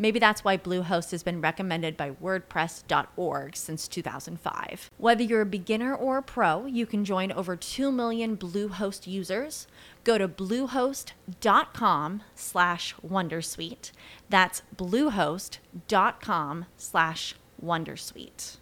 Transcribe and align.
Maybe 0.00 0.18
that's 0.18 0.42
why 0.42 0.56
Bluehost 0.56 1.10
has 1.10 1.22
been 1.22 1.42
recommended 1.42 1.94
by 1.94 2.12
WordPress.org 2.12 3.54
since 3.54 3.86
2005. 3.86 4.90
Whether 4.96 5.22
you're 5.22 5.42
a 5.42 5.46
beginner 5.46 5.94
or 5.94 6.16
a 6.16 6.22
pro, 6.22 6.64
you 6.64 6.86
can 6.86 7.04
join 7.04 7.30
over 7.30 7.54
2 7.54 7.92
million 7.92 8.34
Bluehost 8.34 9.06
users. 9.06 9.66
Go 10.02 10.16
to 10.16 10.26
bluehost.com 10.26 12.22
slash 12.34 12.94
wondersuite. 13.06 13.92
That's 14.30 14.62
bluehost.com 14.74 16.64
slash 16.78 17.34
wondersuite. 17.62 18.56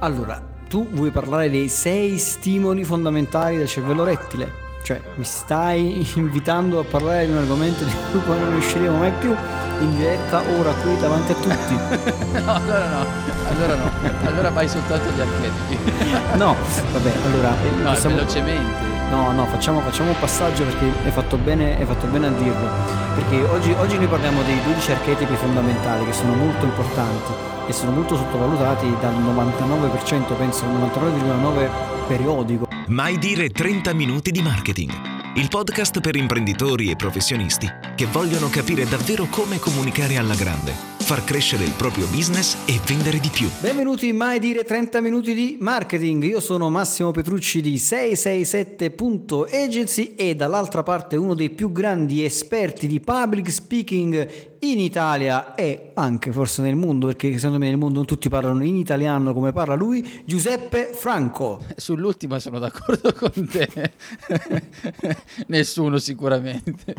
Allora, 0.00 0.44
tu 0.68 0.86
vuoi 0.90 1.10
parlare 1.10 1.48
dei 1.48 1.68
sei 1.68 2.18
stimoli 2.18 2.84
fondamentali 2.84 3.56
del 3.56 3.68
cervello 3.68 4.04
rettile? 4.04 4.71
Cioè, 4.82 5.00
mi 5.14 5.24
stai 5.24 6.06
invitando 6.16 6.80
a 6.80 6.84
parlare 6.84 7.26
di 7.26 7.32
un 7.32 7.38
argomento 7.38 7.84
di 7.84 7.92
cui 8.10 8.20
poi 8.20 8.38
non 8.38 8.50
riusciremo 8.50 8.96
mai 8.98 9.12
più 9.20 9.34
in 9.80 9.96
diretta 9.96 10.42
ora 10.58 10.72
qui 10.72 10.96
davanti 10.98 11.32
a 11.32 11.34
tutti. 11.34 11.74
no, 12.44 12.54
allora 12.54 12.88
no, 12.88 13.06
allora 13.48 13.74
no, 13.74 13.90
allora 14.24 14.50
vai 14.50 14.68
soltanto 14.68 15.08
agli 15.08 15.20
archetipi. 15.20 16.10
no, 16.36 16.56
vabbè, 16.92 17.12
allora... 17.24 17.54
Eh, 17.62 17.82
no, 17.82 17.90
possiamo... 17.90 18.16
velocemente. 18.16 18.90
No, 19.10 19.30
no, 19.30 19.46
facciamo, 19.46 19.80
facciamo, 19.80 20.08
un 20.10 20.18
passaggio 20.18 20.64
perché 20.64 20.90
hai 21.04 21.10
fatto, 21.10 21.36
bene, 21.36 21.76
hai 21.78 21.84
fatto 21.84 22.06
bene 22.06 22.28
a 22.28 22.30
dirlo. 22.30 22.68
Perché 23.14 23.42
oggi, 23.42 23.74
oggi 23.78 23.98
noi 23.98 24.06
parliamo 24.06 24.42
dei 24.42 24.58
12 24.64 24.92
archetipi 24.92 25.36
fondamentali 25.36 26.06
che 26.06 26.12
sono 26.12 26.34
molto 26.34 26.64
importanti 26.64 27.32
e 27.66 27.72
sono 27.72 27.92
molto 27.92 28.16
sottovalutati 28.16 28.96
dal 29.00 29.14
99%, 29.14 30.36
penso, 30.36 30.64
99,9% 30.64 31.70
periodico. 32.08 32.71
Mai 32.92 33.16
dire 33.16 33.48
30 33.48 33.94
minuti 33.94 34.30
di 34.30 34.42
marketing. 34.42 34.92
Il 35.36 35.48
podcast 35.48 36.02
per 36.02 36.14
imprenditori 36.14 36.90
e 36.90 36.94
professionisti 36.94 37.66
che 37.94 38.04
vogliono 38.04 38.50
capire 38.50 38.84
davvero 38.84 39.28
come 39.30 39.58
comunicare 39.58 40.18
alla 40.18 40.34
grande, 40.34 40.91
far 41.12 41.24
crescere 41.24 41.64
il 41.64 41.72
proprio 41.72 42.06
business 42.06 42.56
e 42.64 42.80
vendere 42.86 43.18
di 43.18 43.28
più. 43.28 43.46
Benvenuti 43.60 44.08
in 44.08 44.16
Mai 44.16 44.38
dire 44.38 44.64
30 44.64 45.02
minuti 45.02 45.34
di 45.34 45.58
marketing. 45.60 46.24
Io 46.24 46.40
sono 46.40 46.70
Massimo 46.70 47.10
Petrucci 47.10 47.60
di 47.60 47.74
667.agency 47.74 50.14
e 50.14 50.34
dall'altra 50.34 50.82
parte 50.82 51.16
uno 51.16 51.34
dei 51.34 51.50
più 51.50 51.70
grandi 51.70 52.24
esperti 52.24 52.86
di 52.86 52.98
public 52.98 53.50
speaking 53.50 54.26
in 54.60 54.78
Italia 54.78 55.54
e 55.54 55.90
anche 55.92 56.32
forse 56.32 56.62
nel 56.62 56.76
mondo, 56.76 57.08
perché 57.08 57.36
secondo 57.36 57.58
me 57.58 57.68
nel 57.68 57.76
mondo 57.76 57.98
non 57.98 58.06
tutti 58.06 58.30
parlano 58.30 58.64
in 58.64 58.76
italiano 58.76 59.34
come 59.34 59.52
parla 59.52 59.74
lui, 59.74 60.22
Giuseppe 60.24 60.92
Franco. 60.94 61.62
Sull'ultima 61.76 62.38
sono 62.38 62.58
d'accordo 62.58 63.12
con 63.20 63.46
te, 63.50 63.68
nessuno 65.48 65.98
sicuramente. 65.98 66.94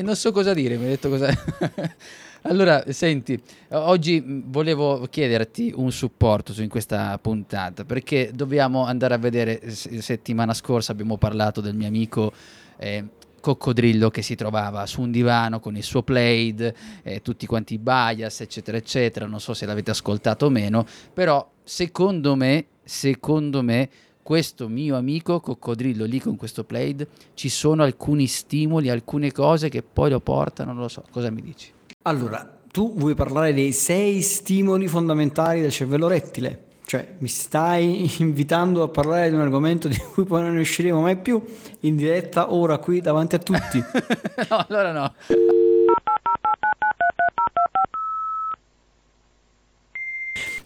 Non 0.00 0.14
so 0.14 0.30
cosa 0.30 0.54
dire, 0.54 0.76
mi 0.76 0.84
hai 0.84 0.90
detto 0.90 1.08
cosa... 1.08 1.34
Allora, 2.42 2.84
senti, 2.92 3.40
oggi 3.70 4.22
volevo 4.24 5.06
chiederti 5.10 5.72
un 5.74 5.90
supporto 5.90 6.54
in 6.62 6.68
questa 6.68 7.18
puntata 7.18 7.84
perché 7.84 8.30
dobbiamo 8.32 8.84
andare 8.84 9.14
a 9.14 9.18
vedere, 9.18 9.68
settimana 9.70 10.54
scorsa 10.54 10.92
abbiamo 10.92 11.16
parlato 11.16 11.60
del 11.60 11.74
mio 11.74 11.88
amico 11.88 12.32
eh, 12.78 13.04
coccodrillo 13.40 14.10
che 14.10 14.22
si 14.22 14.36
trovava 14.36 14.86
su 14.86 15.00
un 15.00 15.10
divano 15.10 15.58
con 15.58 15.76
il 15.76 15.82
suo 15.82 16.04
plaid, 16.04 16.74
eh, 17.02 17.22
tutti 17.22 17.44
quanti 17.44 17.74
i 17.74 17.78
bias, 17.78 18.40
eccetera, 18.40 18.76
eccetera. 18.76 19.26
Non 19.26 19.40
so 19.40 19.52
se 19.52 19.66
l'avete 19.66 19.90
ascoltato 19.90 20.46
o 20.46 20.50
meno, 20.50 20.86
però 21.12 21.46
secondo 21.64 22.36
me, 22.36 22.66
secondo 22.84 23.62
me, 23.62 23.88
questo 24.22 24.68
mio 24.68 24.96
amico 24.96 25.40
coccodrillo 25.40 26.04
lì 26.04 26.20
con 26.20 26.36
questo 26.36 26.62
plaid, 26.62 27.06
ci 27.34 27.48
sono 27.48 27.82
alcuni 27.82 28.26
stimoli, 28.26 28.90
alcune 28.90 29.32
cose 29.32 29.68
che 29.68 29.82
poi 29.82 30.10
lo 30.10 30.20
portano, 30.20 30.72
non 30.72 30.82
lo 30.82 30.88
so. 30.88 31.02
Cosa 31.10 31.30
mi 31.30 31.42
dici? 31.42 31.72
Allora, 32.02 32.58
tu 32.70 32.94
vuoi 32.94 33.14
parlare 33.14 33.52
dei 33.52 33.72
sei 33.72 34.22
stimoli 34.22 34.86
fondamentali 34.86 35.60
del 35.60 35.72
cervello 35.72 36.06
rettile? 36.06 36.66
Cioè, 36.86 37.16
mi 37.18 37.28
stai 37.28 38.08
invitando 38.22 38.82
a 38.84 38.88
parlare 38.88 39.28
di 39.28 39.34
un 39.34 39.42
argomento 39.42 39.88
di 39.88 39.96
cui 39.96 40.24
poi 40.24 40.42
non 40.42 40.56
usciremo 40.56 41.00
mai 41.00 41.16
più 41.16 41.42
in 41.80 41.96
diretta 41.96 42.54
ora 42.54 42.78
qui 42.78 43.00
davanti 43.00 43.34
a 43.34 43.38
tutti. 43.38 43.78
no, 44.48 44.64
allora 44.68 44.92
no. 44.92 45.14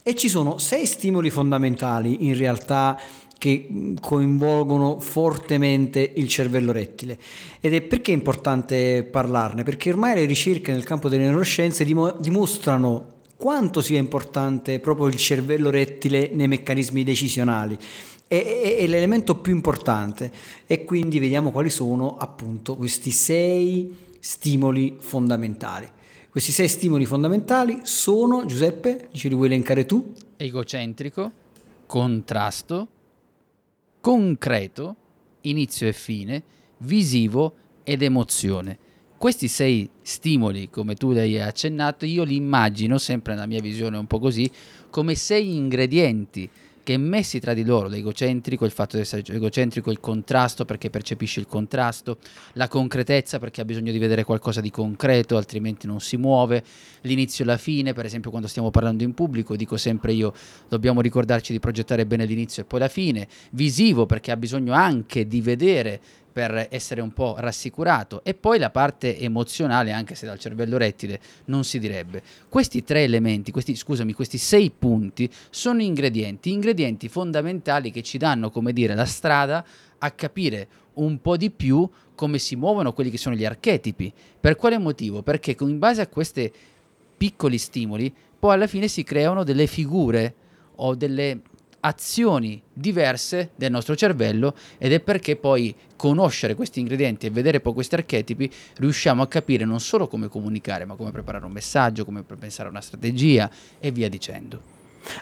E 0.04 0.15
ci 0.15 0.28
sono 0.28 0.59
sei 0.59 0.84
stimoli 0.84 1.31
fondamentali 1.31 2.26
in 2.26 2.37
realtà 2.37 3.00
che 3.42 3.97
coinvolgono 4.00 5.00
fortemente 5.00 6.12
il 6.14 6.28
cervello 6.28 6.70
rettile. 6.70 7.19
Ed 7.58 7.75
è 7.75 7.80
perché 7.80 8.12
è 8.12 8.14
importante 8.14 9.03
parlarne? 9.03 9.64
Perché 9.64 9.91
ormai 9.91 10.14
le 10.14 10.26
ricerche 10.26 10.70
nel 10.70 10.84
campo 10.84 11.08
delle 11.08 11.25
neuroscienze 11.25 11.84
dimostrano 11.84 13.14
quanto 13.36 13.80
sia 13.80 13.98
importante 13.98 14.78
proprio 14.78 15.08
il 15.08 15.16
cervello 15.16 15.70
rettile 15.70 16.30
nei 16.32 16.47
meccanismi 16.47 17.03
decisionali. 17.03 17.76
È, 18.28 18.36
è, 18.36 18.76
è, 18.76 18.86
l'elemento 18.86 19.34
più 19.34 19.53
importante 19.53 20.30
e 20.64 20.84
quindi 20.84 21.19
vediamo 21.19 21.50
quali 21.50 21.69
sono 21.69 22.19
appunto 22.19 22.76
questi 22.76 23.10
sei 23.10 23.92
stimoli 24.20 24.98
fondamentali. 25.00 25.91
Questi 26.30 26.53
sei 26.53 26.69
stimoli 26.69 27.06
fondamentali 27.06 27.80
sono, 27.82 28.47
Giuseppe, 28.47 29.09
ce 29.10 29.26
li 29.26 29.34
vuoi 29.34 29.48
elencare 29.48 29.84
tu? 29.84 30.12
Egocentrico, 30.36 31.32
contrasto, 31.86 32.86
concreto, 34.02 34.96
inizio 35.42 35.86
e 35.86 35.92
fine, 35.92 36.42
visivo 36.78 37.54
ed 37.84 38.02
emozione. 38.02 38.76
Questi 39.16 39.46
sei 39.46 39.88
stimoli, 40.02 40.68
come 40.68 40.96
tu 40.96 41.10
hai 41.10 41.40
accennato, 41.40 42.04
io 42.04 42.24
li 42.24 42.34
immagino, 42.34 42.98
sempre 42.98 43.34
nella 43.34 43.46
mia 43.46 43.60
visione 43.60 43.96
un 43.96 44.08
po' 44.08 44.18
così, 44.18 44.50
come 44.91 45.14
sei 45.14 45.54
ingredienti 45.54 46.50
che 46.82 46.97
messi 46.97 47.38
tra 47.38 47.54
di 47.54 47.65
loro, 47.65 47.88
l'egocentrico, 47.88 48.65
il 48.65 48.70
fatto 48.70 48.97
di 48.97 49.03
essere 49.03 49.22
egocentrico, 49.26 49.91
il 49.91 50.00
contrasto 50.00 50.65
perché 50.65 50.91
percepisce 50.91 51.41
il 51.41 51.47
contrasto, 51.47 52.19
la 52.54 52.69
concretezza 52.69 53.38
perché 53.38 53.60
ha 53.60 53.65
bisogno 53.65 53.93
di 53.93 53.98
vedere 53.98 54.25
qualcosa 54.25 54.60
di 54.60 54.70
concreto, 54.70 55.37
altrimenti 55.37 55.87
non 55.87 56.00
si 56.00 56.16
muove, 56.16 56.65
l'inizio 57.03 57.44
e 57.44 57.47
la 57.47 57.56
fine, 57.56 57.92
per 57.92 58.04
esempio 58.04 58.31
quando 58.31 58.48
stiamo 58.48 58.71
parlando 58.71 59.03
in 59.04 59.15
pubblico, 59.15 59.56
dico 59.56 59.76
sempre 59.76 60.12
io, 60.12 60.32
dobbiamo 60.69 61.00
ricordarci 61.00 61.53
di 61.53 61.60
progettare 61.60 62.06
bene 62.06 62.25
l'inizio 62.25 62.62
e 62.62 62.65
poi 62.66 62.81
la 62.81 62.88
fine, 62.88 63.28
visivo 63.50 64.06
perché 64.06 64.31
ha 64.31 64.37
bisogno 64.37 64.72
anche 64.72 65.26
di 65.26 65.41
vedere 65.41 66.00
per 66.32 66.69
essere 66.70 67.00
un 67.00 67.12
po' 67.12 67.37
rassicurato. 67.38 68.25
E 68.25 68.34
poi 68.34 68.59
la 68.59 68.70
parte 68.70 69.19
emozionale 69.19 69.93
anche 69.93 70.15
se 70.15 70.26
dal 70.26 70.38
cervello 70.38 70.78
rettile 70.78 71.21
non 71.47 71.65
si 71.65 71.78
direbbe. 71.78 72.22
Questi 72.48 72.83
tre 72.83 73.04
elementi 73.04 73.51
questi 73.53 73.77
scusami 73.77 74.12
questi 74.12 74.39
sei 74.39 74.71
punti 74.77 75.30
sono 75.51 75.83
ingredienti 75.83 76.51
ingredienti 76.51 77.09
fondamentali 77.09 77.91
che 77.91 78.03
ci 78.03 78.18
danno 78.18 78.51
come 78.51 78.72
dire 78.72 78.95
la 78.95 79.04
strada 79.04 79.65
a 79.98 80.10
capire 80.10 80.68
un 80.95 81.21
po' 81.21 81.36
di 81.36 81.51
più 81.51 81.89
come 82.15 82.39
si 82.39 82.56
muovono 82.56 82.92
quelli 82.92 83.10
che 83.10 83.18
sono 83.18 83.34
gli 83.34 83.45
archetipi. 83.45 84.12
Per 84.41 84.56
quale 84.56 84.78
motivo? 84.78 85.22
Perché 85.22 85.56
in 85.60 85.78
base 85.78 86.01
a 86.01 86.09
questi 86.09 86.51
piccoli 87.16 87.59
stimoli 87.59 88.12
poi 88.39 88.54
alla 88.54 88.66
fine 88.66 88.89
si 88.89 89.04
creano 89.04 89.45
delle 89.45 89.66
figure 89.66 90.34
o 90.77 90.95
delle 90.95 91.41
azioni 91.84 92.62
diverse 92.72 93.50
del 93.56 93.70
nostro 93.70 93.96
cervello 93.96 94.54
ed 94.78 94.92
è 94.92 95.00
perché 95.00 95.36
poi 95.36 95.74
conoscere 95.96 96.54
questi 96.54 96.80
ingredienti 96.80 97.26
e 97.26 97.30
vedere 97.30 97.60
poi 97.60 97.74
questi 97.74 97.94
archetipi 97.94 98.50
riusciamo 98.78 99.22
a 99.22 99.28
capire 99.28 99.64
non 99.64 99.80
solo 99.80 100.08
come 100.08 100.28
comunicare 100.28 100.84
ma 100.84 100.94
come 100.94 101.10
preparare 101.10 101.44
un 101.44 101.52
messaggio, 101.52 102.04
come 102.04 102.22
pensare 102.22 102.68
a 102.68 102.70
una 102.70 102.80
strategia 102.80 103.50
e 103.78 103.90
via 103.90 104.08
dicendo. 104.08 104.72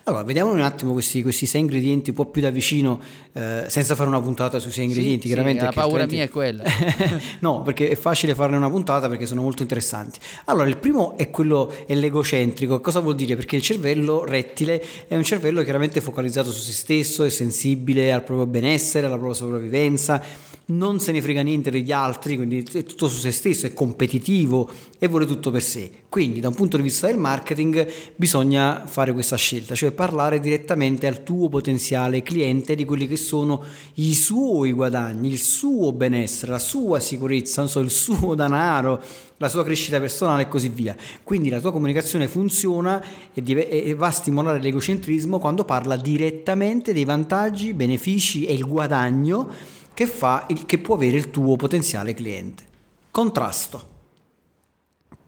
Allora, 0.05 0.23
vediamo 0.23 0.53
un 0.53 0.61
attimo 0.61 0.93
questi, 0.93 1.23
questi 1.23 1.47
sei 1.47 1.63
ingredienti 1.63 2.11
un 2.11 2.17
po' 2.17 2.27
più 2.27 2.43
da 2.43 2.51
vicino, 2.51 3.01
eh, 3.33 3.65
senza 3.69 3.95
fare 3.95 4.09
una 4.09 4.21
puntata 4.21 4.59
sui 4.59 4.71
sei 4.71 4.85
ingredienti, 4.85 5.23
sì, 5.23 5.27
chiaramente. 5.29 5.65
la 5.65 5.73
paura 5.73 6.03
altrimenti... 6.03 6.15
mia 6.15 6.25
è 6.25 6.29
quella. 6.29 6.65
no, 7.41 7.63
perché 7.63 7.89
è 7.89 7.97
facile 7.97 8.35
farne 8.35 8.57
una 8.57 8.71
puntata 8.71 9.09
perché 9.09 9.27
sono 9.27 9.43
molto 9.43 9.63
interessanti. 9.63 10.19
Allora, 10.47 10.69
il 10.69 10.79
primo 10.79 11.17
è 11.17 11.31
quello 11.31 11.73
è 11.87 11.95
l'egocentrico. 11.95 12.81
Cosa 12.81 13.01
vuol 13.01 13.15
dire? 13.15 13.37
Perché 13.37 13.57
il 13.57 13.63
cervello 13.63 14.25
rettile 14.25 14.83
è 15.09 15.17
un 15.17 15.25
cervello 15.25 15.63
chiaramente 15.63 16.01
focalizzato 16.01 16.53
su 16.53 16.61
se 16.61 16.73
stesso, 16.73 17.25
è 17.25 17.31
sensibile 17.31 18.13
al 18.13 18.23
proprio 18.23 18.47
benessere, 18.47 19.07
alla 19.07 19.17
propria 19.17 19.37
sopravvivenza 19.37 20.49
non 20.71 21.01
se 21.01 21.13
ne 21.13 21.23
frega 21.23 21.43
niente 21.43 21.71
degli 21.71 21.93
altri, 21.93 22.37
quindi 22.37 22.63
è 22.73 22.85
tutto 22.85 23.09
su 23.09 23.19
se 23.19 23.31
stesso, 23.31 23.67
è 23.67 23.73
competitivo 23.73 24.69
e 24.99 25.09
vuole 25.09 25.27
tutto 25.27 25.51
per 25.51 25.63
sé. 25.63 25.91
Quindi 26.09 26.41
da 26.41 26.49
un 26.49 26.55
punto 26.55 26.77
di 26.77 26.83
vista 26.83 27.07
del 27.07 27.19
marketing 27.19 27.87
bisogna 28.17 28.85
fare 28.87 29.13
questa 29.13 29.37
scelta, 29.37 29.75
cioè 29.75 29.93
parlare 29.93 30.41
direttamente 30.41 31.07
al 31.07 31.23
tuo 31.23 31.49
potenziale 31.49 32.23
cliente 32.23 32.75
di 32.75 32.85
quelli 32.85 33.07
che 33.07 33.17
sono 33.17 33.65
i 33.95 34.15
suoi 34.15 34.73
guadagni, 34.73 35.29
il 35.29 35.39
suo 35.39 35.93
benessere, 35.93 36.53
la 36.53 36.59
sua 36.59 37.01
sicurezza, 37.01 37.67
so, 37.67 37.81
il 37.81 37.91
suo 37.91 38.35
denaro, 38.35 39.03
la 39.37 39.49
sua 39.49 39.65
crescita 39.65 39.99
personale 39.99 40.43
e 40.43 40.49
così 40.49 40.69
via. 40.69 40.95
Quindi 41.23 41.49
la 41.49 41.61
tua 41.61 41.73
comunicazione 41.73 42.29
funziona 42.29 43.03
e, 43.33 43.95
va 43.95 44.09
a 44.09 44.13
stimolare 44.13 44.61
l'egocentrismo 44.61 45.39
quando 45.39 45.65
parla 45.65 45.97
direttamente 45.97 46.93
dei 46.93 47.05
vantaggi, 47.05 47.73
benefici 47.73 48.45
e 48.45 48.53
il 48.53 48.67
guadagno 48.67 49.79
che, 49.95 50.07
fa, 50.07 50.47
che 50.67 50.79
può 50.79 50.95
avere 50.95 51.17
il 51.17 51.31
tuo 51.31 51.57
potenziale 51.57 52.15
cliente. 52.15 52.65
Contrasto 53.11 53.90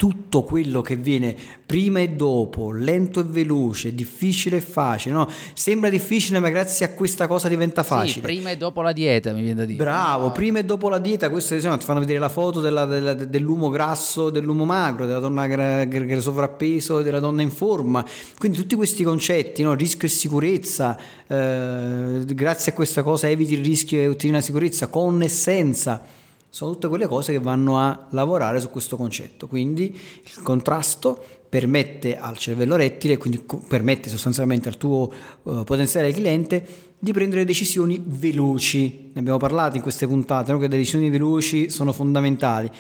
tutto 0.03 0.43
quello 0.43 0.81
che 0.81 0.97
viene 0.97 1.33
prima 1.65 2.01
e 2.01 2.09
dopo, 2.09 2.73
lento 2.73 3.21
e 3.21 3.23
veloce, 3.23 3.95
difficile 3.95 4.57
e 4.57 4.61
facile, 4.61 5.15
no? 5.15 5.29
Sembra 5.55 5.91
difficile, 5.91 6.41
ma 6.41 6.49
grazie 6.49 6.85
a 6.85 6.89
questa 6.89 7.29
cosa 7.29 7.47
diventa 7.47 7.85
facile. 7.85 8.15
Sì, 8.15 8.21
prima 8.21 8.51
e 8.51 8.57
dopo 8.57 8.83
la 8.83 8.91
dieta, 8.91 9.33
mi 9.33 9.43
viene 9.43 9.61
da 9.61 9.65
dire. 9.65 9.77
Bravo, 9.79 10.25
no. 10.27 10.33
prima 10.33 10.59
e 10.59 10.65
dopo 10.65 10.89
la 10.89 10.99
dieta, 10.99 11.31
questo 11.31 11.55
diciamo, 11.55 11.77
ti 11.77 11.85
fanno 11.85 12.01
vedere 12.01 12.19
la 12.19 12.29
foto 12.29 12.61
della, 12.61 12.85
della, 12.85 13.15
dell'uomo 13.15 13.69
grasso, 13.69 14.31
dell'uomo 14.31 14.65
magro, 14.65 15.07
della 15.07 15.21
donna 15.21 15.47
che 15.47 15.87
è 15.87 16.21
sovrappeso 16.21 17.01
della 17.01 17.21
donna 17.21 17.43
in 17.43 17.53
forma. 17.53 18.05
Quindi 18.37 18.59
tutti 18.59 18.75
questi 18.75 19.05
concetti, 19.05 19.63
no? 19.63 19.75
rischio 19.75 20.09
e 20.09 20.11
sicurezza, 20.11 20.99
eh, 21.29 22.25
grazie 22.27 22.73
a 22.73 22.75
questa 22.75 23.05
cosa 23.05 23.29
eviti 23.29 23.55
il 23.55 23.65
rischio 23.65 24.01
e 24.01 24.09
ottieni 24.09 24.35
la 24.35 24.43
sicurezza 24.43 24.89
con 24.89 25.23
e 25.23 25.29
senza 25.29 26.21
sono 26.53 26.73
tutte 26.73 26.89
quelle 26.89 27.07
cose 27.07 27.33
che 27.33 27.39
vanno 27.39 27.79
a 27.79 28.09
lavorare 28.11 28.61
su 28.61 28.69
questo 28.69 28.99
concetto. 28.99 29.49
Quindi 29.49 29.99
il 30.23 30.43
contrasto 30.43 31.25
permette 31.49 32.19
al 32.19 32.37
cervello 32.37 32.77
rettile, 32.77 33.17
quindi 33.17 33.43
permette 33.67 34.11
sostanzialmente 34.11 34.69
al 34.69 34.77
tuo 34.77 35.11
uh, 35.45 35.65
potenziale 35.65 36.13
cliente 36.13 36.91
di 36.99 37.11
prendere 37.13 37.47
decisioni 37.47 38.03
veloci. 38.05 39.13
Ne 39.15 39.21
abbiamo 39.21 39.39
parlato 39.39 39.77
in 39.77 39.83
queste 39.83 40.07
puntate, 40.07 40.53
no? 40.53 40.59
che 40.59 40.69
le 40.69 40.77
decisioni 40.77 41.09
veloci 41.09 41.71
sono 41.71 41.91
fondamentali. 41.91 42.71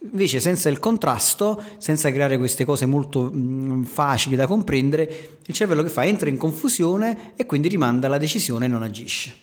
Invece 0.00 0.38
senza 0.38 0.68
il 0.68 0.78
contrasto, 0.78 1.62
senza 1.78 2.12
creare 2.12 2.36
queste 2.36 2.66
cose 2.66 2.84
molto 2.84 3.30
mh, 3.32 3.38
mm, 3.38 3.82
facili 3.84 4.36
da 4.36 4.46
comprendere, 4.46 5.38
il 5.46 5.54
cervello 5.54 5.82
che 5.82 5.88
fa? 5.88 6.04
Entra 6.04 6.28
in 6.28 6.36
confusione 6.36 7.32
e 7.36 7.46
quindi 7.46 7.68
rimanda 7.68 8.06
la 8.06 8.18
decisione 8.18 8.66
e 8.66 8.68
non 8.68 8.82
agisce. 8.82 9.34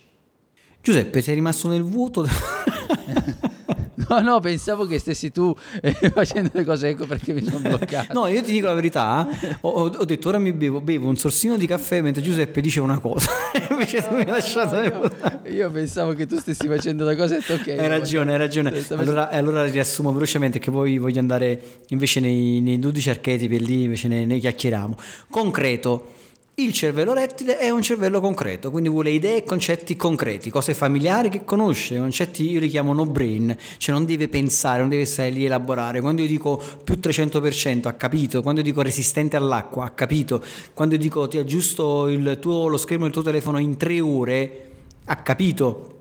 Giuseppe, 0.84 1.24
sei 1.24 1.34
rimasto 1.34 1.68
nel 1.68 1.82
vuoto? 1.82 2.28
No, 4.12 4.20
no, 4.20 4.40
pensavo 4.42 4.86
che 4.86 5.00
stessi 5.00 5.32
tu 5.32 5.56
eh, 5.82 5.94
facendo 6.14 6.50
le 6.52 6.66
cose, 6.66 6.90
ecco 6.90 7.06
perché 7.06 7.32
mi 7.32 7.42
sono 7.46 7.60
bloccato. 7.60 8.12
no, 8.12 8.28
io 8.28 8.44
ti 8.44 8.52
dico 8.52 8.68
la 8.68 8.74
verità, 8.74 9.26
ho, 9.62 9.70
ho, 9.70 10.06
detto 10.06 10.28
ora 10.28 10.38
mi 10.38 10.52
bevo, 10.52 10.82
bevo 10.82 11.08
un 11.08 11.16
sorsino 11.16 11.56
di 11.56 11.66
caffè 11.66 12.02
mentre 12.02 12.22
Giuseppe 12.22 12.60
dice 12.60 12.82
una 12.82 13.00
cosa, 13.00 13.32
invece 13.72 14.06
tu 14.06 14.16
mi 14.16 14.22
hai 14.22 14.28
lasciato... 14.28 14.82
Io, 14.82 15.12
io, 15.46 15.72
pensavo 15.72 16.14
che 16.14 16.28
tu 16.28 16.38
stessi 16.40 16.68
facendo 16.68 17.06
la 17.06 17.16
cosa 17.16 17.36
e 17.36 17.40
detto 17.40 17.54
ok. 17.54 17.68
Hai 17.70 17.88
ragione, 17.88 18.34
hai 18.34 18.38
ragione. 18.38 18.86
Allora, 18.90 19.30
allora 19.30 19.64
riassumo 19.64 20.12
velocemente 20.12 20.60
che 20.60 20.72
poi 20.72 20.98
voglio 20.98 21.20
andare 21.20 21.62
invece 21.88 22.20
nei, 22.20 22.60
nei 22.60 22.80
12 22.80 23.10
archetipi 23.10 23.56
e 23.56 23.60
lì 23.60 23.84
invece 23.84 24.10
ne, 24.10 24.26
ne 24.26 24.40
chiacchieriamo. 24.40 24.98
Concreto 25.30 26.20
il 26.56 26.74
cervello 26.74 27.14
rettile 27.14 27.58
è 27.58 27.70
un 27.70 27.82
cervello 27.82 28.20
concreto, 28.20 28.72
quindi 28.72 28.90
vuole 28.90 29.10
idee 29.10 29.38
e 29.38 29.44
concetti 29.44 29.96
concreti, 29.96 30.50
cose 30.50 30.74
familiari 30.74 31.30
che 31.30 31.46
conosce, 31.46 31.98
concetti 31.98 32.50
io 32.50 32.60
li 32.60 32.68
chiamo 32.68 32.94
no 32.94 33.06
brain, 33.06 33.56
cioè 33.78 33.96
non 33.96 34.06
deve 34.06 34.28
pensare, 34.28 34.82
non 34.82 34.90
deve 34.90 35.06
stare 35.06 35.30
lì 35.30 35.44
a 35.44 35.46
elaborare. 35.46 36.02
Quando 36.02 36.22
io 36.22 36.28
dico 36.28 36.62
più 36.84 37.00
300% 37.02 37.88
ha 37.88 37.94
capito, 37.94 38.42
quando 38.42 38.60
io 38.60 38.66
dico 38.66 38.82
resistente 38.82 39.38
all'acqua 39.38 39.86
ha 39.86 39.90
capito, 39.92 40.44
quando 40.74 40.96
io 40.96 41.02
dico 41.02 41.28
ti 41.28 41.38
aggiusto 41.38 42.10
tuo, 42.40 42.68
lo 42.68 42.78
schermo 42.78 43.06
del 43.06 43.14
tuo 43.14 43.24
telefono 43.24 43.58
in 43.58 43.78
tre 43.78 44.02
ore 44.02 44.70
ha 45.06 45.16
capito. 45.16 46.01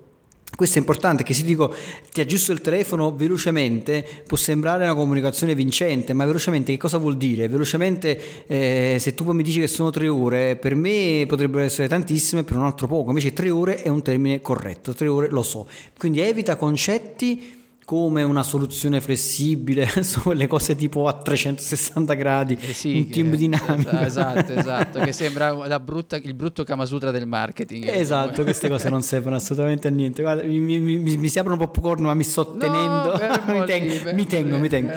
Questo 0.55 0.77
è 0.77 0.81
importante, 0.81 1.23
che 1.23 1.33
se 1.33 1.45
dico 1.45 1.75
ti 2.13 2.21
aggiusto 2.21 2.53
il 2.53 2.61
telefono 2.61 3.15
velocemente 3.15 4.07
può 4.27 4.37
sembrare 4.37 4.85
una 4.85 4.95
comunicazione 4.95 5.55
vincente, 5.55 6.13
ma 6.13 6.27
velocemente 6.27 6.73
che 6.73 6.79
cosa 6.79 6.99
vuol 6.99 7.17
dire? 7.17 7.49
Velocemente 7.49 8.47
eh, 8.47 8.97
se 8.99 9.15
tu 9.15 9.31
mi 9.33 9.43
dici 9.43 9.61
che 9.61 9.69
sono 9.69 9.91
tre 9.91 10.09
ore, 10.09 10.57
per 10.57 10.75
me 10.75 11.25
potrebbero 11.27 11.65
essere 11.65 11.89
tantissime, 11.89 12.45
per 12.45 12.57
un 12.57 12.65
altro 12.65 12.87
poco, 12.87 13.09
invece 13.11 13.33
tre 13.33 13.49
ore 13.51 13.83
è 13.83 13.89
un 13.89 14.03
termine 14.03 14.41
corretto, 14.41 14.93
tre 14.93 15.09
ore 15.09 15.29
lo 15.29 15.43
so. 15.43 15.67
Quindi 15.97 16.21
evita 16.21 16.57
concetti 16.57 17.60
come 17.91 18.23
una 18.23 18.45
soluzione 18.45 19.01
flessibile 19.01 19.91
quelle 20.23 20.47
cose 20.47 20.77
tipo 20.77 21.09
a 21.09 21.13
360 21.13 22.15
gradi, 22.15 22.57
eh 22.61 22.73
sì, 22.73 22.99
un 22.99 23.09
team 23.09 23.31
che, 23.31 23.37
dinamico. 23.37 23.97
Esatto, 23.99 24.53
esatto, 24.53 25.01
che 25.01 25.11
sembra 25.11 25.81
brutta, 25.81 26.15
il 26.15 26.35
brutto 26.35 26.63
Kamasutra 26.63 27.11
del 27.11 27.27
marketing. 27.27 27.89
Esatto, 27.89 28.45
queste 28.45 28.69
cose 28.69 28.89
non 28.91 29.03
servono 29.03 29.35
assolutamente 29.35 29.89
a 29.89 29.91
niente. 29.91 30.23
Guarda, 30.23 30.45
mi, 30.45 30.61
mi, 30.61 30.79
mi, 30.79 31.17
mi, 31.17 31.29
si 31.29 31.41
aprono 31.41 31.61
un 31.61 31.69
po' 31.69 31.81
corno, 31.81 32.07
ma 32.07 32.15
mi 32.15 32.23
sto 32.23 32.53
tenendo. 32.53 33.19
No, 33.19 33.59
mi 33.59 33.65
tengo, 33.65 34.13
mi 34.13 34.27
tengo, 34.27 34.59
mi 34.59 34.69
tengo. 34.69 34.93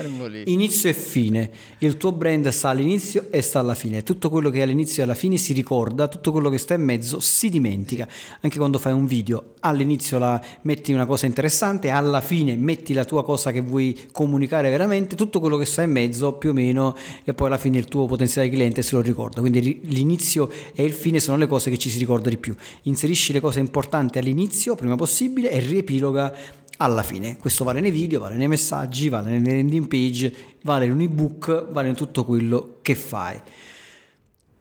Inizio 0.45 0.87
e 0.87 0.93
fine. 0.93 1.49
Il 1.79 1.97
tuo 1.97 2.11
brand 2.11 2.47
sta 2.49 2.69
all'inizio 2.69 3.25
e 3.31 3.41
sta 3.41 3.57
alla 3.57 3.73
fine. 3.73 4.03
Tutto 4.03 4.29
quello 4.29 4.51
che 4.51 4.59
è 4.59 4.61
all'inizio 4.61 5.01
e 5.01 5.05
alla 5.05 5.15
fine 5.15 5.37
si 5.37 5.53
ricorda, 5.53 6.07
tutto 6.07 6.31
quello 6.31 6.51
che 6.51 6.59
sta 6.59 6.75
in 6.75 6.83
mezzo 6.83 7.19
si 7.19 7.49
dimentica. 7.49 8.07
Anche 8.41 8.57
quando 8.59 8.77
fai 8.77 8.93
un 8.93 9.07
video, 9.07 9.53
all'inizio 9.61 10.19
la, 10.19 10.39
metti 10.61 10.93
una 10.93 11.07
cosa 11.07 11.25
interessante, 11.25 11.89
alla 11.89 12.21
fine 12.21 12.55
metti 12.55 12.82
metti 12.83 12.93
la 12.93 13.05
tua 13.05 13.23
cosa 13.23 13.51
che 13.51 13.61
vuoi 13.61 14.07
comunicare 14.11 14.69
veramente, 14.69 15.15
tutto 15.15 15.39
quello 15.39 15.55
che 15.55 15.65
sta 15.65 15.81
in 15.83 15.91
mezzo 15.91 16.33
più 16.33 16.49
o 16.49 16.53
meno 16.53 16.95
e 17.23 17.33
poi 17.33 17.47
alla 17.47 17.57
fine 17.57 17.77
il 17.77 17.85
tuo 17.85 18.05
potenziale 18.05 18.49
cliente 18.49 18.81
se 18.81 18.95
lo 18.95 19.01
ricorda. 19.01 19.39
Quindi 19.39 19.79
l'inizio 19.85 20.51
e 20.75 20.83
il 20.83 20.91
fine 20.91 21.21
sono 21.21 21.37
le 21.37 21.47
cose 21.47 21.69
che 21.69 21.77
ci 21.77 21.89
si 21.89 21.97
ricorda 21.97 22.29
di 22.29 22.37
più. 22.37 22.53
Inserisci 22.83 23.31
le 23.31 23.39
cose 23.39 23.61
importanti 23.61 24.17
all'inizio, 24.17 24.75
prima 24.75 24.95
possibile, 24.95 25.49
e 25.49 25.59
riepiloga 25.59 26.35
alla 26.77 27.03
fine. 27.03 27.37
Questo 27.37 27.63
vale 27.63 27.79
nei 27.79 27.91
video, 27.91 28.19
vale 28.19 28.35
nei 28.35 28.49
messaggi, 28.49 29.07
vale 29.07 29.31
nelle 29.31 29.55
landing 29.55 29.87
page, 29.87 30.33
vale 30.63 30.85
in 30.85 30.91
un 30.91 31.01
ebook, 31.01 31.71
vale 31.71 31.87
in 31.87 31.95
tutto 31.95 32.25
quello 32.25 32.79
che 32.81 32.95
fai. 32.95 33.39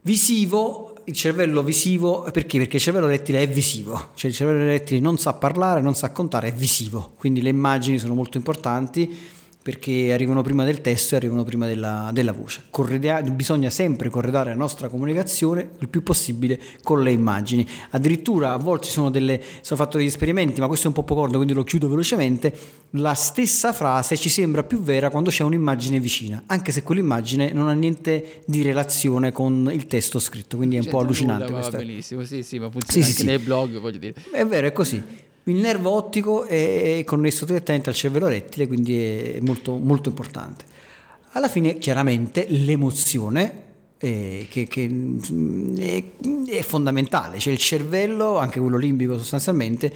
Visivo 0.02 0.91
il 1.04 1.14
cervello 1.14 1.62
visivo, 1.62 2.23
perché? 2.32 2.59
Perché 2.59 2.76
il 2.76 2.82
cervello 2.82 3.06
rettile 3.06 3.42
è 3.42 3.49
visivo, 3.49 4.11
cioè 4.14 4.30
il 4.30 4.37
cervello 4.37 4.64
rettile 4.64 5.00
non 5.00 5.18
sa 5.18 5.32
parlare, 5.35 5.80
non 5.80 5.94
sa 5.94 6.11
contare, 6.11 6.49
è 6.49 6.52
visivo, 6.52 7.12
quindi 7.16 7.42
le 7.42 7.50
immagini 7.50 7.99
sono 7.99 8.14
molto 8.14 8.37
importanti 8.37 9.40
perché 9.62 10.12
arrivano 10.12 10.42
prima 10.42 10.64
del 10.64 10.81
testo 10.81 11.14
e 11.14 11.19
arrivano 11.19 11.45
prima 11.45 11.66
della, 11.66 12.11
della 12.12 12.33
voce. 12.33 12.64
Corredea, 12.69 13.23
bisogna 13.23 13.71
sempre 13.71 14.11
corredare 14.11 14.50
la 14.50 14.57
nostra 14.57 14.88
comunicazione 14.88 15.71
il 15.78 15.88
più 15.88 16.02
possibile 16.02 16.61
con 16.83 17.02
le 17.02 17.12
immagini. 17.12 17.66
Addirittura 17.90 18.52
a 18.52 18.57
volte 18.57 18.88
sono 18.88 19.11
delle, 19.11 19.40
sono 19.61 19.81
fatto 19.81 19.99
degli 19.99 20.07
esperimenti, 20.07 20.61
ma 20.61 20.66
questo 20.66 20.87
è 20.87 20.88
un 20.88 20.95
po' 20.95 21.04
poco 21.04 21.21
corto, 21.21 21.37
quindi 21.37 21.54
lo 21.54 21.62
chiudo 21.62 21.88
velocemente. 21.88 22.52
La 22.97 23.14
stessa 23.14 23.73
frase 23.73 24.16
ci 24.16 24.28
sembra 24.28 24.64
più 24.64 24.83
vera 24.83 25.09
quando 25.11 25.31
c'è 25.31 25.45
un'immagine 25.45 26.00
vicina, 26.00 26.42
anche 26.47 26.73
se 26.73 26.83
quell'immagine 26.83 27.52
non 27.52 27.69
ha 27.69 27.73
niente 27.73 28.42
di 28.47 28.62
relazione 28.62 29.33
con 29.33 29.71
il 29.73 29.87
testo 29.87 30.19
scritto, 30.19 30.57
quindi 30.57 30.76
è 30.76 30.81
un 30.81 30.88
po' 30.88 30.99
allucinante. 30.99 31.50
Nulla, 31.50 31.69
va 31.69 31.78
benissimo, 31.78 32.25
sì, 32.25 32.42
sì, 32.42 32.59
ma 32.59 32.69
funziona 32.69 33.04
sì, 33.04 33.11
anche 33.11 33.23
sì, 33.23 33.26
nei 33.26 33.38
blog, 33.38 33.78
voglio 33.78 33.99
dire. 33.99 34.14
È 34.31 34.45
vero, 34.45 34.66
è 34.66 34.73
così. 34.73 35.02
Il 35.44 35.56
nervo 35.56 35.90
ottico 35.90 36.44
è 36.44 37.02
connesso 37.04 37.44
direttamente 37.44 37.90
al 37.90 37.96
cervello 37.96 38.28
rettile, 38.28 38.68
quindi 38.68 38.96
è 39.02 39.40
molto, 39.40 39.76
molto 39.76 40.08
importante. 40.08 40.64
Alla 41.32 41.49
fine, 41.49 41.78
chiaramente, 41.78 42.46
l'emozione 42.49 43.62
eh, 43.99 44.46
che, 44.49 44.68
che 44.68 44.90
è, 45.78 46.04
è, 46.46 46.62
fondamentale, 46.62 47.38
cioè 47.38 47.52
il 47.52 47.58
cervello, 47.58 48.38
anche 48.38 48.61
quello 48.61 48.76
limbico 48.76 49.18
sostanzialmente, 49.18 49.92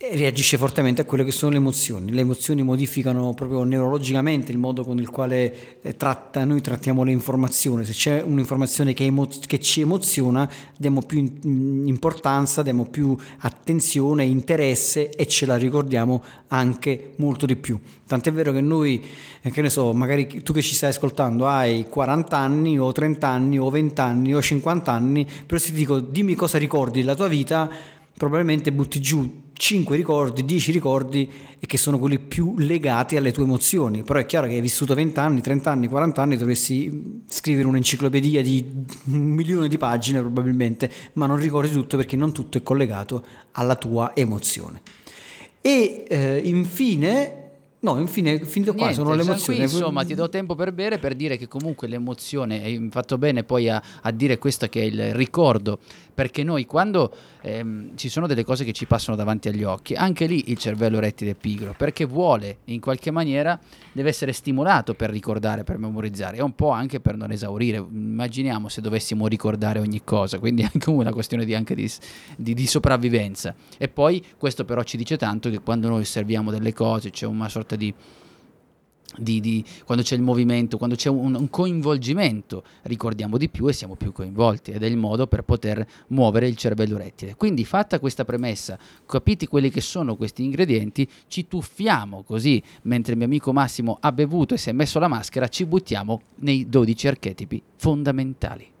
reagisce 0.00 0.56
fortemente 0.58 1.02
a 1.02 1.04
quelle 1.04 1.24
che 1.24 1.32
sono 1.32 1.50
le 1.50 1.56
emozioni. 1.56 2.12
Le 2.12 2.20
emozioni 2.20 2.62
modificano 2.62 3.34
proprio 3.34 3.64
neurologicamente 3.64 4.52
il 4.52 4.58
modo 4.58 4.84
con 4.84 4.98
il 4.98 5.10
quale 5.10 5.80
eh, 5.82 5.96
tratta, 5.96 6.44
noi 6.44 6.60
trattiamo 6.60 7.02
le 7.02 7.10
informazioni. 7.10 7.84
Se 7.84 7.92
c'è 7.92 8.22
un'informazione 8.22 8.92
che, 8.92 9.04
emo- 9.04 9.28
che 9.46 9.58
ci 9.58 9.80
emoziona, 9.80 10.48
diamo 10.76 11.02
più 11.02 11.18
in- 11.18 11.82
importanza, 11.86 12.62
diamo 12.62 12.84
più 12.84 13.16
attenzione, 13.38 14.22
interesse 14.22 15.10
e 15.10 15.26
ce 15.26 15.46
la 15.46 15.56
ricordiamo 15.56 16.22
anche 16.48 17.14
molto 17.16 17.44
di 17.44 17.56
più. 17.56 17.76
Tant'è 18.06 18.32
vero 18.32 18.52
che 18.52 18.60
noi, 18.60 19.04
eh, 19.42 19.50
che 19.50 19.62
ne 19.62 19.68
so, 19.68 19.92
magari 19.92 20.42
tu 20.44 20.52
che 20.52 20.62
ci 20.62 20.76
stai 20.76 20.90
ascoltando 20.90 21.48
hai 21.48 21.86
40 21.88 22.36
anni 22.36 22.78
o 22.78 22.92
30 22.92 23.26
anni 23.26 23.58
o 23.58 23.68
20 23.68 24.00
anni 24.00 24.32
o 24.32 24.40
50 24.40 24.92
anni, 24.92 25.26
però 25.44 25.58
se 25.58 25.70
ti 25.70 25.78
dico 25.78 25.98
dimmi 25.98 26.36
cosa 26.36 26.56
ricordi 26.56 27.00
della 27.00 27.16
tua 27.16 27.26
vita, 27.26 27.68
probabilmente 28.16 28.72
butti 28.72 29.00
giù 29.00 29.46
5 29.58 29.96
ricordi, 29.96 30.44
10 30.44 30.70
ricordi 30.70 31.28
e 31.58 31.66
che 31.66 31.76
sono 31.76 31.98
quelli 31.98 32.20
più 32.20 32.54
legati 32.58 33.16
alle 33.16 33.32
tue 33.32 33.42
emozioni. 33.42 34.04
Però 34.04 34.20
è 34.20 34.24
chiaro 34.24 34.46
che 34.46 34.54
hai 34.54 34.60
vissuto 34.60 34.94
20 34.94 35.18
anni, 35.18 35.40
30 35.40 35.70
anni, 35.70 35.88
40 35.88 36.22
anni, 36.22 36.36
dovresti 36.36 37.24
scrivere 37.26 37.66
un'enciclopedia 37.66 38.40
di 38.40 38.64
un 39.06 39.20
milione 39.20 39.66
di 39.68 39.76
pagine 39.76 40.20
probabilmente, 40.20 40.90
ma 41.14 41.26
non 41.26 41.38
ricordi 41.38 41.72
tutto 41.72 41.96
perché 41.96 42.14
non 42.14 42.32
tutto 42.32 42.58
è 42.58 42.62
collegato 42.62 43.24
alla 43.52 43.74
tua 43.74 44.12
emozione. 44.14 44.80
E 45.60 46.04
eh, 46.08 46.40
infine 46.44 47.46
No, 47.80 47.96
infine, 48.00 48.44
finito 48.44 48.72
qua, 48.72 48.86
Niente, 48.86 49.00
sono 49.00 49.14
le 49.14 49.22
emozioni. 49.22 49.58
qui, 49.60 49.68
insomma, 49.68 50.04
ti 50.04 50.14
do 50.16 50.28
tempo 50.28 50.56
per 50.56 50.72
bere 50.72 50.98
per 50.98 51.14
dire 51.14 51.36
che 51.36 51.46
comunque 51.46 51.86
l'emozione, 51.86 52.64
hai 52.64 52.88
fatto 52.90 53.18
bene 53.18 53.44
poi 53.44 53.68
a, 53.68 53.80
a 54.02 54.10
dire 54.10 54.36
questo 54.38 54.66
che 54.66 54.80
è 54.80 54.84
il 54.84 55.14
ricordo, 55.14 55.78
perché 56.18 56.42
noi 56.42 56.66
quando 56.66 57.14
ehm, 57.42 57.96
ci 57.96 58.08
sono 58.08 58.26
delle 58.26 58.42
cose 58.42 58.64
che 58.64 58.72
ci 58.72 58.86
passano 58.86 59.16
davanti 59.16 59.48
agli 59.48 59.62
occhi, 59.62 59.94
anche 59.94 60.26
lì 60.26 60.50
il 60.50 60.58
cervello 60.58 60.98
rettile 60.98 61.30
è 61.30 61.34
pigro, 61.36 61.76
perché 61.78 62.06
vuole 62.06 62.58
in 62.64 62.80
qualche 62.80 63.12
maniera, 63.12 63.56
deve 63.92 64.08
essere 64.08 64.32
stimolato 64.32 64.94
per 64.94 65.10
ricordare, 65.10 65.62
per 65.62 65.78
memorizzare, 65.78 66.38
e 66.38 66.42
un 66.42 66.56
po' 66.56 66.70
anche 66.70 66.98
per 66.98 67.16
non 67.16 67.30
esaurire. 67.30 67.76
Immaginiamo 67.76 68.68
se 68.68 68.80
dovessimo 68.80 69.28
ricordare 69.28 69.78
ogni 69.78 70.02
cosa, 70.02 70.40
quindi 70.40 70.62
anche 70.74 70.90
una 70.90 71.12
questione 71.12 71.44
di, 71.44 71.54
anche 71.54 71.76
di, 71.76 71.88
di, 72.36 72.52
di 72.52 72.66
sopravvivenza. 72.66 73.54
E 73.78 73.86
poi 73.86 74.20
questo 74.36 74.64
però 74.64 74.82
ci 74.82 74.96
dice 74.96 75.16
tanto 75.16 75.50
che 75.50 75.60
quando 75.60 75.88
noi 75.88 76.00
osserviamo 76.00 76.50
delle 76.50 76.72
cose, 76.72 77.10
c'è 77.10 77.26
una 77.26 77.48
sorta 77.48 77.76
di, 77.76 77.94
di, 79.16 79.40
di, 79.40 79.64
quando 79.84 80.04
c'è 80.04 80.14
il 80.14 80.22
movimento, 80.22 80.76
quando 80.76 80.94
c'è 80.94 81.08
un, 81.08 81.34
un, 81.34 81.48
coinvolgimento, 81.48 82.62
ricordiamo 82.82 83.38
di 83.38 83.48
più 83.48 83.66
e 83.66 83.72
siamo 83.72 83.94
più 83.94 84.12
coinvolti 84.12 84.70
ed 84.72 84.82
è 84.82 84.86
il 84.86 84.96
modo 84.96 85.26
per 85.26 85.42
poter 85.42 85.86
muovere 86.08 86.46
il 86.46 86.56
cervello 86.56 86.96
rettile. 86.98 87.34
Quindi 87.34 87.64
fatta 87.64 87.98
questa 88.00 88.24
premessa, 88.24 88.78
capiti 89.06 89.46
quelli 89.46 89.70
che 89.70 89.80
sono 89.80 90.16
questi 90.16 90.44
ingredienti, 90.44 91.08
ci 91.26 91.46
tuffiamo 91.48 92.22
così, 92.22 92.62
mentre 92.82 93.12
il 93.12 93.18
mio 93.18 93.26
amico 93.26 93.52
Massimo 93.52 93.96
ha 94.00 94.12
bevuto 94.12 94.54
e 94.54 94.58
si 94.58 94.68
è 94.68 94.72
messo 94.72 94.98
la 94.98 95.08
maschera, 95.08 95.48
ci 95.48 95.64
buttiamo 95.64 96.20
nei 96.36 96.68
12 96.68 97.08
archetipi 97.08 97.62
fondamentali. 97.76 98.76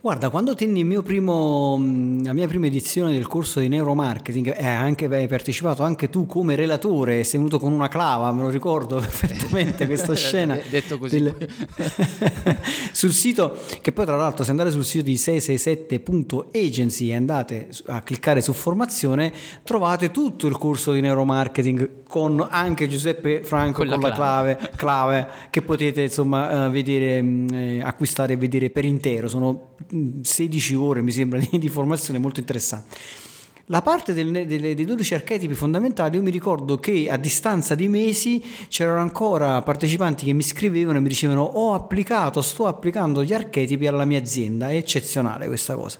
Guarda, 0.00 0.30
quando 0.30 0.54
tenni 0.54 0.84
primo, 1.02 1.76
la 2.22 2.32
mia 2.32 2.46
prima 2.46 2.66
edizione 2.66 3.12
del 3.12 3.26
corso 3.26 3.58
di 3.58 3.66
neuromarketing, 3.68 4.54
eh, 4.56 4.64
anche, 4.64 5.06
hai 5.06 5.26
partecipato 5.26 5.82
anche 5.82 6.08
tu 6.10 6.26
come 6.26 6.54
relatore, 6.54 7.24
sei 7.24 7.38
venuto 7.40 7.58
con 7.58 7.72
una 7.72 7.88
clava, 7.88 8.30
me 8.32 8.42
lo 8.42 8.50
ricordo 8.50 8.96
perfettamente 9.00 9.86
questa 9.86 10.14
scena. 10.14 10.56
Detto 10.68 10.98
così. 10.98 11.20
Del... 11.20 11.34
sul 12.92 13.12
sito, 13.12 13.58
che 13.80 13.90
poi 13.90 14.04
tra 14.04 14.16
l'altro 14.16 14.44
se 14.44 14.50
andate 14.50 14.70
sul 14.70 14.84
sito 14.84 15.02
di 15.04 15.14
667.agency 15.14 17.08
e 17.08 17.14
andate 17.16 17.68
a 17.86 18.02
cliccare 18.02 18.40
su 18.40 18.52
formazione, 18.52 19.32
trovate 19.64 20.12
tutto 20.12 20.46
il 20.46 20.56
corso 20.56 20.92
di 20.92 21.00
neuromarketing 21.00 22.04
con 22.06 22.46
anche 22.48 22.86
Giuseppe 22.86 23.42
Franco 23.42 23.82
con, 23.82 23.88
con 23.88 24.00
la 24.00 24.12
clave. 24.12 24.70
clave, 24.76 25.28
che 25.50 25.62
potete 25.62 26.02
insomma 26.02 26.66
uh, 26.66 26.70
vedere, 26.70 27.20
uh, 27.20 27.80
acquistare 27.84 28.34
e 28.34 28.36
vedere 28.36 28.70
per 28.70 28.84
intero. 28.84 29.26
Sono 29.26 29.74
16 30.22 30.74
ore 30.74 31.02
mi 31.02 31.12
sembra 31.12 31.40
di, 31.50 31.68
formazione 31.68 32.18
molto 32.18 32.40
interessante. 32.40 32.96
La 33.66 33.82
parte 33.82 34.12
del, 34.12 34.30
delle, 34.46 34.74
dei 34.76 34.84
12 34.84 35.14
archetipi 35.14 35.54
fondamentali, 35.54 36.16
io 36.16 36.22
mi 36.22 36.30
ricordo 36.30 36.78
che 36.78 37.08
a 37.10 37.16
distanza 37.16 37.74
di 37.74 37.88
mesi 37.88 38.42
c'erano 38.68 39.00
ancora 39.00 39.60
partecipanti 39.62 40.24
che 40.24 40.32
mi 40.32 40.42
scrivevano 40.42 40.98
e 40.98 41.00
mi 41.00 41.08
dicevano 41.08 41.42
ho 41.42 41.74
applicato, 41.74 42.42
sto 42.42 42.68
applicando 42.68 43.24
gli 43.24 43.32
archetipi 43.32 43.88
alla 43.88 44.04
mia 44.04 44.20
azienda, 44.20 44.70
è 44.70 44.76
eccezionale 44.76 45.46
questa 45.48 45.74
cosa. 45.74 45.98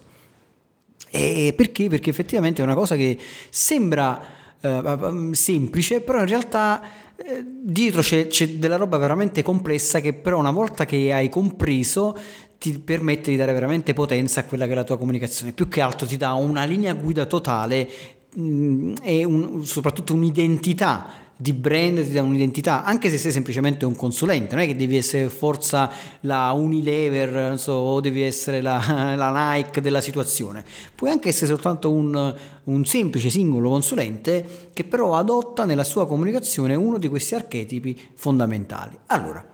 E 1.11 1.55
perché? 1.57 1.89
Perché 1.89 2.11
effettivamente 2.11 2.61
è 2.61 2.65
una 2.65 2.75
cosa 2.75 2.95
che 2.95 3.19
sembra 3.49 4.23
eh, 4.61 5.31
semplice, 5.33 6.01
però 6.03 6.21
in 6.21 6.27
realtà 6.27 6.83
eh, 7.17 7.43
dietro 7.47 8.03
c'è, 8.03 8.27
c'è 8.27 8.47
della 8.51 8.77
roba 8.77 8.99
veramente 8.99 9.43
complessa 9.43 10.01
che 10.01 10.13
però 10.13 10.39
una 10.39 10.51
volta 10.51 10.85
che 10.85 11.13
hai 11.15 11.31
compreso 11.31 12.15
ti 12.59 12.79
permette 12.79 13.31
di 13.31 13.37
dare 13.37 13.53
veramente 13.53 13.93
potenza 13.93 14.41
a 14.41 14.45
quella 14.45 14.67
che 14.67 14.73
è 14.73 14.75
la 14.75 14.85
tua 14.85 14.99
comunicazione. 14.99 15.53
Più 15.53 15.69
che 15.69 15.81
altro 15.81 16.07
ti 16.07 16.17
dà 16.17 16.33
una 16.33 16.65
linea 16.65 16.95
guida 16.95 17.27
totale 17.27 17.89
mh, 18.35 18.43
mm, 18.43 18.95
e 19.03 19.25
un, 19.25 19.65
soprattutto 19.65 20.15
un'identità 20.15 21.25
di 21.39 21.53
brand, 21.53 22.03
ti 22.03 22.13
dà 22.13 22.23
un'identità, 22.23 22.83
anche 22.83 23.11
se 23.11 23.19
sei 23.19 23.31
semplicemente 23.31 23.85
un 23.85 23.95
consulente, 23.95 24.55
non 24.55 24.65
è 24.65 24.67
che 24.67 24.75
devi 24.75 24.97
essere 24.97 25.29
forza 25.29 25.91
la 26.21 26.51
Unilever 26.53 27.59
so, 27.59 27.73
o 27.73 28.01
devi 28.01 28.23
essere 28.23 28.63
la, 28.63 28.81
la, 29.17 29.53
Nike 29.53 29.83
della 29.83 30.01
situazione, 30.01 30.65
puoi 30.95 31.11
anche 31.11 31.29
essere 31.29 31.49
soltanto 31.49 31.93
un, 31.93 32.35
un 32.65 32.85
semplice 32.87 33.29
singolo 33.29 33.69
consulente 33.69 34.71
che 34.73 34.85
però 34.85 35.17
adotta 35.17 35.67
nella 35.67 35.85
sua 35.85 36.07
comunicazione 36.07 36.75
uno 36.75 36.97
di 36.97 37.09
questi 37.09 37.35
archetipi 37.35 38.09
fondamentali. 38.15 38.97
Allora, 39.07 39.45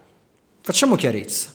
facciamo 0.60 0.94
chiarezza. 0.94 1.51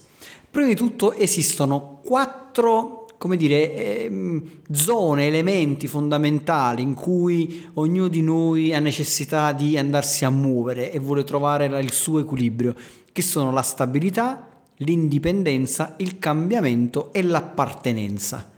Prima 0.57 0.71
di 0.71 0.75
tutto 0.75 1.13
esistono 1.13 1.99
quattro 2.03 3.05
come 3.19 3.37
dire, 3.37 3.75
eh, 3.75 4.41
zone, 4.71 5.27
elementi 5.27 5.85
fondamentali 5.85 6.81
in 6.81 6.95
cui 6.95 7.69
ognuno 7.75 8.07
di 8.07 8.23
noi 8.23 8.73
ha 8.73 8.79
necessità 8.79 9.51
di 9.51 9.77
andarsi 9.77 10.25
a 10.25 10.31
muovere 10.31 10.91
e 10.91 10.97
vuole 10.97 11.23
trovare 11.23 11.67
il 11.79 11.91
suo 11.91 12.17
equilibrio, 12.17 12.73
che 13.11 13.21
sono 13.21 13.51
la 13.51 13.61
stabilità, 13.61 14.49
l'indipendenza, 14.77 15.93
il 15.97 16.17
cambiamento 16.17 17.13
e 17.13 17.21
l'appartenenza. 17.21 18.49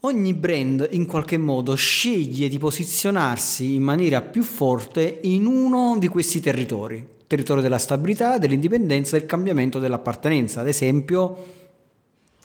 Ogni 0.00 0.34
brand 0.34 0.88
in 0.90 1.06
qualche 1.06 1.38
modo 1.38 1.74
sceglie 1.74 2.50
di 2.50 2.58
posizionarsi 2.58 3.76
in 3.76 3.82
maniera 3.82 4.20
più 4.20 4.42
forte 4.42 5.20
in 5.22 5.46
uno 5.46 5.96
di 5.98 6.08
questi 6.08 6.40
territori 6.40 7.14
territorio 7.26 7.62
della 7.62 7.78
stabilità, 7.78 8.38
dell'indipendenza 8.38 9.16
e 9.16 9.20
del 9.20 9.28
cambiamento 9.28 9.78
dell'appartenenza. 9.78 10.60
Ad 10.60 10.68
esempio, 10.68 11.44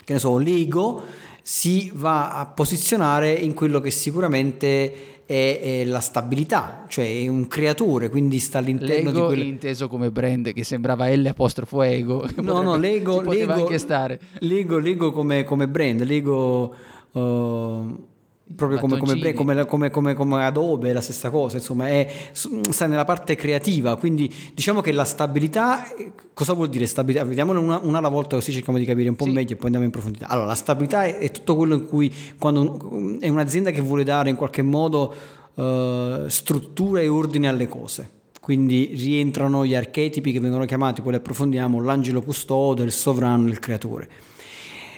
che 0.04 0.14
ne 0.14 0.20
so, 0.20 0.38
l'ego 0.38 1.04
si 1.42 1.92
va 1.94 2.34
a 2.34 2.46
posizionare 2.46 3.32
in 3.32 3.54
quello 3.54 3.80
che 3.80 3.92
sicuramente 3.92 5.24
è, 5.26 5.60
è 5.62 5.86
la 5.86 6.00
stabilità, 6.00 6.86
cioè 6.88 7.06
è 7.06 7.28
un 7.28 7.48
creatore, 7.48 8.10
quindi 8.10 8.40
sta 8.40 8.58
all'interno 8.58 8.96
l'ego 8.96 9.12
di 9.12 9.26
quello... 9.26 9.44
inteso 9.44 9.88
come 9.88 10.12
brand, 10.12 10.52
che 10.54 10.64
sembrava 10.64 11.10
L 11.10 11.26
apostrofo 11.26 11.82
ego. 11.84 12.28
No, 12.38 12.62
no, 12.62 12.76
l'ego, 12.76 13.22
l'ego, 13.22 13.54
anche 13.54 13.78
stare. 13.78 14.20
l'ego, 14.40 14.78
l'ego 14.78 15.12
come, 15.12 15.44
come 15.44 15.68
brand, 15.68 16.02
l'ego... 16.04 16.76
Uh, 17.12 18.10
proprio 18.56 18.80
come, 18.80 18.98
come, 18.98 19.66
come, 19.66 19.90
come, 19.90 20.14
come, 20.14 20.46
Adobe, 20.46 20.94
la 20.94 21.02
stessa 21.02 21.30
cosa, 21.30 21.58
insomma, 21.58 21.88
è, 21.88 22.12
sta 22.32 22.88
nella 22.88 23.06
parte 23.06 23.36
creativa, 23.36 23.96
quindi 23.98 24.34
diciamo 24.54 24.82
che 24.82 24.92
la 24.92 25.04
stabilità, 25.04 25.94
eh, 25.96 26.12
cosa 26.34 26.54
vuol 26.54 26.70
dire 26.70 26.86
stabilità? 26.86 27.24
Vediamone 27.24 27.60
una, 27.60 27.80
una 27.82 27.98
alla 27.98 28.10
volta 28.10 28.36
così 28.36 28.52
cerchiamo 28.52 28.78
di 28.78 28.86
capire 28.86 29.10
un 29.10 29.16
po' 29.16 29.26
sì. 29.26 29.32
meglio 29.32 29.54
e 29.54 29.56
poi 29.56 29.66
andiamo 29.66 29.86
in 29.86 29.92
profondità. 29.92 30.28
Allora, 30.28 30.48
la 30.48 30.56
stabilità 30.56 31.06
è, 31.06 31.18
è, 31.18 31.32
tutto 31.32 31.56
quello 31.56 31.76
in 31.76 31.86
cui, 31.88 32.14
quando 32.38 33.18
è 33.20 33.30
un'azienda 33.30 33.72
che 33.72 33.82
vuole 33.82 34.04
dare 34.04 34.30
in 34.30 34.36
qualche 34.36 34.62
modo 34.62 35.14
uh, 35.54 36.28
struttura 36.28 37.02
e 37.02 37.08
ordine 37.08 37.48
alle 37.48 37.68
cose. 37.68 38.10
Quindi 38.42 38.94
rientrano 38.96 39.66
gli 39.66 39.76
archetipi 39.76 40.32
che 40.32 40.40
vengono 40.40 40.66
chiamati, 40.66 41.02
poi 41.02 41.12
li 41.12 41.18
approfondiamo, 41.18 41.80
l'angelo 41.80 42.24
custode, 42.24 42.84
il 42.84 42.92
sovrano, 42.92 43.48
il 43.48 43.60
creatore. 43.60 44.10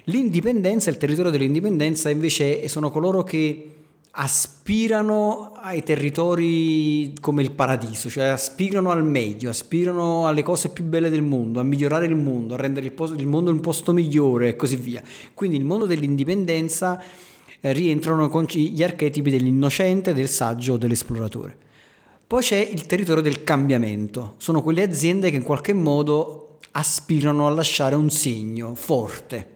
L'indipendenza, 0.06 0.90
il 0.90 0.98
territorio 0.98 1.32
dell'indipendenza 1.32 2.10
invece 2.10 2.68
sono 2.68 2.92
coloro 2.92 3.24
che 3.24 3.70
aspirano 4.16 5.54
ai 5.56 5.82
territori 5.82 7.14
come 7.22 7.42
il 7.42 7.52
paradiso, 7.52 8.10
cioè 8.10 8.26
aspirano 8.26 8.92
al 8.92 9.04
meglio, 9.06 9.50
aspirano 9.50 10.28
alle 10.28 10.44
cose 10.44 10.70
più 10.70 10.84
belle 10.84 11.10
del 11.10 11.24
mondo, 11.24 11.62
a 11.62 11.64
migliorare 11.64 12.06
il 12.06 12.18
mondo, 12.18 12.54
a 12.54 12.58
rendere 12.58 12.88
il, 12.88 12.92
posto, 12.92 13.16
il 13.16 13.26
mondo 13.26 13.50
un 13.50 13.62
posto 13.62 13.94
migliore 13.94 14.50
e 14.50 14.56
così 14.58 14.76
via. 14.76 15.02
Quindi 15.34 15.56
il 15.56 15.64
mondo 15.64 15.86
dell'indipendenza 15.86 17.02
eh, 17.62 17.72
rientrano 17.72 18.28
con 18.28 18.44
gli 18.44 18.84
archetipi 18.84 19.32
dell'innocente, 19.32 20.14
del 20.14 20.28
saggio, 20.28 20.76
dell'esploratore. 20.76 21.58
Poi 22.28 22.42
c'è 22.42 22.58
il 22.58 22.86
territorio 22.86 23.24
del 23.24 23.44
cambiamento, 23.44 24.36
sono 24.38 24.62
quelle 24.62 24.84
aziende 24.84 25.30
che 25.30 25.38
in 25.38 25.44
qualche 25.44 25.74
modo 25.74 26.60
aspirano 26.72 27.48
a 27.48 27.52
lasciare 27.52 27.96
un 27.96 28.10
segno 28.10 28.76
forte 28.76 29.53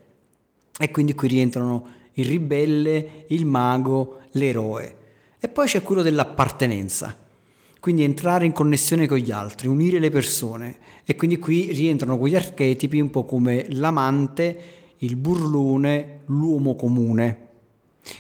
e 0.80 0.92
quindi 0.92 1.16
qui 1.16 1.28
rientrano 1.28 1.88
il 2.14 2.26
ribelle, 2.26 3.26
il 3.28 3.46
mago, 3.46 4.20
l'eroe. 4.32 4.96
E 5.40 5.48
poi 5.48 5.68
c'è 5.68 5.82
quello 5.82 6.02
dell'appartenenza, 6.02 7.16
quindi 7.80 8.04
entrare 8.04 8.46
in 8.46 8.52
connessione 8.52 9.08
con 9.08 9.18
gli 9.18 9.32
altri, 9.32 9.68
unire 9.68 10.00
le 10.00 10.10
persone. 10.10 10.78
E 11.06 11.16
quindi 11.16 11.38
qui 11.40 11.72
rientrano 11.72 12.18
quegli 12.18 12.36
archetipi 12.36 13.00
un 13.00 13.10
po' 13.10 13.24
come 13.24 13.66
l'amante, 13.70 14.60
il 15.00 15.16
burlone, 15.16 16.22
l'uomo 16.26 16.76
comune. 16.76 17.46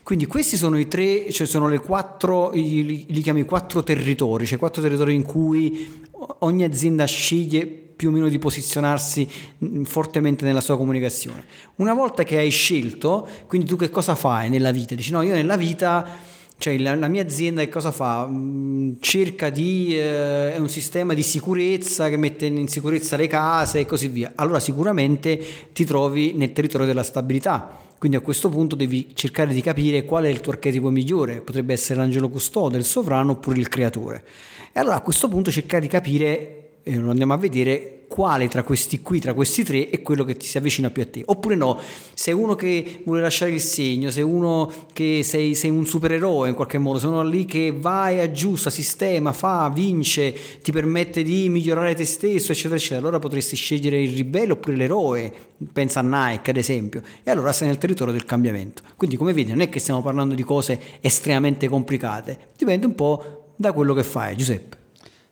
Quindi 0.04 0.26
questi 0.26 0.58
sono 0.58 0.78
i 0.78 0.88
tre, 0.88 1.32
cioè 1.32 1.48
sono 1.48 1.68
le 1.68 1.80
quattro, 1.80 2.52
li, 2.52 3.06
li 3.08 3.22
chiami 3.22 3.44
quattro 3.44 3.84
territori, 3.84 4.46
cioè 4.46 4.58
quattro 4.58 4.82
territori 4.82 5.16
in 5.16 5.24
cui 5.24 6.06
ogni 6.40 6.64
azienda 6.64 7.06
sceglie 7.06 7.87
più 7.98 8.10
o 8.10 8.12
meno 8.12 8.30
di 8.30 8.40
posizionarsi 8.40 9.28
mm, 9.66 9.84
fortemente 9.84 10.46
nella 10.46 10.62
sua 10.62 10.78
comunicazione. 10.78 11.44
Una 11.76 11.94
volta 11.94 12.24
che 12.24 12.38
hai 12.38 12.52
scelto, 12.52 13.28
quindi 13.48 13.68
tu 13.68 13.76
che 13.76 13.90
cosa 13.90 14.16
fai 14.16 14.50
nella 14.50 14.72
vita? 14.72 14.96
Dici 14.96 15.12
no, 15.12 15.24
io 15.24 15.34
nella 15.34 15.58
vita 15.58 16.36
cioè 16.60 16.78
la, 16.80 16.96
la, 16.96 17.08
mia 17.08 17.22
azienda 17.22 17.62
che 17.62 17.70
cosa 17.70 17.92
fa? 17.92 18.28
Mm, 18.28 18.94
cerca 19.00 19.50
di, 19.50 19.96
eh, 19.98 20.54
è 20.54 20.58
un 20.58 20.70
sistema 20.70 21.14
di 21.14 21.22
sicurezza 21.22 22.10
che 22.10 22.18
mette 22.18 22.46
in 22.46 22.68
sicurezza 22.68 23.16
le 23.16 23.28
case 23.28 23.80
e 23.80 23.86
così 23.86 24.08
via. 24.08 24.32
Allora 24.36 24.60
sicuramente 24.60 25.40
ti 25.74 25.86
trovi 25.86 26.34
nel 26.34 26.54
territorio 26.54 26.88
della 26.88 27.04
stabilità. 27.04 27.86
Quindi 28.00 28.18
a 28.18 28.22
questo 28.22 28.50
punto 28.50 28.76
devi 28.76 29.12
cercare 29.16 29.54
di 29.54 29.62
capire 29.62 30.06
qual 30.06 30.26
è 30.26 30.28
il 30.30 30.40
tuo 30.40 30.52
archetipo 30.52 30.92
migliore, 30.92 31.42
potrebbe 31.42 31.74
essere 31.74 32.00
l'angelo 32.00 32.30
custode, 32.30 32.78
il 32.78 32.86
sovrano 32.86 33.32
oppure 33.32 33.60
il 33.60 33.68
creatore. 33.70 34.24
E 34.72 34.80
allora 34.80 34.98
a 34.98 35.02
questo 35.02 35.28
punto 35.28 35.50
cercare 35.50 35.82
di 35.82 35.88
capire, 35.88 36.67
e 36.88 36.96
lo 36.96 37.10
andiamo 37.10 37.34
a 37.34 37.38
vedere, 37.38 38.06
quale 38.08 38.48
tra 38.48 38.64
questi 38.64 39.02
qui, 39.02 39.20
tra 39.20 39.34
questi 39.34 39.64
tre, 39.64 39.90
è 39.90 40.02
quello 40.02 40.24
che 40.24 40.38
ti 40.38 40.46
si 40.46 40.58
avvicina 40.58 40.90
più 40.90 41.02
a 41.02 41.06
te. 41.06 41.22
Oppure 41.26 41.56
no, 41.56 41.80
sei 42.14 42.34
uno 42.34 42.56
che 42.56 43.02
vuole 43.04 43.22
lasciare 43.22 43.52
il 43.52 43.60
segno, 43.60 44.10
sei 44.10 44.24
uno 44.24 44.72
che 44.94 45.22
sei, 45.24 45.54
sei 45.54 45.70
un 45.70 45.86
supereroe 45.86 46.48
in 46.48 46.56
qualche 46.56 46.78
modo, 46.78 47.00
sei 47.00 47.10
uno 47.10 47.24
lì 47.24 47.44
che 47.44 47.74
va 47.78 48.10
e 48.10 48.22
aggiusta, 48.22 48.70
sistema, 48.70 49.34
fa, 49.34 49.70
vince, 49.70 50.34
ti 50.62 50.72
permette 50.72 51.24
di 51.24 51.50
migliorare 51.50 51.94
te 51.94 52.06
stesso, 52.06 52.54
eccetera, 52.54 52.76
eccetera. 52.76 53.02
Allora 53.02 53.20
potresti 53.20 53.58
scegliere 53.58 54.02
il 54.02 54.16
ribelle 54.16 54.54
oppure 54.54 54.78
l'eroe, 54.78 55.34
pensa 55.74 56.00
a 56.00 56.04
Nike 56.04 56.52
ad 56.52 56.58
esempio, 56.58 57.02
e 57.22 57.30
allora 57.30 57.52
sei 57.52 57.68
nel 57.68 57.78
territorio 57.78 58.14
del 58.14 58.24
cambiamento. 58.24 58.82
Quindi 58.96 59.18
come 59.18 59.34
vedi 59.34 59.50
non 59.50 59.60
è 59.60 59.68
che 59.68 59.80
stiamo 59.80 60.02
parlando 60.02 60.34
di 60.34 60.44
cose 60.44 60.80
estremamente 61.02 61.68
complicate, 61.68 62.52
dipende 62.56 62.86
un 62.86 62.96
po' 62.96 63.52
da 63.58 63.74
quello 63.74 63.94
che 63.94 64.04
fai, 64.04 64.38
Giuseppe. 64.38 64.77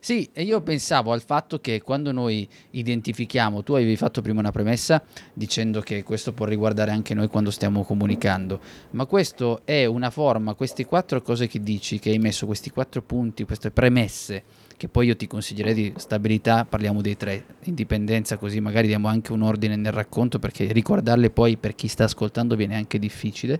Sì, 0.06 0.30
e 0.34 0.44
io 0.44 0.62
pensavo 0.62 1.14
al 1.14 1.24
fatto 1.24 1.60
che 1.60 1.82
quando 1.82 2.12
noi 2.12 2.48
identifichiamo, 2.70 3.64
tu 3.64 3.74
avevi 3.74 3.96
fatto 3.96 4.22
prima 4.22 4.40
una 4.40 4.52
premessa 4.52 5.02
dicendo 5.34 5.82
che 5.82 6.04
questo 6.04 6.32
può 6.32 6.46
riguardare 6.46 6.92
anche 6.92 7.16
noi 7.16 7.28
quando 7.28 7.50
stiamo 7.50 7.84
comunicando, 7.84 8.60
ma 8.92 9.08
questo 9.08 9.62
è 9.66 9.86
una 9.86 10.12
forma, 10.12 10.54
queste 10.54 10.86
quattro 10.86 11.24
cose 11.24 11.48
che 11.48 11.60
dici, 11.60 11.98
che 11.98 12.12
hai 12.12 12.20
messo, 12.20 12.46
questi 12.46 12.70
quattro 12.70 13.02
punti, 13.02 13.46
queste 13.46 13.72
premesse, 13.72 14.44
che 14.78 14.90
poi 14.90 15.08
io 15.08 15.16
ti 15.16 15.26
consiglierei 15.26 15.74
di 15.74 15.94
stabilità, 15.96 16.66
parliamo 16.66 17.02
dei 17.02 17.18
tre, 17.18 17.44
indipendenza, 17.64 18.38
così 18.38 18.60
magari 18.60 18.86
diamo 18.86 19.08
anche 19.08 19.32
un 19.32 19.42
ordine 19.42 19.76
nel 19.76 19.92
racconto, 19.92 20.38
perché 20.38 20.72
ricordarle 20.72 21.32
poi 21.32 21.58
per 21.58 21.74
chi 21.74 21.88
sta 21.88 22.04
ascoltando 22.04 22.56
viene 22.56 22.76
anche 22.76 23.00
difficile 23.00 23.60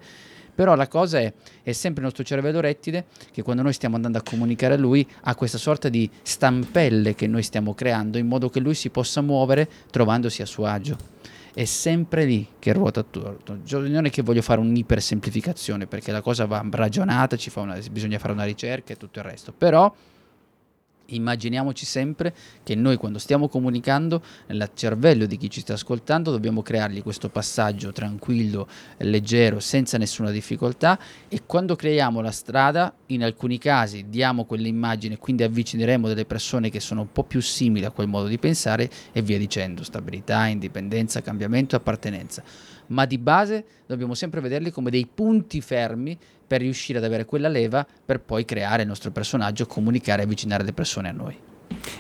però 0.56 0.74
la 0.76 0.88
cosa 0.88 1.20
è, 1.20 1.32
è 1.62 1.72
sempre 1.74 2.00
il 2.02 2.08
nostro 2.08 2.24
cervello 2.24 2.62
rettile 2.62 3.06
che 3.32 3.44
quando 3.44 3.62
noi 3.62 3.74
stiamo 3.74 3.96
andando 3.96 4.18
a 4.18 4.22
comunicare 4.24 4.76
a 4.76 4.78
lui 4.78 5.06
ha 5.24 5.36
questa 5.36 5.58
sorta 5.58 5.90
di 5.90 6.10
stampelle 6.24 7.14
che 7.14 7.28
noi 7.28 7.44
stiamo 7.44 7.74
creando 7.74 8.18
in 8.18 8.26
modo 8.26 8.50
che 8.50 8.62
lui 8.62 8.74
si 8.74 8.90
possa 8.90 9.22
muovere 9.22 9.70
trovandosi 9.92 10.42
a 10.42 10.46
suo 10.46 10.66
agio. 10.66 10.98
È 11.54 11.66
sempre 11.66 12.26
lì 12.26 12.48
che 12.60 12.74
ruota 12.74 13.02
attorno. 13.02 13.60
Non 13.88 14.06
è 14.06 14.10
che 14.10 14.22
voglio 14.22 14.42
fare 14.42 14.60
un'ipersemplificazione 14.60 15.88
perché 15.88 16.12
la 16.12 16.22
cosa 16.22 16.46
va 16.46 16.66
ragionata, 16.70 17.38
fa 17.38 17.62
una, 17.62 17.80
bisogna 17.92 18.20
fare 18.20 18.34
una 18.34 18.44
ricerca 18.44 18.94
e 18.94 18.98
tutto 18.98 19.20
il 19.20 19.26
resto. 19.26 19.54
Però 19.54 19.94
Immaginiamoci 21.08 21.86
sempre 21.86 22.34
che 22.64 22.74
noi 22.74 22.98
quando 22.98 23.20
stiamo 23.20 23.48
comunicando 23.48 24.24
nel 24.48 24.70
cervello 24.74 25.26
di 25.26 25.38
chi 25.38 25.50
ci 25.50 25.60
sta 25.60 25.74
ascoltando 25.74 26.32
dobbiamo 26.32 26.64
creargli 26.64 27.04
questo 27.04 27.30
passaggio 27.30 27.92
tranquillo, 27.92 28.68
leggero, 28.98 29.60
senza 29.60 29.98
nessuna 29.98 30.32
difficoltà 30.32 30.98
e 31.28 31.42
quando 31.46 31.76
creiamo 31.76 32.22
la 32.22 32.32
strada 32.32 32.94
in 33.08 33.24
alcuni 33.24 33.60
casi 33.60 34.06
diamo 34.10 34.46
quell'immagine, 34.46 35.18
quindi 35.18 35.44
avvicineremo 35.44 36.08
delle 36.08 36.26
persone 36.26 36.70
che 36.70 36.80
sono 36.80 37.02
un 37.02 37.12
po' 37.12 37.24
più 37.24 37.42
simili 37.42 37.86
a 37.86 37.92
quel 37.92 38.08
modo 38.08 38.28
di 38.28 38.40
pensare 38.40 38.90
e 39.12 39.22
via 39.22 39.38
dicendo, 39.38 39.84
stabilità, 39.84 40.48
indipendenza, 40.48 41.22
cambiamento, 41.22 41.76
appartenenza. 41.76 42.44
Ma 42.88 43.06
di 43.06 43.18
base 43.18 43.66
dobbiamo 43.88 44.14
sempre 44.14 44.42
vederli 44.42 44.72
come 44.72 44.92
dei 44.92 45.08
punti 45.12 45.62
fermi 45.62 46.18
per 46.46 46.62
riuscire 46.62 46.98
ad 47.00 47.04
avere 47.04 47.26
quella 47.26 47.48
leva 47.48 47.86
per 48.06 48.22
poi 48.22 48.46
creare 48.46 48.84
il 48.84 48.88
nostro 48.88 49.12
personaggio, 49.12 49.66
comunicare 49.66 50.22
e 50.22 50.26
avvicinare 50.26 50.64
le 50.64 50.74
persone 50.74 51.10
a 51.10 51.12
noi. 51.12 51.38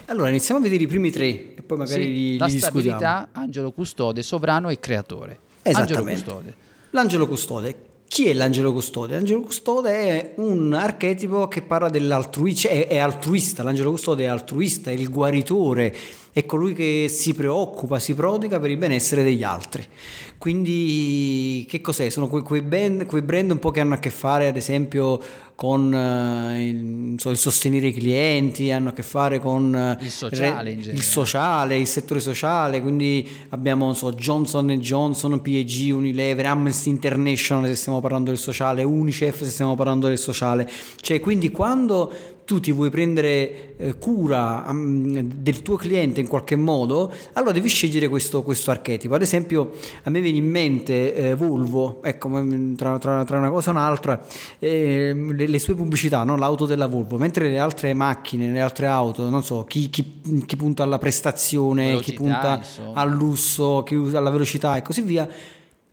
Allora, 0.06 0.30
iniziamo 0.30 0.60
a 0.60 0.64
vedere 0.64 0.84
i 0.84 0.88
primi 0.88 1.12
tre 1.12 1.56
e 1.56 1.62
poi 1.66 1.78
magari 1.78 2.04
sì, 2.04 2.12
li, 2.12 2.38
la 2.38 2.46
li 2.46 2.60
stabilità, 2.60 3.30
angelo 3.32 3.72
custode, 3.72 4.22
sovrano 4.22 4.70
e 4.70 4.80
creatore. 4.80 5.40
Esattamente. 5.62 5.94
Angelo 5.94 6.14
custode. 6.14 6.56
L'angelo 6.92 7.28
custode. 7.28 7.76
Chi 8.08 8.28
è 8.28 8.34
l'angelo 8.34 8.72
custode? 8.72 9.16
L'angelo 9.16 9.42
custode 9.42 9.92
è 9.92 10.34
un 10.38 10.74
archetipo 10.74 11.48
che 11.48 11.64
parla 11.64 11.90
dell'altruista, 11.90 12.70
è, 12.70 12.88
è 12.88 12.98
altruista, 12.98 13.64
l'angelo 13.64 13.90
custode 13.90 14.24
è 14.24 14.28
altruista, 14.28 14.92
è 14.92 14.94
il 14.94 15.10
guaritore, 15.10 15.94
è 16.36 16.46
colui 16.46 16.74
che 16.74 17.08
si 17.08 17.34
preoccupa, 17.34 17.98
si 17.98 18.14
prodiga 18.14 18.60
per 18.60 18.70
il 18.70 18.76
benessere 18.76 19.24
degli 19.24 19.42
altri. 19.42 19.88
Quindi 20.38 21.66
che 21.66 21.80
cos'è? 21.80 22.10
Sono 22.10 22.28
quei, 22.28 22.42
quei, 22.44 22.62
band, 22.62 23.06
quei 23.06 23.22
brand 23.22 23.52
un 23.52 23.60
po' 23.60 23.72
che 23.72 23.80
hanno 23.80 23.94
a 23.94 24.00
che 24.00 24.10
fare 24.10 24.48
ad 24.48 24.58
esempio 24.58 25.18
con 25.56 25.94
uh, 25.94 26.60
il, 26.60 27.16
so, 27.20 27.30
il, 27.30 27.38
sostenere 27.38 27.88
i 27.88 27.94
clienti, 27.94 28.70
hanno 28.70 28.90
a 28.90 28.92
che 28.92 29.02
fare 29.02 29.40
con 29.40 29.98
il, 30.02 30.10
sociale, 30.10 30.76
re, 30.76 30.92
il 30.92 31.02
sociale, 31.02 31.78
il 31.78 31.88
settore 31.88 32.20
sociale, 32.20 32.82
quindi 32.82 33.26
abbiamo 33.52 33.94
so, 33.94 34.12
Johnson 34.12 34.68
Johnson, 34.78 35.42
PEG, 35.42 35.94
Unilever, 35.94 36.48
Amnesty 36.48 36.90
International 36.90 37.66
se 37.68 37.76
stiamo 37.76 38.02
parlando 38.02 38.32
del 38.32 38.40
sociale, 38.40 38.84
Unicef 38.84 39.38
se 39.42 39.52
stiamo 39.52 39.76
parlando 39.76 40.10
del 40.10 40.20
sociale, 40.20 40.70
cioè 41.00 41.22
quindi 41.22 41.50
quando 41.50 42.35
tu 42.46 42.60
ti 42.60 42.72
vuoi 42.72 42.92
prendere 42.92 43.76
eh, 43.76 43.98
cura 43.98 44.66
um, 44.68 45.20
del 45.20 45.64
tuo 45.64 45.78
cliente 45.78 46.20
in 46.20 46.28
qualche 46.28 46.56
modo, 46.56 47.12
allora 47.34 47.52
devi 47.52 47.68
scegliere 47.68 48.08
questo, 48.08 48.44
questo 48.44 48.70
archetipo. 48.70 49.16
Ad 49.16 49.24
esempio, 49.24 49.72
a 50.04 50.12
me 50.12 50.22
viene 50.22 50.38
in 50.38 50.50
mente 50.50 51.16
eh, 51.16 51.36
Volvo, 51.36 52.04
ecco, 52.04 52.30
tra, 52.76 53.00
tra, 53.00 53.26
tra, 53.26 53.38
una 53.40 53.50
cosa 53.50 53.72
e 53.72 53.74
un'altra, 53.74 54.24
eh, 54.60 55.14
le, 55.14 55.48
le, 55.48 55.60
sue 55.60 55.74
pubblicità, 55.74 56.24
no? 56.24 56.38
l'auto 56.38 56.68
della 56.68 56.86
Volvo, 56.86 57.18
mentre 57.18 57.50
le 57.50 57.58
altre 57.58 57.94
macchine, 57.96 58.52
le 58.52 58.62
altre 58.62 58.86
auto, 58.86 59.28
non 59.28 59.44
so, 59.44 59.64
chi, 59.64 59.90
chi, 59.90 60.22
chi 60.46 60.56
punta 60.56 60.84
alla 60.84 61.00
prestazione, 61.00 61.88
velocità, 61.88 62.12
chi 62.12 62.14
punta 62.14 62.58
insomma. 62.58 63.02
al 63.02 63.12
lusso, 63.12 63.82
chi 63.84 63.96
usa 63.96 64.20
alla 64.20 64.30
velocità 64.30 64.78
e 64.78 64.82
così 64.84 65.02
via, 65.02 65.28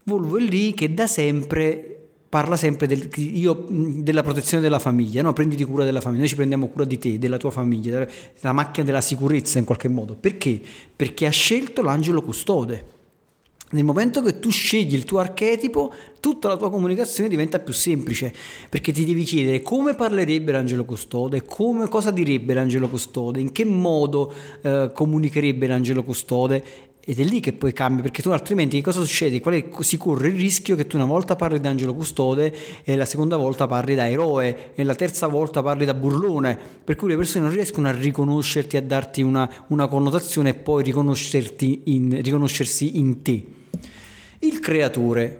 Volvo 0.05 0.37
è 0.37 0.41
lì 0.41 0.73
che 0.73 0.93
da 0.93 1.07
sempre 1.07 2.02
parla 2.33 2.55
sempre 2.55 2.87
del, 2.87 3.11
io, 3.17 3.67
della 3.69 4.23
protezione 4.23 4.63
della 4.63 4.79
famiglia, 4.79 5.21
no? 5.21 5.33
prenditi 5.33 5.63
cura 5.65 5.83
della 5.85 6.01
famiglia, 6.01 6.21
noi 6.21 6.29
ci 6.29 6.35
prendiamo 6.35 6.67
cura 6.67 6.83
di 6.83 6.97
te, 6.97 7.19
della 7.19 7.37
tua 7.37 7.51
famiglia, 7.51 8.07
della 8.41 8.53
macchina 8.53 8.83
della 8.83 9.01
sicurezza 9.01 9.59
in 9.59 9.65
qualche 9.65 9.87
modo. 9.87 10.15
Perché? 10.19 10.59
Perché 10.95 11.27
ha 11.27 11.29
scelto 11.29 11.83
l'angelo 11.83 12.23
custode. 12.23 12.85
Nel 13.69 13.83
momento 13.83 14.23
che 14.23 14.39
tu 14.39 14.49
scegli 14.49 14.95
il 14.95 15.03
tuo 15.03 15.19
archetipo, 15.19 15.93
tutta 16.19 16.47
la 16.47 16.57
tua 16.57 16.71
comunicazione 16.71 17.29
diventa 17.29 17.59
più 17.59 17.71
semplice, 17.71 18.33
perché 18.67 18.91
ti 18.91 19.05
devi 19.05 19.25
chiedere 19.25 19.61
come 19.61 19.93
parlerebbe 19.93 20.51
l'angelo 20.51 20.85
custode, 20.85 21.43
come, 21.43 21.87
cosa 21.87 22.09
direbbe 22.09 22.55
l'angelo 22.55 22.89
custode, 22.89 23.41
in 23.41 23.51
che 23.51 23.63
modo 23.63 24.33
eh, 24.63 24.89
comunicherebbe 24.91 25.67
l'angelo 25.67 26.03
custode 26.03 26.63
ed 27.05 27.19
è 27.19 27.23
lì 27.23 27.41
che 27.41 27.51
poi 27.51 27.73
cambia, 27.73 28.01
perché 28.01 28.21
tu 28.21 28.29
altrimenti 28.29 28.77
che 28.77 28.81
cosa 28.81 29.01
succede? 29.01 29.41
Qual 29.41 29.55
è, 29.55 29.65
si 29.81 29.97
corre 29.97 30.29
il 30.29 30.35
rischio 30.35 30.77
che 30.77 30.87
tu 30.87 30.95
una 30.95 31.05
volta 31.05 31.35
parli 31.35 31.59
da 31.59 31.69
angelo 31.69 31.93
custode 31.93 32.81
e 32.81 32.95
la 32.95 33.03
seconda 33.03 33.35
volta 33.35 33.67
parli 33.67 33.93
da 33.93 34.09
eroe 34.09 34.71
e 34.73 34.83
la 34.85 34.95
terza 34.95 35.27
volta 35.27 35.61
parli 35.61 35.83
da 35.83 35.93
burlone, 35.93 36.57
per 36.81 36.95
cui 36.95 37.09
le 37.09 37.17
persone 37.17 37.43
non 37.43 37.53
riescono 37.53 37.89
a 37.89 37.91
riconoscerti, 37.91 38.77
a 38.77 38.81
darti 38.81 39.21
una, 39.21 39.49
una 39.67 39.87
connotazione 39.87 40.51
e 40.51 40.53
poi 40.53 40.81
in, 40.87 42.21
riconoscersi 42.21 42.97
in 42.97 43.21
te. 43.21 43.45
Il 44.39 44.59
creatore. 44.59 45.39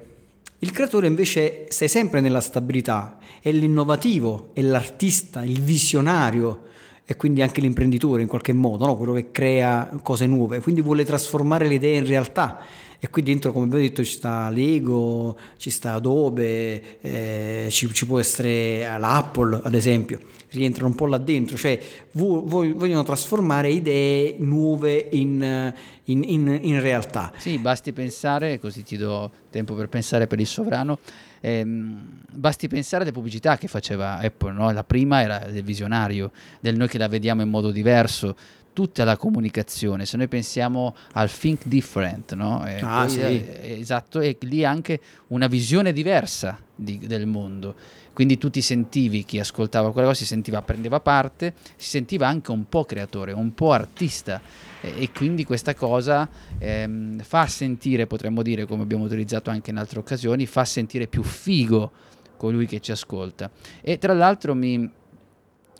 Il 0.59 0.71
creatore 0.71 1.07
invece 1.07 1.67
sei 1.69 1.87
sempre 1.87 2.19
nella 2.19 2.41
stabilità, 2.41 3.19
è 3.41 3.51
l'innovativo, 3.51 4.49
è 4.53 4.61
l'artista, 4.61 5.43
il 5.43 5.61
visionario, 5.61 6.71
e 7.05 7.15
quindi 7.15 7.41
anche 7.41 7.61
l'imprenditore 7.61 8.21
in 8.21 8.27
qualche 8.27 8.53
modo, 8.53 8.85
no? 8.85 8.95
quello 8.95 9.13
che 9.13 9.31
crea 9.31 9.89
cose 10.01 10.25
nuove, 10.25 10.61
quindi 10.61 10.81
vuole 10.81 11.03
trasformare 11.03 11.67
le 11.67 11.75
idee 11.75 11.97
in 11.97 12.05
realtà 12.05 12.65
e 13.03 13.09
qui 13.09 13.21
dentro 13.21 13.51
come 13.51 13.65
abbiamo 13.65 13.83
detto 13.83 14.01
ci 14.01 14.13
sta 14.13 14.49
Lego, 14.49 15.37
ci 15.57 15.69
sta 15.69 15.95
Adobe, 15.95 17.01
eh, 17.01 17.67
ci, 17.69 17.93
ci, 17.93 18.05
può 18.05 18.17
essere 18.17 18.97
l'Apple 18.97 19.59
ad 19.61 19.73
esempio, 19.73 20.21
rientrano 20.51 20.87
un 20.87 20.95
po' 20.95 21.07
là 21.07 21.17
dentro, 21.17 21.57
cioè 21.57 21.77
vogliono 22.13 23.03
trasformare 23.03 23.71
idee 23.71 24.35
nuove 24.39 25.09
in, 25.11 25.73
in, 26.05 26.23
in, 26.23 26.59
in 26.61 26.79
realtà. 26.79 27.33
Sì, 27.35 27.57
basti 27.57 27.91
pensare, 27.91 28.57
così 28.57 28.83
ti 28.83 28.95
do 28.95 29.29
tempo 29.49 29.73
per 29.73 29.89
pensare 29.89 30.25
per 30.25 30.39
il 30.39 30.47
sovrano, 30.47 30.99
ehm, 31.45 32.21
basti 32.31 32.69
pensare 32.69 33.03
alle 33.03 33.11
pubblicità 33.11 33.57
che 33.57 33.67
faceva 33.67 34.17
Apple, 34.17 34.53
no? 34.53 34.71
la 34.71 34.83
prima 34.85 35.21
era 35.21 35.39
del 35.39 35.63
visionario, 35.63 36.31
del 36.61 36.77
noi 36.77 36.87
che 36.87 36.97
la 36.97 37.09
vediamo 37.09 37.41
in 37.41 37.49
modo 37.49 37.71
diverso, 37.71 38.35
tutta 38.71 39.03
la 39.03 39.17
comunicazione, 39.17 40.05
se 40.05 40.17
noi 40.17 40.27
pensiamo 40.27 40.95
al 41.11 41.29
think 41.29 41.65
different, 41.65 42.33
no? 42.33 42.65
E 42.65 42.79
ah, 42.81 43.07
sì. 43.07 43.19
è, 43.19 43.75
esatto, 43.77 44.19
e 44.19 44.37
lì 44.41 44.65
anche 44.65 44.99
una 45.27 45.47
visione 45.47 45.93
diversa 45.93 46.57
di, 46.73 46.97
del 46.97 47.27
mondo. 47.27 47.75
Quindi 48.13 48.37
tu 48.37 48.49
ti 48.49 48.61
sentivi, 48.61 49.23
chi 49.23 49.39
ascoltava 49.39 49.91
quella 49.91 50.07
cosa 50.07 50.19
si 50.19 50.25
sentiva, 50.27 50.61
prendeva 50.61 50.99
parte, 50.99 51.55
si 51.75 51.89
sentiva 51.89 52.27
anche 52.27 52.51
un 52.51 52.69
po' 52.69 52.85
creatore, 52.85 53.31
un 53.31 53.53
po' 53.55 53.71
artista 53.71 54.39
e, 54.81 54.93
e 54.97 55.11
quindi 55.11 55.45
questa 55.45 55.73
cosa 55.73 56.29
ehm, 56.59 57.21
fa 57.21 57.47
sentire, 57.47 58.05
potremmo 58.05 58.43
dire, 58.43 58.65
come 58.65 58.83
abbiamo 58.83 59.05
utilizzato 59.05 59.49
anche 59.49 59.71
in 59.71 59.77
altre 59.77 59.99
occasioni, 59.99 60.45
fa 60.45 60.63
sentire 60.63 61.07
più 61.07 61.23
figo 61.23 61.91
colui 62.37 62.67
che 62.67 62.81
ci 62.81 62.91
ascolta. 62.91 63.49
E 63.81 63.97
tra 63.97 64.13
l'altro 64.13 64.53
mi, 64.53 64.89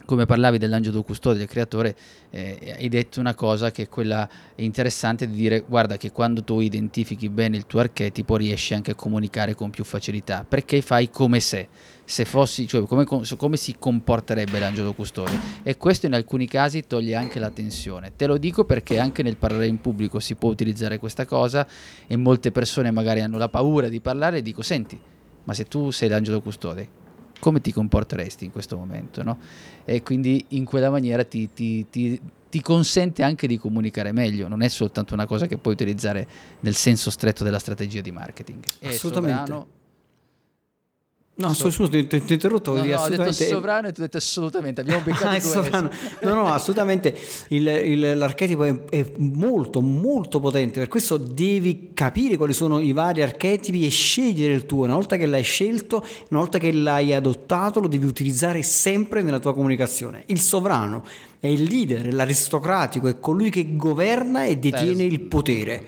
come 0.06 0.26
parlavi 0.26 0.58
dell'angelo 0.58 1.04
custode, 1.04 1.38
del 1.38 1.48
creatore, 1.48 1.96
eh, 2.30 2.76
hai 2.78 2.90
detto 2.90 3.20
una 3.20 3.34
cosa 3.34 3.72
che 3.72 3.84
è 3.84 3.90
quella 3.90 4.28
interessante 4.56 5.28
di 5.28 5.36
dire 5.36 5.64
guarda 5.68 5.98
che 5.98 6.12
quando 6.12 6.44
tu 6.44 6.60
identifichi 6.60 7.30
bene 7.30 7.58
il 7.58 7.66
tuo 7.66 7.80
archetipo 7.80 8.36
riesci 8.36 8.74
anche 8.74 8.92
a 8.92 8.96
comunicare 8.96 9.56
con 9.56 9.70
più 9.70 9.84
facilità, 9.84 10.46
perché 10.48 10.82
fai 10.82 11.10
come 11.10 11.40
se, 11.40 11.68
se 12.04 12.26
fossi, 12.26 12.68
cioè 12.68 12.84
come, 12.84 13.06
come 13.06 13.58
si 13.58 13.76
comporterebbe 13.78 14.60
l'angelo 14.60 14.94
custode 14.94 15.40
e 15.64 15.78
questo 15.78 16.06
in 16.06 16.14
alcuni 16.14 16.48
casi 16.48 16.86
toglie 16.86 17.16
anche 17.16 17.40
la 17.40 17.50
tensione. 17.50 18.14
Te 18.16 18.28
lo 18.28 18.38
dico 18.38 18.66
perché 18.66 19.00
anche 19.00 19.24
nel 19.24 19.38
parlare 19.38 19.68
in 19.68 19.80
pubblico 19.80 20.20
si 20.20 20.36
può 20.36 20.50
utilizzare 20.50 21.00
questa 21.00 21.26
cosa 21.26 21.66
e 22.08 22.16
molte 22.18 22.52
persone 22.52 22.92
magari 22.92 23.22
hanno 23.22 23.38
la 23.38 23.50
paura 23.50 23.88
di 23.88 24.02
parlare 24.02 24.40
e 24.40 24.42
dico 24.42 24.62
senti, 24.62 25.00
ma 25.46 25.54
se 25.54 25.66
tu 25.66 25.92
sei 25.92 26.10
l'angelo 26.10 26.42
custode, 26.42 27.02
come 27.44 27.60
ti 27.60 27.74
comporteresti 27.74 28.46
in 28.46 28.52
questo 28.52 28.78
momento, 28.78 29.22
no? 29.22 29.38
E 29.84 30.02
quindi 30.02 30.46
in 30.50 30.64
quella 30.64 30.90
maniera 30.90 31.26
ti, 31.26 31.52
ti, 31.52 31.86
ti, 31.90 32.18
ti, 32.50 32.62
consente 32.62 33.22
anche 33.22 33.48
di 33.48 33.58
comunicare 33.58 34.14
meglio, 34.14 34.48
non 34.48 34.62
è 34.62 34.70
soltanto 34.70 35.14
una 35.14 35.26
cosa 35.26 35.46
che 35.46 35.58
puoi 35.58 35.74
utilizzare 35.74 36.26
nel 36.62 36.74
senso 36.74 37.12
stretto 37.12 37.44
della 37.44 37.60
strategia 37.60 38.00
di 38.00 38.14
marketing. 38.14 38.64
Assolutamente. 38.84 39.40
Sovrano, 39.40 39.68
No, 41.36 41.52
so, 41.54 41.72
scusa, 41.72 41.90
ti, 41.90 42.06
ti, 42.06 42.24
ti 42.24 42.34
interrotto. 42.34 42.76
No, 42.76 42.84
no, 42.84 42.96
ho 42.96 43.10
detto 43.10 43.32
sovrano 43.32 43.88
e 43.88 43.92
tu 43.92 44.02
hai 44.02 44.06
detto 44.06 44.18
assolutamente. 44.18 44.82
Abbiamo 44.82 45.02
beccato 45.04 45.68
ah. 45.72 45.90
No, 46.22 46.34
no, 46.36 46.54
assolutamente. 46.54 47.18
Il, 47.48 47.66
il, 47.68 48.18
l'archetipo 48.18 48.64
è, 48.64 48.84
è, 48.86 49.12
molto, 49.18 49.82
molto 49.82 50.40
potente. 50.40 50.80
Per 50.80 50.88
questo 50.90 51.18
devi 51.18 51.90
capire 51.96 52.38
quali 52.38 52.54
sono 52.54 52.80
i 52.80 52.92
vari 52.92 53.24
archetipi 53.24 53.84
e 53.84 53.90
scegliere 53.90 54.54
il 54.54 54.68
tuo. 54.68 54.84
Una 54.84 54.94
volta 54.94 55.18
che 55.18 55.26
l'hai 55.26 55.42
scelto, 55.42 56.06
una 56.30 56.40
volta 56.42 56.60
che 56.60 56.72
l'hai 56.72 57.16
adottato, 57.16 57.80
lo 57.80 57.88
devi 57.88 58.06
utilizzare 58.06 58.62
sempre 58.62 59.24
nella 59.24 59.40
tua 59.40 59.56
comunicazione. 59.56 60.26
Il 60.28 60.40
sovrano 60.40 61.04
è 61.40 61.48
il 61.48 61.64
leader, 61.64 62.14
l'aristocratico, 62.14 63.08
è 63.08 63.20
colui 63.20 63.50
che 63.50 63.76
governa 63.76 64.46
e 64.46 64.58
detiene 64.58 65.04
il 65.04 65.20
potere. 65.22 65.88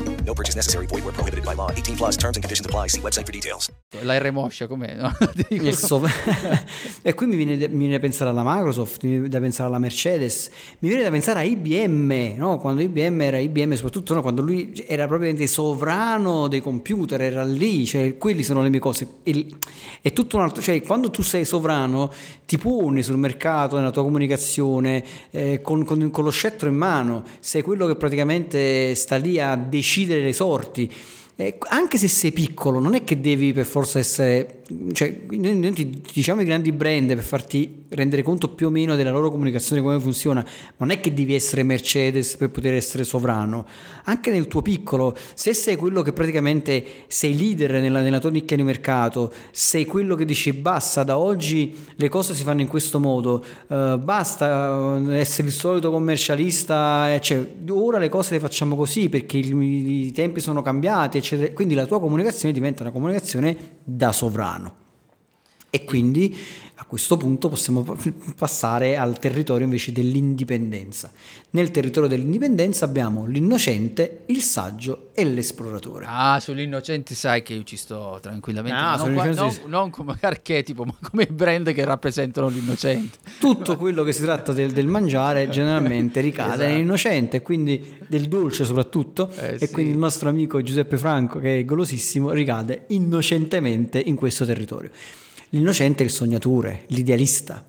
No 0.25 0.33
purchase 0.33 0.55
necessary. 0.55 0.85
Void 0.85 1.03
where 1.03 1.13
prohibited 1.13 1.43
by 1.43 1.55
law. 1.55 1.71
18 1.71 1.95
plus 1.95 2.15
terms 2.15 2.37
and 2.37 2.43
conditions 2.43 2.65
apply. 2.65 2.87
See 2.87 3.01
website 3.01 3.25
for 3.25 3.31
details. 3.31 3.71
La 4.03 4.17
R 4.17 4.31
moscia 4.31 4.67
com'è? 4.67 4.95
No? 4.95 5.11
so- 5.73 6.01
e 7.01 7.13
qui 7.13 7.25
mi 7.25 7.35
viene, 7.35 7.55
mi 7.67 7.77
viene, 7.77 7.93
da 7.93 7.99
pensare 7.99 8.29
alla 8.29 8.43
Microsoft, 8.43 9.03
mi 9.03 9.09
viene 9.09 9.27
da 9.27 9.39
pensare 9.39 9.67
alla 9.67 9.79
Mercedes, 9.79 10.49
mi 10.79 10.89
viene 10.89 11.03
da 11.03 11.09
pensare 11.09 11.39
a 11.39 11.43
IBM, 11.43 12.35
no? 12.37 12.57
quando 12.59 12.81
IBM 12.81 13.21
era 13.21 13.37
IBM, 13.37 13.73
soprattutto 13.73 14.13
no? 14.13 14.21
quando 14.21 14.41
lui 14.41 14.73
era 14.87 15.07
proprio 15.07 15.47
sovrano 15.47 16.47
dei 16.47 16.61
computer, 16.61 17.21
era 17.21 17.43
lì, 17.43 17.85
cioè 17.85 18.17
quelli 18.17 18.43
sono 18.43 18.61
le 18.61 18.69
mie 18.69 18.79
cose. 18.79 19.07
Il, 19.23 19.57
è 20.01 20.13
tutto 20.13 20.37
un 20.37 20.43
altro, 20.43 20.61
cioè 20.61 20.81
quando 20.81 21.09
tu 21.09 21.21
sei 21.21 21.45
sovrano 21.45 22.11
ti 22.45 22.57
poni 22.57 23.01
sul 23.01 23.17
mercato, 23.17 23.77
nella 23.77 23.91
tua 23.91 24.03
comunicazione, 24.03 25.03
eh, 25.31 25.61
con, 25.61 25.85
con, 25.85 26.09
con 26.11 26.23
lo 26.23 26.31
scettro 26.31 26.67
in 26.67 26.75
mano, 26.75 27.23
sei 27.39 27.61
quello 27.61 27.87
che 27.87 27.95
praticamente 27.95 28.93
sta 28.95 29.15
lì 29.15 29.39
a 29.39 29.55
decidere 29.55 30.10
le 30.19 30.33
sorti. 30.33 30.91
Eh, 31.35 31.57
anche 31.69 31.97
se 31.97 32.07
sei 32.07 32.31
piccolo, 32.31 32.79
non 32.79 32.93
è 32.93 33.03
che 33.03 33.19
devi 33.19 33.53
per 33.53 33.65
forza 33.65 33.99
essere 33.99 34.60
cioè, 34.93 35.21
noi 35.29 35.73
ti 35.73 36.01
diciamo 36.13 36.41
i 36.41 36.45
grandi 36.45 36.71
brand 36.71 37.07
per 37.07 37.23
farti 37.23 37.85
rendere 37.89 38.23
conto 38.23 38.49
più 38.49 38.67
o 38.67 38.69
meno 38.69 38.95
della 38.95 39.11
loro 39.11 39.29
comunicazione, 39.29 39.81
come 39.81 39.99
funziona, 39.99 40.45
non 40.77 40.91
è 40.91 40.99
che 40.99 41.13
devi 41.13 41.35
essere 41.35 41.63
Mercedes 41.63 42.37
per 42.37 42.49
poter 42.49 42.73
essere 42.73 43.03
sovrano, 43.03 43.65
anche 44.05 44.31
nel 44.31 44.47
tuo 44.47 44.61
piccolo, 44.61 45.15
se 45.33 45.53
sei 45.53 45.75
quello 45.75 46.01
che 46.01 46.13
praticamente 46.13 46.85
sei 47.07 47.37
leader 47.37 47.73
nella, 47.73 48.01
nella 48.01 48.19
tua 48.19 48.29
nicchia 48.29 48.55
di 48.55 48.63
mercato, 48.63 49.33
sei 49.51 49.85
quello 49.85 50.15
che 50.15 50.25
dici 50.25 50.53
basta, 50.53 51.03
da 51.03 51.17
oggi 51.17 51.75
le 51.95 52.09
cose 52.09 52.33
si 52.33 52.43
fanno 52.43 52.61
in 52.61 52.67
questo 52.67 52.99
modo, 52.99 53.43
uh, 53.67 53.97
basta 53.97 54.97
eh, 54.97 55.19
essere 55.19 55.47
il 55.47 55.53
solito 55.53 55.91
commercialista, 55.91 57.19
cioè, 57.19 57.45
ora 57.69 57.97
le 57.97 58.09
cose 58.09 58.33
le 58.33 58.39
facciamo 58.39 58.75
così 58.75 59.09
perché 59.09 59.37
i, 59.37 60.07
i 60.07 60.11
tempi 60.11 60.39
sono 60.39 60.61
cambiati, 60.61 61.17
eccetera. 61.17 61.51
quindi 61.53 61.73
la 61.73 61.85
tua 61.85 61.99
comunicazione 61.99 62.53
diventa 62.53 62.83
una 62.83 62.91
comunicazione 62.91 63.79
da 63.83 64.11
sovrano. 64.11 64.60
E 65.73 65.83
quindi 65.85 66.37
A 66.81 66.85
questo 66.85 67.15
punto 67.15 67.47
possiamo 67.47 67.85
passare 68.35 68.97
al 68.97 69.19
territorio 69.19 69.65
invece 69.65 69.91
dell'indipendenza. 69.91 71.11
Nel 71.51 71.69
territorio 71.69 72.09
dell'indipendenza 72.09 72.85
abbiamo 72.85 73.27
l'innocente, 73.27 74.23
il 74.25 74.41
saggio 74.41 75.09
e 75.13 75.23
l'esploratore. 75.23 76.05
Ah, 76.07 76.39
sull'innocente 76.39 77.13
sai 77.13 77.43
che 77.43 77.53
io 77.53 77.63
ci 77.63 77.77
sto 77.77 78.17
tranquillamente. 78.19 78.77
Ah, 78.77 78.95
non, 78.95 79.13
qua- 79.13 79.25
non- 79.31 79.55
non 79.67 79.89
come 79.91 80.17
archetipo, 80.19 80.83
ma 80.83 80.95
come 80.99 81.27
brand 81.27 81.71
che 81.71 81.85
rappresentano 81.85 82.47
l'innocente. 82.49 83.19
Tutto 83.39 83.77
quello 83.77 84.03
che 84.03 84.11
si 84.11 84.23
tratta 84.23 84.51
del, 84.51 84.71
del 84.71 84.87
mangiare 84.87 85.49
generalmente 85.49 86.19
ricade 86.19 86.53
Esatto. 86.55 86.67
nell'innocente, 86.67 87.41
quindi 87.43 87.99
del 88.07 88.27
dolce 88.27 88.65
soprattutto, 88.65 89.29
Eh, 89.37 89.53
e 89.59 89.67
sì. 89.67 89.69
quindi 89.71 89.91
il 89.91 89.97
nostro 89.99 90.29
amico 90.29 90.61
Giuseppe 90.63 90.97
Franco, 90.97 91.37
che 91.39 91.59
è 91.59 91.63
golosissimo, 91.63 92.31
ricade 92.31 92.85
innocentemente 92.87 94.01
in 94.03 94.15
questo 94.15 94.45
territorio. 94.45 94.89
L'innocente 95.53 96.03
è 96.03 96.05
il 96.05 96.11
sognatore, 96.11 96.85
l'idealista, 96.87 97.63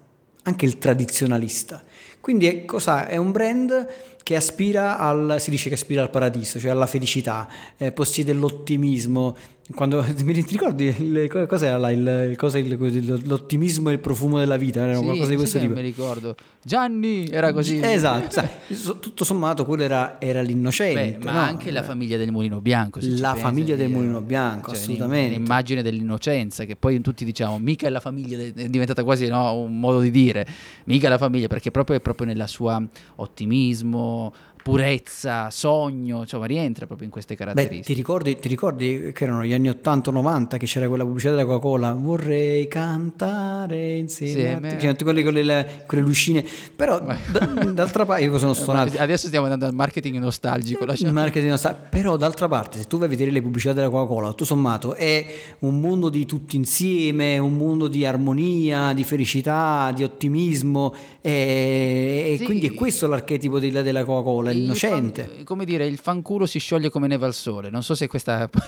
anche 0.45 0.67
il 0.67 0.79
tradizionalista. 0.79 1.83
Quindi 2.21 2.47
è, 2.47 2.65
è 2.65 3.17
un 3.17 3.33
brand 3.33 4.12
che 4.23 4.37
aspira 4.37 4.99
al, 4.99 5.37
si 5.39 5.51
dice 5.51 5.69
che 5.69 5.75
aspira 5.75 6.03
al 6.03 6.11
paradiso, 6.11 6.59
cioè 6.59 6.71
alla 6.71 6.87
felicità, 6.87 7.49
eh, 7.77 7.93
possiede 7.93 8.33
l'ottimismo. 8.33 9.37
Quando, 9.75 10.05
mi 10.25 10.35
ti 10.35 10.45
ricordi 10.53 10.85
il, 10.99 11.47
cos'era 11.49 11.79
là, 11.79 11.91
il, 11.91 12.29
il- 12.31 12.37
cosa- 12.37 12.59
il- 12.59 13.23
l'ottimismo 13.25 13.91
e 13.91 13.93
il 13.93 14.01
profumo 14.01 14.39
della 14.39 14.57
vita? 14.57 14.81
Era 14.81 14.97
Sì, 14.99 15.05
qualcosa 15.05 15.29
di 15.29 15.33
sì 15.33 15.37
questo 15.39 15.59
che 15.59 15.65
tipo. 15.67 15.77
mi 15.77 15.83
ricordo. 15.87 16.35
Gianni 16.65 17.29
era 17.29 17.53
così. 17.53 17.81
Esatto, 17.83 18.31
sai, 18.31 18.49
tutto 19.01 19.25
sommato 19.25 19.65
quello 19.65 19.83
era, 19.85 20.21
era 20.21 20.43
l'innocente. 20.43 21.17
Beh, 21.19 21.25
ma 21.25 21.33
no? 21.33 21.39
anche 21.39 21.71
la 21.71 21.83
famiglia 21.83 22.17
del 22.17 22.31
Mulino 22.33 22.61
Bianco. 22.61 22.99
La 23.03 23.31
pensi, 23.31 23.43
famiglia 23.43 23.77
del 23.77 23.87
eh, 23.87 23.95
Mulino 23.95 24.21
Bianco, 24.21 24.71
cioè, 24.73 24.81
assolutamente. 24.81 25.37
L'immagine 25.39 25.83
dell'innocenza, 25.83 26.65
che 26.65 26.77
poi 26.77 27.01
tutti 27.01 27.25
diciamo, 27.25 27.59
mica 27.59 27.87
è 27.87 27.91
la 27.91 28.01
famiglia, 28.01 28.39
è 28.39 28.69
diventata 28.69 29.03
quasi 29.05 29.27
no, 29.29 29.55
un 29.57 29.79
modo 29.79 30.01
di 30.01 30.11
dire, 30.11 30.47
mica 30.85 31.07
è 31.07 31.11
la 31.11 31.19
famiglia, 31.19 31.47
perché 31.47 31.71
proprio 31.71 31.97
è 31.97 32.01
proprio 32.01 32.27
nella 32.27 32.47
sua 32.49 32.83
ottimismo, 33.17 34.12
の 34.13 34.35
purezza, 34.63 35.51
sogno, 35.51 36.21
insomma, 36.21 36.47
rientra 36.47 36.87
proprio 36.87 37.07
in 37.07 37.13
queste 37.13 37.35
Beh, 37.35 37.41
caratteristiche. 37.45 37.83
ti 37.85 37.95
ricordi, 37.95 38.39
ti 38.39 38.49
ricordi 38.49 39.11
che 39.13 39.25
erano 39.25 39.45
gli 39.45 39.53
anni 39.53 39.69
80-90 39.69 40.57
che 40.59 40.67
c'era 40.67 40.89
quella 40.89 41.05
pubblicità 41.05 41.33
della 41.35 41.45
Coca-Cola? 41.47 41.93
Vorrei 41.93 42.69
cantare 42.69 43.97
insieme. 43.97 44.53
a 44.69 44.71
te. 44.71 44.77
C'erano 44.77 44.93
tutte 44.93 45.05
quelle 45.05 45.23
con 45.23 45.33
le, 45.35 45.83
con 45.87 45.99
le 45.99 46.05
lucine. 46.05 46.45
Però, 46.77 47.01
d- 47.01 47.71
d'altra 47.73 48.05
parte, 48.07 48.25
io 48.25 48.39
sono 48.39 48.55
stonato. 48.55 48.97
adesso 48.99 49.27
stiamo 49.27 49.45
andando 49.47 49.67
al 49.67 49.75
marketing 49.75 50.19
nostalgico. 50.19 50.85
Lasciamo- 50.85 51.13
marketing 51.13 51.55
sta- 51.55 51.75
però 51.75 52.17
d'altra 52.17 52.49
parte 52.49 52.79
se 52.79 52.87
tu 52.87 52.97
vai 52.99 53.07
a 53.07 53.11
vedere 53.11 53.31
le 53.31 53.43
pubblicità 53.43 53.73
della 53.73 53.89
Coca-Cola 53.91 54.29
tutto 54.29 54.45
sommato 54.45 54.95
è 54.95 55.25
un 55.61 55.81
mondo 55.81 56.09
di 56.09 56.25
tutti 56.27 56.57
insieme 56.57 57.39
un 57.39 57.57
mondo 57.57 57.89
di 57.89 58.05
armonia 58.07 58.93
di 58.93 59.05
felicità 59.05 59.93
di 59.95 60.03
ottimismo 60.05 60.95
e, 61.21 62.33
e 62.33 62.37
Sì. 62.39 62.45
quindi 62.45 62.67
è 62.69 62.75
questo 62.75 63.07
l'archetipo 63.07 63.59
della, 63.59 63.83
della 63.83 64.05
Coca-Cola 64.05 64.52
Il 64.53 64.59
l'innocente 64.61 65.29
fan- 65.35 65.45
come 65.45 65.65
dire, 65.65 65.87
il 65.87 65.99
fanculo 65.99 66.47
si 66.47 66.59
scioglie 66.59 66.91
come 66.91 67.07
neve 67.09 67.27
al 67.27 67.35
sole. 67.35 67.71
Non 67.71 67.83
so 67.83 67.95
se 67.95 68.07
questa. 68.07 68.49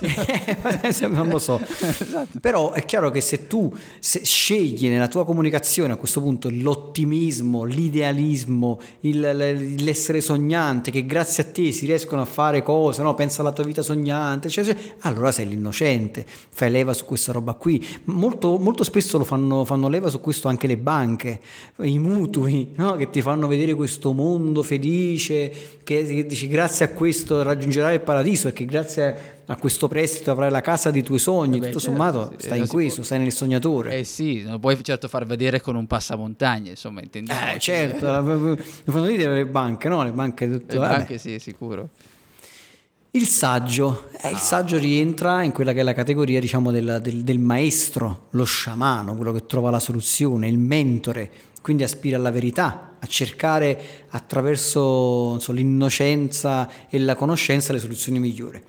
non 1.09 1.29
lo 1.29 1.39
so 1.39 1.59
però 2.41 2.71
è 2.71 2.85
chiaro 2.85 3.09
che 3.11 3.21
se 3.21 3.47
tu 3.47 3.73
se 3.99 4.23
scegli 4.23 4.87
nella 4.87 5.07
tua 5.07 5.25
comunicazione 5.25 5.93
a 5.93 5.95
questo 5.95 6.21
punto 6.21 6.49
l'ottimismo 6.51 7.63
l'idealismo 7.63 8.79
il- 9.01 9.75
l'essere 9.79 10.21
sognante 10.21 10.91
che 10.91 11.05
grazie 11.05 11.43
a 11.43 11.45
te 11.47 11.71
si 11.71 11.85
riescono 11.85 12.21
a 12.21 12.25
fare 12.25 12.63
cose 12.63 13.01
no? 13.01 13.13
pensa 13.13 13.41
alla 13.41 13.51
tua 13.51 13.63
vita 13.63 13.81
sognante 13.81 14.47
eccetera, 14.47 14.77
eccetera, 14.79 14.95
allora 15.01 15.31
sei 15.31 15.47
l'innocente 15.47 16.25
fai 16.27 16.71
leva 16.71 16.93
su 16.93 17.05
questa 17.05 17.31
roba 17.31 17.53
qui 17.53 17.85
molto, 18.05 18.57
molto 18.57 18.83
spesso 18.83 19.17
lo 19.17 19.23
fanno, 19.23 19.65
fanno 19.65 19.87
leva 19.87 20.09
su 20.09 20.19
questo 20.19 20.47
anche 20.47 20.67
le 20.67 20.77
banche 20.77 21.39
i 21.81 21.99
mutui 21.99 22.71
no? 22.75 22.95
che 22.95 23.09
ti 23.09 23.21
fanno 23.21 23.47
vedere 23.47 23.73
questo 23.73 24.13
mondo 24.13 24.63
felice 24.63 25.74
che, 25.83 26.05
che 26.05 26.25
dici 26.25 26.47
grazie 26.47 26.85
a 26.85 26.89
questo 26.89 27.43
raggiungerai 27.43 27.95
il 27.95 28.01
paradiso 28.01 28.47
e 28.47 28.53
che 28.53 28.65
grazie 28.65 29.33
a 29.47 29.55
questo 29.57 29.87
prestito 29.87 30.31
avrai 30.31 30.49
la 30.49 30.61
casa 30.61 30.89
dei 30.89 31.03
tuoi 31.03 31.19
sogni, 31.19 31.59
Beh, 31.59 31.67
tutto 31.67 31.79
certo, 31.79 31.95
sommato 31.95 32.29
sì, 32.31 32.45
stai 32.45 32.49
non 32.57 32.59
in 32.61 32.67
questo, 32.67 32.95
può- 32.95 33.03
stai 33.05 33.19
nel 33.19 33.31
sognatore. 33.31 33.97
Eh 33.99 34.03
sì, 34.03 34.41
non 34.43 34.59
puoi 34.59 34.83
certo 34.83 35.07
far 35.07 35.25
vedere 35.25 35.61
con 35.61 35.75
un 35.75 35.85
passamontagna, 35.85 36.71
insomma, 36.71 37.01
intendiamo. 37.01 37.51
Eh, 37.53 37.59
certo, 37.59 38.23
mi 38.23 38.57
fanno 38.91 39.05
ridere 39.05 39.35
le 39.35 39.45
banche, 39.45 39.87
no? 39.89 40.03
Le 40.03 40.11
banche 40.11 40.49
tutto. 40.49 40.75
Eh, 40.75 40.77
vabbè. 40.79 40.93
anche 40.95 41.17
sì, 41.19 41.37
sicuro. 41.39 41.89
Il 43.11 43.27
saggio, 43.27 44.09
eh, 44.21 44.27
Ah. 44.27 44.29
il 44.31 44.37
saggio 44.37 44.77
rientra 44.77 45.41
in 45.43 45.51
quella 45.53 45.71
che 45.71 45.79
è 45.79 45.83
la 45.83 45.93
categoria 45.93 46.39
diciamo 46.41 46.69
del, 46.71 46.99
del- 47.01 47.21
del 47.23 47.39
maestro, 47.39 48.27
lo 48.31 48.43
sciamano, 48.43 49.15
quello 49.15 49.31
che 49.31 49.45
trova 49.45 49.69
la 49.69 49.79
soluzione, 49.79 50.49
il 50.49 50.57
mentore, 50.57 51.29
quindi 51.65 51.81
aspira 51.81 52.17
alla 52.17 52.29
verità, 52.29 52.91
a 52.99 53.07
cercare 53.07 54.05
attraverso 54.09 55.29
non 55.29 55.41
so, 55.41 55.51
l'innocenza 55.51 56.69
e 56.87 56.99
la 56.99 57.15
conoscenza 57.15 57.73
le 57.73 57.79
soluzioni 57.79 58.19
migliori. 58.19 58.61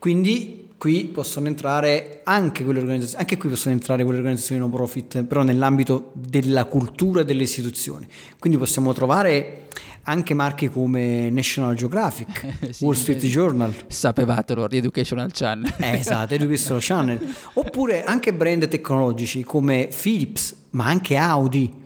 Quindi 0.00 0.70
qui 0.76 1.04
possono 1.04 1.46
entrare 1.46 2.22
anche 2.24 2.64
quelle 2.64 2.80
organizzazioni, 2.80 3.22
anche 3.22 3.36
qui 3.36 3.50
possono 3.50 3.74
entrare 3.76 4.02
quelle 4.02 4.18
organizzazioni 4.18 4.60
no 4.60 4.68
profit, 4.68 5.22
però 5.22 5.44
nell'ambito 5.44 6.10
della 6.14 6.64
cultura 6.64 7.20
e 7.20 7.24
delle 7.24 7.44
istituzioni. 7.44 8.08
Quindi 8.40 8.58
possiamo 8.58 8.92
trovare 8.94 9.68
anche 10.02 10.34
marche 10.34 10.70
come 10.70 11.30
National 11.30 11.76
Geographic, 11.76 12.48
Sì, 12.74 12.82
Wall 12.82 12.94
Street 12.94 13.24
Journal, 13.26 13.72
Sapevatelo, 13.86 14.66
The 14.66 14.78
Educational 14.78 15.30
Channel. 15.30 15.72
eh, 15.78 15.98
esatto, 15.98 16.34
Educational 16.34 16.82
Channel, 16.82 17.34
oppure 17.54 18.02
anche 18.02 18.34
brand 18.34 18.66
tecnologici 18.66 19.44
come 19.44 19.88
Philips, 19.96 20.56
ma 20.70 20.86
anche 20.86 21.14
Audi, 21.14 21.79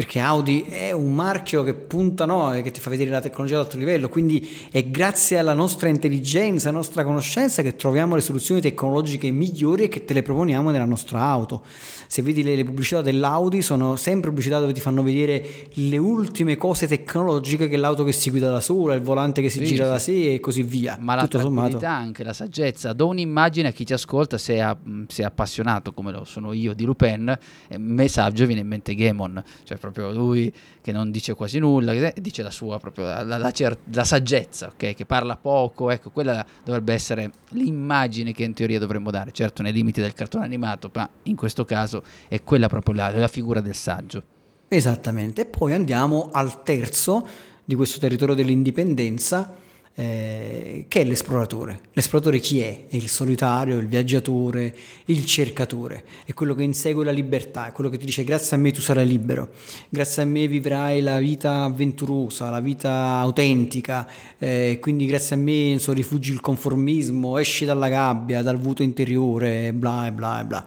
perché 0.00 0.18
Audi 0.18 0.62
è 0.62 0.92
un 0.92 1.12
marchio 1.12 1.62
che 1.62 1.74
punta, 1.74 2.24
no, 2.24 2.54
e 2.54 2.62
che 2.62 2.70
ti 2.70 2.80
fa 2.80 2.88
vedere 2.88 3.10
la 3.10 3.20
tecnologia 3.20 3.58
ad 3.58 3.66
alto 3.66 3.76
livello, 3.76 4.08
quindi 4.08 4.56
è 4.70 4.82
grazie 4.84 5.36
alla 5.36 5.52
nostra 5.52 5.90
intelligenza, 5.90 6.70
alla 6.70 6.78
nostra 6.78 7.04
conoscenza 7.04 7.60
che 7.60 7.76
troviamo 7.76 8.14
le 8.14 8.22
soluzioni 8.22 8.62
tecnologiche 8.62 9.30
migliori 9.30 9.84
e 9.84 9.88
che 9.88 10.06
te 10.06 10.14
le 10.14 10.22
proponiamo 10.22 10.70
nella 10.70 10.86
nostra 10.86 11.20
auto. 11.20 11.64
Se 12.06 12.22
vedi 12.22 12.42
le, 12.42 12.56
le 12.56 12.64
pubblicità 12.64 13.02
dell'Audi 13.02 13.60
sono 13.60 13.94
sempre 13.96 14.30
pubblicità 14.30 14.58
dove 14.58 14.72
ti 14.72 14.80
fanno 14.80 15.02
vedere 15.02 15.68
le 15.74 15.98
ultime 15.98 16.56
cose 16.56 16.88
tecnologiche 16.88 17.68
che 17.68 17.76
l'auto 17.76 18.02
che 18.02 18.12
si 18.12 18.30
guida 18.30 18.50
da 18.50 18.60
sola, 18.60 18.94
il 18.94 19.02
volante 19.02 19.42
che 19.42 19.50
si 19.50 19.58
Sì, 19.58 19.66
gira 19.66 19.84
sì. 19.84 19.90
da 19.90 19.98
sé 19.98 20.32
e 20.34 20.40
così 20.40 20.62
via. 20.62 20.96
Ma 20.98 21.14
la 21.14 21.22
Tutto 21.22 21.40
sommato. 21.40 21.76
tranquillità, 21.76 21.92
anche 21.92 22.24
la 22.24 22.32
saggezza, 22.32 22.94
do 22.94 23.06
un'immagine 23.06 23.68
a 23.68 23.70
chi 23.70 23.84
ci 23.84 23.92
ascolta 23.92 24.38
se 24.38 24.54
è, 24.56 25.22
appassionato 25.22 25.92
come 25.92 26.10
lo 26.10 26.24
sono 26.24 26.52
io 26.54 26.72
di 26.72 26.84
Lupin, 26.84 27.28
e 27.68 27.74
a 27.74 27.78
me 27.78 28.08
saggio 28.08 28.46
viene 28.46 28.62
in 28.62 28.66
mente 28.66 28.94
Gamon, 28.94 29.40
cioè 29.62 29.76
proprio 29.90 30.16
lui 30.16 30.52
che 30.80 30.92
non 30.92 31.10
dice 31.10 31.34
quasi 31.34 31.58
nulla, 31.58 32.10
dice 32.16 32.42
la 32.42 32.50
sua 32.50 32.78
proprio 32.78 33.04
la, 33.04 33.22
la- 33.22 33.50
cer- 33.50 33.78
la 33.92 34.04
saggezza, 34.04 34.68
ok? 34.68 34.94
che 34.94 35.04
parla 35.06 35.36
poco, 35.36 35.90
ecco, 35.90 36.10
quella 36.10 36.44
dovrebbe 36.64 36.92
essere 36.94 37.30
l'immagine 37.50 38.32
che 38.32 38.44
in 38.44 38.54
teoria 38.54 38.78
dovremmo 38.78 39.10
dare, 39.10 39.32
certo 39.32 39.62
nei 39.62 39.72
limiti 39.72 40.00
del 40.00 40.14
cartone 40.14 40.44
animato, 40.44 40.90
ma 40.94 41.08
in 41.24 41.36
questo 41.36 41.64
caso 41.64 42.02
è 42.28 42.42
quella 42.42 42.68
proprio 42.68 42.94
la 42.94 43.28
figura 43.28 43.60
del 43.60 43.74
saggio. 43.74 44.22
Esattamente, 44.68 45.42
e 45.42 45.46
poi 45.46 45.72
andiamo 45.72 46.30
al 46.32 46.62
terzo 46.62 47.26
di 47.64 47.74
questo 47.74 47.98
territorio 47.98 48.34
dell'indipendenza, 48.34 49.52
eh, 49.94 50.86
che 50.88 51.00
è 51.00 51.04
l'esploratore. 51.04 51.80
L'esploratore 51.92 52.38
chi 52.38 52.60
è? 52.60 52.86
È 52.88 52.96
il 52.96 53.08
solitario, 53.08 53.78
il 53.78 53.86
viaggiatore, 53.86 54.74
il 55.06 55.26
cercatore, 55.26 56.04
è 56.24 56.32
quello 56.32 56.54
che 56.54 56.62
insegue 56.62 57.04
la 57.04 57.10
libertà, 57.10 57.68
è 57.68 57.72
quello 57.72 57.90
che 57.90 57.98
ti 57.98 58.06
dice 58.06 58.24
grazie 58.24 58.56
a 58.56 58.60
me 58.60 58.72
tu 58.72 58.80
sarai 58.80 59.06
libero, 59.06 59.50
grazie 59.88 60.22
a 60.22 60.24
me 60.24 60.46
vivrai 60.46 61.00
la 61.00 61.18
vita 61.18 61.64
avventurosa, 61.64 62.50
la 62.50 62.60
vita 62.60 62.92
autentica, 63.18 64.08
eh, 64.38 64.78
quindi 64.80 65.06
grazie 65.06 65.36
a 65.36 65.38
me 65.38 65.76
so, 65.78 65.92
rifugi 65.92 66.32
il 66.32 66.40
conformismo, 66.40 67.36
esci 67.38 67.64
dalla 67.64 67.88
gabbia, 67.88 68.42
dal 68.42 68.58
vuoto 68.58 68.82
interiore, 68.82 69.72
bla 69.72 70.10
bla 70.12 70.44
bla. 70.44 70.66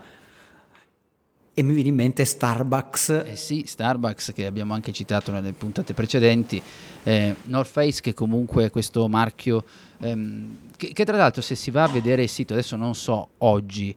E 1.55 1.61
mi 1.61 1.73
viene 1.73 1.89
in 1.89 1.95
mente 1.95 2.25
Starbucks. 2.25 3.09
Eh 3.25 3.35
sì, 3.35 3.63
Starbucks 3.67 4.31
che 4.33 4.45
abbiamo 4.45 4.73
anche 4.73 4.91
citato 4.91 5.31
nelle 5.31 5.53
puntate 5.53 5.93
precedenti, 5.93 6.61
eh, 7.03 7.35
North 7.43 7.69
Face 7.69 8.01
che 8.01 8.13
comunque 8.13 8.65
è 8.65 8.69
questo 8.71 9.07
marchio 9.07 9.63
ehm, 9.99 10.57
che, 10.75 10.93
che 10.93 11.05
tra 11.05 11.17
l'altro 11.17 11.41
se 11.41 11.55
si 11.55 11.71
va 11.71 11.83
a 11.83 11.87
vedere 11.87 12.23
il 12.23 12.29
sito, 12.29 12.53
adesso 12.53 12.75
non 12.75 12.95
so 12.95 13.29
oggi, 13.39 13.95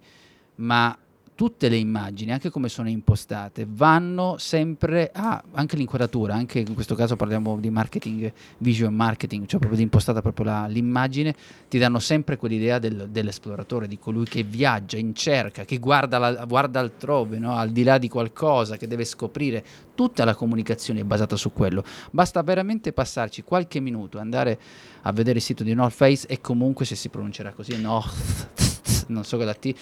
ma 0.56 0.96
tutte 1.36 1.68
le 1.68 1.76
immagini, 1.76 2.32
anche 2.32 2.48
come 2.48 2.70
sono 2.70 2.88
impostate, 2.88 3.66
vanno 3.68 4.36
sempre 4.38 5.10
a, 5.12 5.44
anche 5.52 5.76
l'inquadratura, 5.76 6.34
anche 6.34 6.60
in 6.60 6.72
questo 6.72 6.94
caso 6.94 7.14
parliamo 7.14 7.60
di 7.60 7.68
marketing, 7.68 8.32
visual 8.56 8.90
marketing, 8.90 9.42
cioè 9.42 9.58
proprio 9.58 9.76
di 9.76 9.82
impostata 9.82 10.22
proprio 10.22 10.46
la- 10.46 10.66
l'immagine, 10.66 11.34
ti 11.68 11.76
danno 11.76 11.98
sempre 11.98 12.38
quell'idea 12.38 12.78
del- 12.78 13.08
dell'esploratore, 13.10 13.86
di 13.86 13.98
colui 13.98 14.24
che 14.24 14.44
viaggia 14.44 14.96
in 14.96 15.14
cerca, 15.14 15.66
che 15.66 15.76
guarda, 15.76 16.16
la- 16.16 16.44
guarda 16.46 16.80
altrove, 16.80 17.38
no? 17.38 17.54
al 17.54 17.68
di 17.70 17.82
là 17.82 17.98
di 17.98 18.08
qualcosa, 18.08 18.78
che 18.78 18.86
deve 18.88 19.04
scoprire. 19.04 19.62
Tutta 19.94 20.24
la 20.24 20.34
comunicazione 20.34 21.00
è 21.00 21.04
basata 21.04 21.36
su 21.36 21.52
quello. 21.52 21.84
Basta 22.12 22.42
veramente 22.42 22.94
passarci 22.94 23.42
qualche 23.42 23.78
minuto, 23.80 24.18
andare 24.18 24.58
a 25.02 25.12
vedere 25.12 25.36
il 25.36 25.44
sito 25.44 25.62
di 25.62 25.74
North 25.74 25.94
Face 25.94 26.26
e 26.26 26.40
comunque 26.40 26.86
se 26.86 26.94
si 26.96 27.10
pronuncerà 27.10 27.52
così, 27.52 27.78
North, 27.78 29.04
non 29.08 29.22
so 29.22 29.36
con 29.36 29.44
la 29.44 29.54
T, 29.54 29.74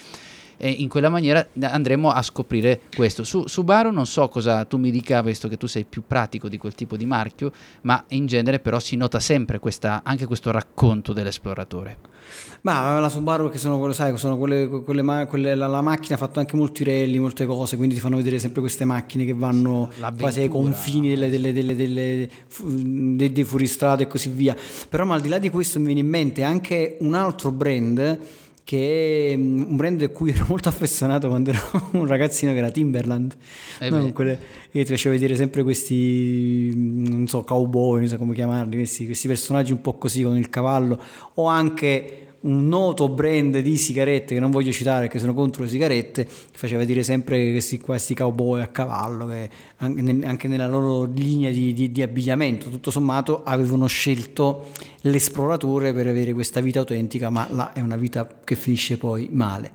e 0.57 0.69
in 0.69 0.89
quella 0.89 1.09
maniera 1.09 1.47
andremo 1.61 2.09
a 2.09 2.21
scoprire 2.21 2.81
questo. 2.95 3.23
Su 3.23 3.47
Subaru 3.47 3.91
non 3.91 4.05
so 4.05 4.27
cosa 4.29 4.65
tu 4.65 4.77
mi 4.77 4.91
dica, 4.91 5.21
visto 5.21 5.47
che 5.47 5.57
tu 5.57 5.67
sei 5.67 5.85
più 5.85 6.03
pratico 6.05 6.49
di 6.49 6.57
quel 6.57 6.75
tipo 6.75 6.97
di 6.97 7.05
marchio, 7.05 7.51
ma 7.81 8.03
in 8.09 8.25
genere 8.25 8.59
però 8.59 8.79
si 8.79 8.95
nota 8.95 9.19
sempre 9.19 9.59
questa, 9.59 10.01
anche 10.03 10.25
questo 10.25 10.51
racconto 10.51 11.13
dell'esploratore. 11.13 12.13
Ma 12.61 12.99
la 12.99 13.09
Subaru 13.09 13.49
che 13.51 13.57
sono, 13.57 13.91
sai, 13.91 14.17
sono 14.17 14.37
quelle, 14.37 14.67
quelle, 14.67 15.25
quelle 15.27 15.53
la, 15.53 15.67
la, 15.67 15.81
macchina 15.81 16.15
ha 16.15 16.17
fatto 16.17 16.39
anche 16.39 16.55
molti 16.55 16.83
rally, 16.83 17.19
molte 17.19 17.45
cose, 17.45 17.77
quindi 17.77 17.95
ti 17.95 18.01
fanno 18.01 18.15
vedere 18.15 18.39
sempre 18.39 18.61
queste 18.61 18.85
macchine 18.85 19.23
che 19.25 19.33
vanno 19.33 19.91
quasi 20.17 20.41
ai 20.41 20.47
confini 20.47 21.09
delle, 21.09 21.29
delle, 21.29 21.53
delle, 21.53 21.75
delle, 21.75 22.29
dei, 22.63 23.31
dei 23.31 23.43
fuoristrada 23.43 24.01
e 24.01 24.07
così 24.07 24.29
via. 24.29 24.55
Però 24.89 25.05
ma 25.05 25.15
al 25.15 25.21
di 25.21 25.29
là 25.29 25.37
di 25.37 25.49
questo 25.49 25.79
mi 25.79 25.85
viene 25.85 25.99
in 25.99 26.07
mente 26.07 26.43
anche 26.43 26.97
un 27.01 27.13
altro 27.13 27.51
brand 27.51 28.19
che 28.65 29.29
è 29.31 29.37
mm, 29.37 29.69
un 29.69 29.75
brand 29.77 30.01
a 30.01 30.09
cui 30.09 30.31
ero 30.31 30.45
molto 30.49 30.67
affezionato 30.67 31.29
quando 31.29 31.51
ero 31.51 31.89
un 31.91 32.05
ragazzino 32.05 32.51
che 32.51 32.57
era 32.57 32.71
Timberland. 32.71 33.33
Eh 33.79 33.89
no, 33.89 34.11
quelle, 34.11 34.37
che 34.69 34.83
ti 34.83 34.91
faceva 34.91 35.13
vedere 35.13 35.37
sempre 35.37 35.63
questi 35.63 36.73
mm, 36.75 37.05
non 37.05 37.27
so 37.27 37.43
cowboy 37.43 37.99
non 37.99 38.09
so 38.09 38.17
come 38.17 38.33
chiamarli 38.33 38.75
questi, 38.75 39.05
questi 39.05 39.27
personaggi 39.29 39.71
un 39.71 39.79
po' 39.79 39.93
così 39.93 40.23
con 40.23 40.35
il 40.35 40.49
cavallo 40.49 40.99
o 41.35 41.45
anche 41.45 42.34
un 42.45 42.67
noto 42.67 43.09
brand 43.09 43.57
di 43.59 43.77
sigarette 43.77 44.33
che 44.33 44.39
non 44.39 44.51
voglio 44.51 44.71
citare 44.71 45.01
perché 45.01 45.19
sono 45.19 45.33
contro 45.33 45.63
le 45.63 45.69
sigarette, 45.69 46.27
faceva 46.27 46.83
dire 46.83 47.03
sempre 47.03 47.51
questi, 47.51 47.79
questi 47.79 48.13
cowboy 48.13 48.61
a 48.61 48.67
cavallo 48.67 49.27
che 49.27 49.49
anche 49.77 50.47
nella 50.47 50.67
loro 50.67 51.03
linea 51.03 51.51
di, 51.51 51.73
di, 51.73 51.91
di, 51.91 52.01
abbigliamento 52.01 52.69
tutto 52.69 52.91
sommato 52.91 53.43
avevano 53.43 53.87
scelto 53.87 54.71
l'esploratore 55.01 55.93
per 55.93 56.07
avere 56.07 56.33
questa 56.33 56.61
vita 56.61 56.79
autentica, 56.79 57.29
ma 57.29 57.47
là 57.51 57.73
è 57.73 57.81
una 57.81 57.97
vita 57.97 58.27
che 58.43 58.55
finisce 58.55 58.97
poi 58.97 59.27
male. 59.31 59.71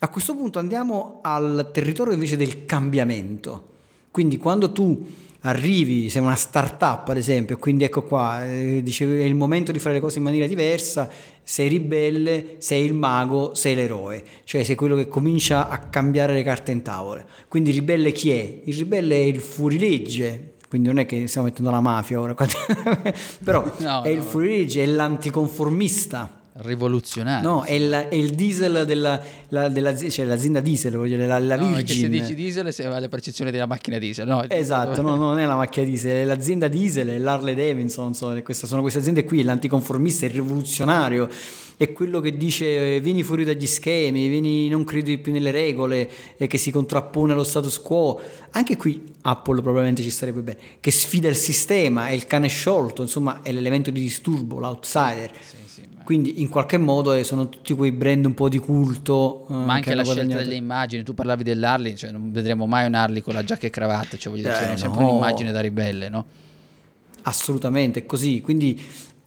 A 0.00 0.08
questo 0.08 0.34
punto 0.34 0.58
andiamo 0.58 1.20
al 1.22 1.70
territorio 1.72 2.12
invece 2.12 2.36
del 2.36 2.66
cambiamento. 2.66 3.74
Quindi 4.10 4.36
quando 4.36 4.72
tu 4.72 5.06
arrivi, 5.40 6.10
sei 6.10 6.22
una 6.22 6.34
startup 6.34 7.08
ad 7.08 7.16
esempio, 7.16 7.56
quindi 7.56 7.84
ecco 7.84 8.02
qua, 8.02 8.44
eh, 8.44 8.82
dicevi, 8.82 9.20
è 9.20 9.24
il 9.24 9.34
momento 9.34 9.72
di 9.72 9.78
fare 9.78 9.94
le 9.94 10.00
cose 10.00 10.18
in 10.18 10.24
maniera 10.24 10.46
diversa, 10.46 11.08
sei 11.48 11.68
ribelle, 11.68 12.56
sei 12.58 12.84
il 12.84 12.92
mago, 12.92 13.54
sei 13.54 13.76
l'eroe, 13.76 14.20
cioè 14.42 14.64
sei 14.64 14.74
quello 14.74 14.96
che 14.96 15.06
comincia 15.06 15.68
a 15.68 15.78
cambiare 15.78 16.34
le 16.34 16.42
carte 16.42 16.72
in 16.72 16.82
tavola. 16.82 17.24
Quindi 17.46 17.70
il 17.70 17.76
ribelle 17.76 18.10
chi 18.10 18.32
è? 18.32 18.62
Il 18.64 18.76
ribelle 18.76 19.14
è 19.14 19.24
il 19.24 19.38
fuorilegge, 19.38 20.54
quindi 20.68 20.88
non 20.88 20.98
è 20.98 21.06
che 21.06 21.28
stiamo 21.28 21.46
mettendo 21.46 21.70
la 21.70 21.80
mafia 21.80 22.18
ora, 22.18 22.34
però 23.44 23.62
no, 23.78 24.02
è 24.02 24.12
no, 24.12 24.16
il 24.16 24.22
fuorilegge, 24.22 24.82
è 24.82 24.86
l'anticonformista 24.86 26.45
rivoluzionario. 26.58 27.48
No, 27.48 27.62
è 27.62 27.72
il, 27.72 27.90
è 27.90 28.14
il 28.14 28.30
diesel 28.30 28.84
della, 28.86 29.20
la, 29.48 29.68
della, 29.68 29.96
cioè 29.96 30.24
l'azienda 30.24 30.60
diesel, 30.60 30.96
voglio 30.96 31.16
dire, 31.16 31.26
la, 31.26 31.38
la 31.38 31.56
no, 31.56 31.68
Virgin. 31.68 32.02
se 32.02 32.08
dici 32.08 32.34
diesel 32.34 32.72
se 32.72 32.86
va 32.86 32.98
la 32.98 33.08
percezione 33.08 33.50
della 33.50 33.66
macchina 33.66 33.98
diesel, 33.98 34.26
no? 34.26 34.48
Esatto, 34.48 35.02
no, 35.02 35.16
non 35.16 35.38
è 35.38 35.44
la 35.44 35.56
macchina 35.56 35.86
diesel, 35.86 36.12
è 36.12 36.24
l'azienda 36.24 36.68
diesel, 36.68 37.08
è 37.08 37.18
l'Harley 37.18 37.54
Davidson, 37.54 38.14
so, 38.14 38.40
queste, 38.42 38.66
sono 38.66 38.80
queste 38.80 39.00
aziende 39.00 39.24
qui, 39.24 39.42
l'anticonformista, 39.42 40.26
il 40.26 40.32
rivoluzionario, 40.32 41.28
è 41.78 41.92
quello 41.92 42.20
che 42.20 42.36
dice 42.38 43.00
vieni 43.00 43.22
fuori 43.22 43.44
dagli 43.44 43.66
schemi, 43.66 44.28
vieni, 44.28 44.68
non 44.68 44.84
credi 44.84 45.18
più 45.18 45.32
nelle 45.32 45.50
regole, 45.50 46.08
e 46.38 46.46
che 46.46 46.56
si 46.56 46.70
contrappone 46.70 47.34
allo 47.34 47.44
status 47.44 47.78
quo. 47.80 48.18
Anche 48.52 48.78
qui 48.78 49.14
Apple 49.20 49.60
probabilmente 49.60 50.02
ci 50.02 50.10
starebbe 50.10 50.40
bene, 50.40 50.58
che 50.80 50.90
sfida 50.90 51.28
il 51.28 51.36
sistema, 51.36 52.08
è 52.08 52.12
il 52.12 52.26
cane 52.26 52.48
sciolto, 52.48 53.02
insomma 53.02 53.42
è 53.42 53.52
l'elemento 53.52 53.90
di 53.90 54.00
disturbo, 54.00 54.58
l'outsider. 54.58 55.30
Sì 55.38 55.64
quindi 56.06 56.40
in 56.40 56.48
qualche 56.48 56.78
modo 56.78 57.12
eh, 57.12 57.24
sono 57.24 57.48
tutti 57.48 57.74
quei 57.74 57.90
brand 57.90 58.26
un 58.26 58.34
po' 58.34 58.48
di 58.48 58.58
culto. 58.58 59.44
Eh, 59.50 59.54
Ma 59.54 59.74
anche 59.74 59.92
la 59.92 60.04
scelta 60.04 60.36
delle 60.36 60.54
immagini, 60.54 61.02
tu 61.02 61.14
parlavi 61.14 61.42
dell'Harley, 61.42 61.96
cioè 61.96 62.12
non 62.12 62.30
vedremo 62.30 62.64
mai 62.68 62.86
un 62.86 62.94
Harley 62.94 63.22
con 63.22 63.34
la 63.34 63.42
giacca 63.42 63.66
e 63.66 63.70
cravatta, 63.70 64.16
cioè 64.16 64.32
voglio 64.32 64.44
dire, 64.44 64.74
eh, 64.74 64.76
sempre 64.76 65.00
no. 65.00 65.10
un'immagine 65.10 65.50
da 65.50 65.58
ribelle, 65.58 66.08
no? 66.08 66.24
Assolutamente, 67.22 67.98
è 67.98 68.06
così. 68.06 68.40
Quindi 68.40 68.80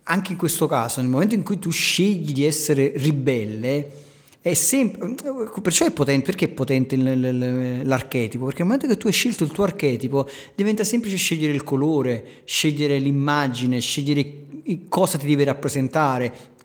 anche 0.03 0.31
in 0.31 0.37
questo 0.37 0.67
caso, 0.67 1.01
nel 1.01 1.09
momento 1.09 1.35
in 1.35 1.43
cui 1.43 1.59
tu 1.59 1.69
scegli 1.69 2.31
di 2.31 2.45
essere 2.45 2.93
ribelle, 2.95 3.91
è 4.39 4.53
sempre, 4.53 5.15
perciò 5.61 5.85
è 5.85 5.91
potente, 5.91 6.27
perché 6.27 6.45
è 6.45 6.49
potente 6.49 6.95
l'archetipo? 6.95 8.45
Perché 8.45 8.63
nel 8.63 8.71
momento 8.71 8.87
che 8.87 8.95
tu 8.95 9.07
hai 9.07 9.13
scelto 9.13 9.43
il 9.43 9.51
tuo 9.51 9.65
archetipo, 9.65 10.29
diventa 10.55 10.85
semplice 10.85 11.17
scegliere 11.17 11.51
il 11.51 11.65
colore, 11.65 12.43
scegliere 12.45 12.99
l'immagine, 12.99 13.81
scegliere 13.81 14.47
cosa 14.87 15.17
ti 15.17 15.27
deve 15.27 15.43
rappresentare, 15.43 16.57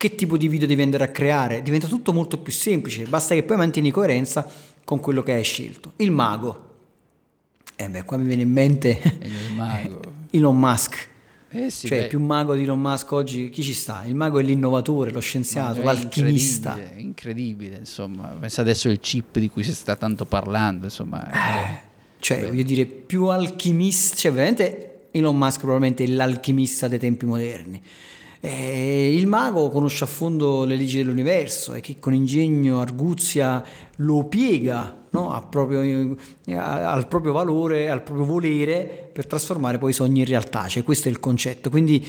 che 0.00 0.14
tipo 0.14 0.38
di 0.38 0.48
video 0.48 0.66
devi 0.66 0.80
andare 0.80 1.04
a 1.04 1.08
creare, 1.08 1.60
diventa 1.60 1.86
tutto 1.86 2.14
molto 2.14 2.38
più 2.38 2.54
semplice, 2.54 3.04
basta 3.04 3.34
che 3.34 3.42
poi 3.42 3.58
mantieni 3.58 3.90
coerenza 3.90 4.50
con 4.82 4.98
quello 4.98 5.22
che 5.22 5.34
hai 5.34 5.44
scelto. 5.44 5.92
Il 5.96 6.10
mago. 6.10 6.68
Eh 7.76 7.86
beh, 7.86 8.04
qua 8.04 8.16
mi 8.16 8.24
viene 8.24 8.40
in 8.40 8.50
mente 8.50 8.98
il. 9.20 10.00
Elon 10.32 10.58
Musk. 10.58 11.08
Eh 11.50 11.68
sì, 11.68 11.86
cioè, 11.88 12.00
beh. 12.00 12.06
più 12.06 12.18
mago 12.18 12.54
di 12.54 12.62
Elon 12.62 12.80
Musk 12.80 13.12
oggi, 13.12 13.50
chi 13.50 13.62
ci 13.62 13.74
sta? 13.74 14.04
Il 14.06 14.14
mago 14.14 14.38
è 14.38 14.42
l'innovatore, 14.42 15.10
lo 15.10 15.20
scienziato, 15.20 15.82
l'alchimista. 15.82 16.70
Incredibile, 16.70 17.02
incredibile, 17.02 17.76
insomma. 17.76 18.28
Pensa 18.40 18.62
adesso 18.62 18.88
al 18.88 19.00
chip 19.00 19.38
di 19.38 19.50
cui 19.50 19.64
si 19.64 19.74
sta 19.74 19.96
tanto 19.96 20.24
parlando, 20.24 20.86
insomma. 20.86 21.30
Eh, 21.30 21.80
cioè, 22.20 22.40
beh. 22.40 22.46
voglio 22.46 22.62
dire, 22.62 22.86
più 22.86 23.26
alchimista, 23.26 24.16
cioè 24.16 24.32
veramente 24.32 25.08
Elon 25.10 25.36
Musk 25.36 25.58
probabilmente 25.58 26.04
è 26.04 26.06
l'alchimista 26.06 26.88
dei 26.88 26.98
tempi 26.98 27.26
moderni. 27.26 27.82
Eh, 28.42 29.14
il 29.14 29.26
mago 29.26 29.68
conosce 29.68 30.04
a 30.04 30.06
fondo 30.06 30.64
le 30.64 30.76
leggi 30.76 30.96
dell'universo 30.96 31.74
e 31.74 31.80
che 31.80 31.98
con 31.98 32.14
ingegno, 32.14 32.80
arguzia 32.80 33.62
lo 33.96 34.24
piega 34.24 34.96
no? 35.10 35.46
proprio, 35.50 36.16
a, 36.54 36.92
al 36.92 37.06
proprio 37.06 37.32
valore, 37.32 37.90
al 37.90 38.02
proprio 38.02 38.24
volere 38.24 39.10
per 39.12 39.26
trasformare 39.26 39.78
poi 39.78 39.90
i 39.90 39.94
sogni 39.94 40.20
in 40.20 40.26
realtà. 40.26 40.68
Cioè, 40.68 40.82
questo 40.82 41.08
è 41.08 41.10
il 41.10 41.20
concetto. 41.20 41.68
Quindi 41.68 42.06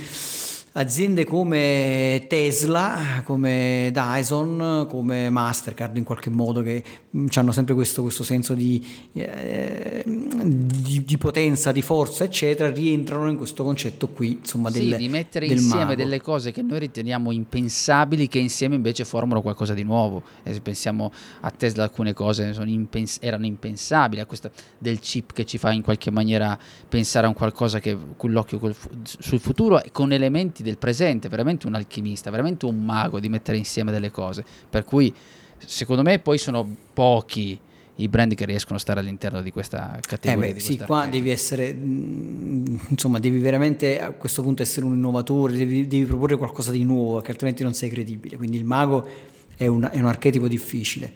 aziende 0.73 1.25
come 1.25 2.25
Tesla, 2.29 3.21
come 3.25 3.89
Dyson, 3.91 4.85
come 4.89 5.29
Mastercard 5.29 5.97
in 5.97 6.05
qualche 6.05 6.29
modo 6.29 6.61
che 6.61 6.81
mm, 7.15 7.27
hanno 7.33 7.51
sempre 7.51 7.73
questo, 7.73 8.01
questo 8.01 8.23
senso 8.23 8.53
di, 8.53 8.85
eh, 9.13 10.03
di, 10.05 11.03
di, 11.03 11.17
potenza, 11.17 11.73
di 11.73 11.81
forza, 11.81 12.23
eccetera, 12.23 12.69
rientrano 12.69 13.29
in 13.29 13.35
questo 13.35 13.63
concetto 13.63 14.07
qui, 14.07 14.37
insomma, 14.39 14.69
sì, 14.69 14.87
del, 14.87 14.97
di 14.97 15.09
mettere 15.09 15.45
insieme 15.45 15.83
mago. 15.83 15.95
delle 15.95 16.21
cose 16.21 16.51
che 16.51 16.61
noi 16.61 16.79
riteniamo 16.79 17.31
impensabili, 17.31 18.27
che 18.27 18.39
insieme 18.39 18.75
invece 18.75 19.03
formano 19.03 19.41
qualcosa 19.41 19.73
di 19.73 19.83
nuovo. 19.83 20.23
E 20.43 20.53
se 20.53 20.61
pensiamo 20.61 21.11
a 21.41 21.51
Tesla, 21.51 21.83
alcune 21.83 22.13
cose 22.13 22.53
impens- 22.65 23.17
erano 23.21 23.45
impensabili, 23.45 24.21
a 24.21 24.25
questa 24.25 24.49
del 24.77 24.99
chip 24.99 25.33
che 25.33 25.45
ci 25.45 25.57
fa 25.57 25.71
in 25.71 25.81
qualche 25.81 26.11
maniera 26.11 26.57
pensare 26.87 27.25
a 27.25 27.29
un 27.29 27.35
qualcosa 27.35 27.79
che 27.79 27.97
con 28.15 28.31
l'occhio 28.31 28.57
col, 28.57 28.75
sul 29.03 29.39
futuro 29.39 29.83
e 29.83 29.91
con 29.91 30.13
elementi 30.13 30.60
elementi 30.61 30.63
del 30.63 30.77
presente, 30.77 31.27
veramente 31.27 31.67
un 31.67 31.75
alchimista, 31.75 32.29
veramente 32.29 32.65
un 32.65 32.83
mago 32.83 33.19
di 33.19 33.27
mettere 33.27 33.57
insieme 33.57 33.91
delle 33.91 34.11
cose. 34.11 34.45
Per 34.69 34.83
cui 34.85 35.13
secondo 35.57 36.03
me 36.03 36.19
poi 36.19 36.37
sono 36.37 36.67
pochi 36.93 37.59
i 37.95 38.07
brand 38.07 38.33
che 38.33 38.45
riescono 38.45 38.77
a 38.77 38.79
stare 38.79 38.99
all'interno 38.99 39.41
di 39.41 39.51
questa 39.51 39.99
categoria. 40.01 40.49
Eh 40.49 40.53
beh, 40.53 40.59
sì, 40.59 40.77
qua 40.77 41.05
devi 41.05 41.29
essere, 41.29 41.73
mm, 41.73 42.77
insomma, 42.89 43.19
devi 43.19 43.39
veramente 43.39 43.99
a 43.99 44.11
questo 44.11 44.41
punto 44.41 44.61
essere 44.61 44.85
un 44.85 44.95
innovatore, 44.95 45.53
devi, 45.53 45.85
devi 45.87 46.05
proporre 46.05 46.37
qualcosa 46.37 46.71
di 46.71 46.83
nuovo, 46.83 47.21
che 47.21 47.31
altrimenti 47.31 47.63
non 47.63 47.73
sei 47.73 47.89
credibile. 47.89 48.37
Quindi 48.37 48.57
il 48.57 48.65
mago 48.65 49.07
è 49.55 49.67
un, 49.67 49.87
è 49.91 49.99
un 49.99 50.05
archetipo 50.05 50.47
difficile. 50.47 51.13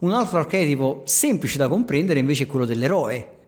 Un 0.00 0.12
altro 0.12 0.38
archetipo 0.38 1.02
semplice 1.06 1.58
da 1.58 1.68
comprendere 1.68 2.18
invece 2.18 2.44
è 2.44 2.46
quello 2.46 2.66
dell'eroe, 2.66 3.39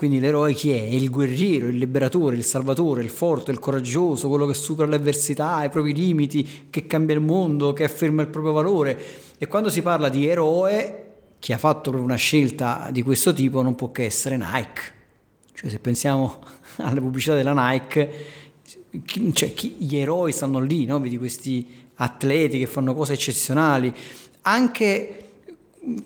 quindi 0.00 0.18
l'eroe 0.18 0.54
chi 0.54 0.70
è? 0.70 0.82
È 0.82 0.94
il 0.94 1.10
guerriero, 1.10 1.68
il 1.68 1.76
liberatore, 1.76 2.34
il 2.34 2.42
salvatore, 2.42 3.02
il 3.02 3.10
forte, 3.10 3.50
il 3.50 3.58
coraggioso, 3.58 4.30
quello 4.30 4.46
che 4.46 4.54
supera 4.54 4.88
le 4.88 4.96
avversità, 4.96 5.62
i 5.62 5.68
propri 5.68 5.92
limiti, 5.92 6.68
che 6.70 6.86
cambia 6.86 7.14
il 7.14 7.20
mondo, 7.20 7.74
che 7.74 7.84
afferma 7.84 8.22
il 8.22 8.28
proprio 8.28 8.54
valore. 8.54 8.98
E 9.36 9.46
quando 9.46 9.68
si 9.68 9.82
parla 9.82 10.08
di 10.08 10.26
eroe, 10.26 11.16
chi 11.38 11.52
ha 11.52 11.58
fatto 11.58 11.90
una 11.90 12.14
scelta 12.14 12.88
di 12.90 13.02
questo 13.02 13.34
tipo 13.34 13.60
non 13.60 13.74
può 13.74 13.90
che 13.90 14.06
essere 14.06 14.38
Nike. 14.38 14.80
Cioè 15.52 15.68
se 15.68 15.78
pensiamo 15.80 16.38
alle 16.80 17.00
pubblicità 17.00 17.34
della 17.34 17.52
Nike, 17.52 18.24
chi, 19.04 19.34
cioè, 19.34 19.52
chi, 19.52 19.74
gli 19.80 19.98
eroi 19.98 20.32
stanno 20.32 20.60
lì, 20.60 20.86
no? 20.86 20.98
Vedi 20.98 21.18
questi 21.18 21.90
atleti 21.96 22.58
che 22.58 22.66
fanno 22.66 22.94
cose 22.94 23.12
eccezionali. 23.12 23.94
Anche 24.40 25.29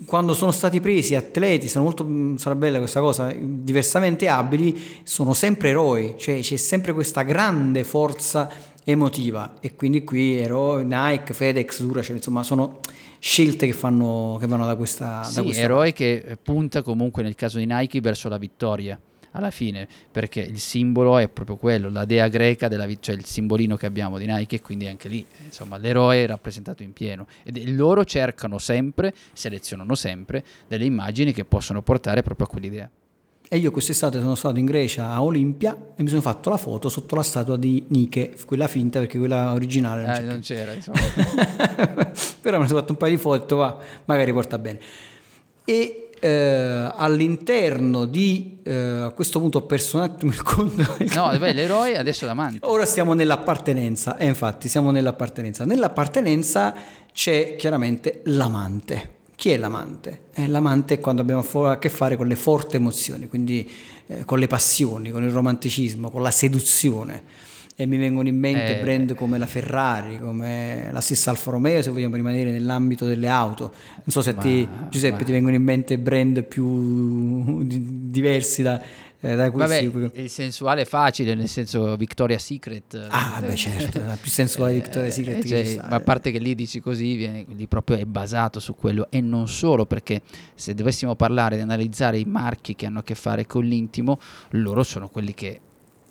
quando 0.06 0.34
sono 0.34 0.52
stati 0.52 0.80
presi 0.80 1.14
atleti, 1.14 1.68
sono 1.68 1.84
molto, 1.84 2.04
mm, 2.04 2.36
sarà 2.36 2.54
bella 2.54 2.78
questa 2.78 3.00
cosa, 3.00 3.34
diversamente 3.36 4.28
abili, 4.28 5.00
sono 5.02 5.34
sempre 5.34 5.70
eroi, 5.70 6.14
cioè 6.16 6.40
c'è 6.40 6.56
sempre 6.56 6.92
questa 6.92 7.22
grande 7.22 7.84
forza 7.84 8.50
emotiva. 8.84 9.54
E 9.60 9.74
quindi 9.74 10.04
qui 10.04 10.36
eroi, 10.38 10.84
Nike, 10.84 11.34
FedEx, 11.34 11.82
Duracell, 11.82 12.16
insomma 12.16 12.42
sono 12.42 12.80
scelte 13.18 13.66
che, 13.66 13.72
fanno, 13.72 14.36
che 14.38 14.46
vanno 14.46 14.66
da 14.66 14.76
questa, 14.76 15.22
sì, 15.24 15.36
da 15.36 15.42
questa 15.42 15.62
eroi 15.62 15.92
che 15.92 16.38
punta 16.42 16.82
comunque 16.82 17.22
nel 17.22 17.34
caso 17.34 17.58
di 17.58 17.66
Nike 17.66 18.00
verso 18.00 18.28
la 18.28 18.36
vittoria 18.36 19.00
alla 19.36 19.50
fine, 19.50 19.86
perché 20.10 20.40
il 20.40 20.58
simbolo 20.58 21.18
è 21.18 21.28
proprio 21.28 21.56
quello, 21.56 21.90
la 21.90 22.04
dea 22.04 22.28
greca, 22.28 22.68
della, 22.68 22.86
cioè 23.00 23.14
il 23.14 23.24
simbolino 23.24 23.76
che 23.76 23.86
abbiamo 23.86 24.18
di 24.18 24.26
Nike, 24.26 24.60
quindi 24.60 24.86
anche 24.86 25.08
lì, 25.08 25.24
insomma, 25.44 25.76
l'eroe 25.76 26.24
è 26.24 26.26
rappresentato 26.26 26.82
in 26.82 26.92
pieno. 26.92 27.26
E 27.42 27.70
loro 27.72 28.04
cercano 28.04 28.58
sempre, 28.58 29.12
selezionano 29.32 29.94
sempre, 29.94 30.44
delle 30.68 30.84
immagini 30.84 31.32
che 31.32 31.44
possono 31.44 31.82
portare 31.82 32.22
proprio 32.22 32.46
a 32.46 32.48
quell'idea. 32.48 32.90
E 33.46 33.58
io 33.58 33.70
quest'estate 33.70 34.20
sono 34.20 34.34
stato 34.34 34.58
in 34.58 34.64
Grecia 34.64 35.10
a 35.10 35.22
Olimpia 35.22 35.76
e 35.94 36.02
mi 36.02 36.08
sono 36.08 36.22
fatto 36.22 36.48
la 36.48 36.56
foto 36.56 36.88
sotto 36.88 37.14
la 37.14 37.22
statua 37.22 37.56
di 37.56 37.84
Nike, 37.88 38.36
quella 38.46 38.66
finta 38.68 39.00
perché 39.00 39.18
quella 39.18 39.52
originale 39.52 40.02
non, 40.02 40.10
Eh, 40.10 40.14
c'è 40.14 40.22
non 40.22 40.40
c'era, 40.40 40.72
insomma. 40.72 40.98
Però 42.40 42.58
mi 42.58 42.66
sono 42.66 42.78
fatto 42.78 42.92
un 42.92 42.98
paio 42.98 43.14
di 43.14 43.20
foto, 43.20 43.56
va, 43.56 43.78
magari 44.06 44.32
porta 44.32 44.58
bene. 44.58 44.80
E 45.64 46.03
eh, 46.24 46.90
all'interno 46.96 48.06
di, 48.06 48.60
eh, 48.62 48.74
a 48.74 49.10
questo 49.10 49.40
punto 49.40 49.58
ho 49.58 49.62
perso 49.62 49.98
un 49.98 50.04
attimo 50.04 50.32
il 50.32 50.42
conto. 50.42 50.96
No, 51.14 51.36
beh, 51.38 51.52
l'eroe 51.52 51.98
adesso 51.98 52.24
l'amante. 52.24 52.60
Ora 52.62 52.86
stiamo 52.86 53.12
nell'appartenenza, 53.12 54.16
e 54.16 54.24
infatti 54.24 54.68
siamo 54.68 54.90
nell'appartenenza. 54.90 55.66
Nell'appartenenza 55.66 56.74
c'è 57.12 57.56
chiaramente 57.56 58.22
l'amante. 58.24 59.10
Chi 59.36 59.50
è 59.50 59.58
l'amante? 59.58 60.22
Eh, 60.32 60.46
l'amante 60.46 60.94
è 60.94 61.00
quando 61.00 61.20
abbiamo 61.20 61.44
a 61.68 61.76
che 61.76 61.90
fare 61.90 62.16
con 62.16 62.26
le 62.26 62.36
forti 62.36 62.76
emozioni, 62.76 63.28
quindi 63.28 63.70
eh, 64.06 64.24
con 64.24 64.38
le 64.38 64.46
passioni, 64.46 65.10
con 65.10 65.24
il 65.24 65.30
romanticismo, 65.30 66.10
con 66.10 66.22
la 66.22 66.30
seduzione. 66.30 67.22
E 67.76 67.86
mi 67.86 67.96
vengono 67.96 68.28
in 68.28 68.38
mente 68.38 68.78
Eh. 68.78 68.82
brand 68.82 69.14
come 69.14 69.36
la 69.36 69.46
Ferrari, 69.46 70.18
come 70.20 70.90
la 70.92 71.00
stessa 71.00 71.30
Alfa 71.30 71.50
Romeo, 71.50 71.82
se 71.82 71.90
vogliamo 71.90 72.14
rimanere 72.14 72.52
nell'ambito 72.52 73.04
delle 73.04 73.26
auto. 73.26 73.72
Non 73.96 74.04
so 74.06 74.22
se 74.22 74.32
Ma- 74.32 74.42
ti, 74.42 74.68
Giuseppe 74.88 75.18
ma- 75.18 75.24
ti 75.24 75.32
vengono 75.32 75.56
in 75.56 75.62
mente 75.64 75.98
brand 75.98 76.44
più 76.44 77.64
di- 77.66 78.10
diversi 78.10 78.62
da, 78.62 78.80
eh, 79.20 79.34
da 79.34 79.50
Vabbè, 79.50 79.78
si- 79.80 80.10
il 80.20 80.30
sensuale 80.30 80.82
è 80.82 80.84
facile, 80.84 81.34
nel 81.34 81.48
senso 81.48 81.96
Victoria's 81.96 82.44
Secret. 82.44 83.08
Ah, 83.10 83.40
eh, 83.42 83.46
beh, 83.48 83.56
certo, 83.56 83.98
la 84.06 84.16
più 84.20 84.30
sensuale 84.30 84.74
Victoria's 84.74 85.14
Secret 85.14 85.38
eh, 85.38 85.40
che 85.40 85.64
cioè, 85.64 85.76
ma 85.78 85.96
a 85.96 85.96
eh. 85.96 86.00
parte 86.00 86.30
che 86.30 86.38
lì 86.38 86.54
dici 86.54 86.78
così, 86.78 87.16
viene, 87.16 87.44
lì 87.56 87.66
proprio 87.66 87.96
è 87.96 88.04
basato 88.04 88.60
su 88.60 88.76
quello 88.76 89.08
e 89.10 89.20
non 89.20 89.48
solo 89.48 89.84
perché 89.84 90.22
se 90.54 90.74
dovessimo 90.74 91.16
parlare 91.16 91.56
di 91.56 91.62
analizzare 91.62 92.18
i 92.20 92.24
marchi 92.24 92.76
che 92.76 92.86
hanno 92.86 93.00
a 93.00 93.02
che 93.02 93.16
fare 93.16 93.46
con 93.46 93.64
l'intimo, 93.64 94.20
loro 94.50 94.84
sono 94.84 95.08
quelli 95.08 95.34
che 95.34 95.58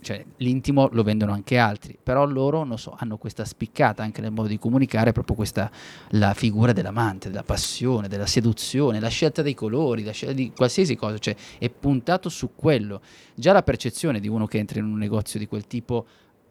cioè 0.04 0.24
l'intimo 0.38 0.90
lo 0.92 1.02
vendono 1.02 1.32
anche 1.32 1.58
altri, 1.58 1.98
però 2.02 2.26
loro 2.26 2.66
so, 2.78 2.96
hanno 2.98 3.18
questa 3.18 3.46
spiccata 3.46 4.04
anche 4.04 4.22
nel 4.22 4.32
modo 4.32 4.48
di 4.48 4.60
comunicare 4.60 5.12
proprio 5.12 5.36
questa 5.36 5.72
la 6.10 6.34
figura 6.34 6.74
dell'amante, 6.74 7.30
della 7.30 7.44
passione, 7.44 8.08
della 8.08 8.26
seduzione, 8.26 9.00
la 9.00 9.08
scelta 9.08 9.42
dei 9.42 9.54
colori, 9.54 10.04
la 10.04 10.12
scelta 10.12 10.36
di 10.36 10.52
qualsiasi 10.56 10.96
cosa, 10.96 11.18
cioè 11.18 11.36
è 11.58 11.70
puntato 11.70 12.30
su 12.30 12.52
quello. 12.56 13.02
Già 13.34 13.54
la 13.54 13.64
percezione 13.64 14.20
di 14.20 14.28
uno 14.28 14.46
che 14.46 14.58
entra 14.60 14.80
in 14.80 14.86
un 14.86 14.98
negozio 14.98 15.40
di 15.40 15.48
quel 15.48 15.66
tipo 15.66 16.06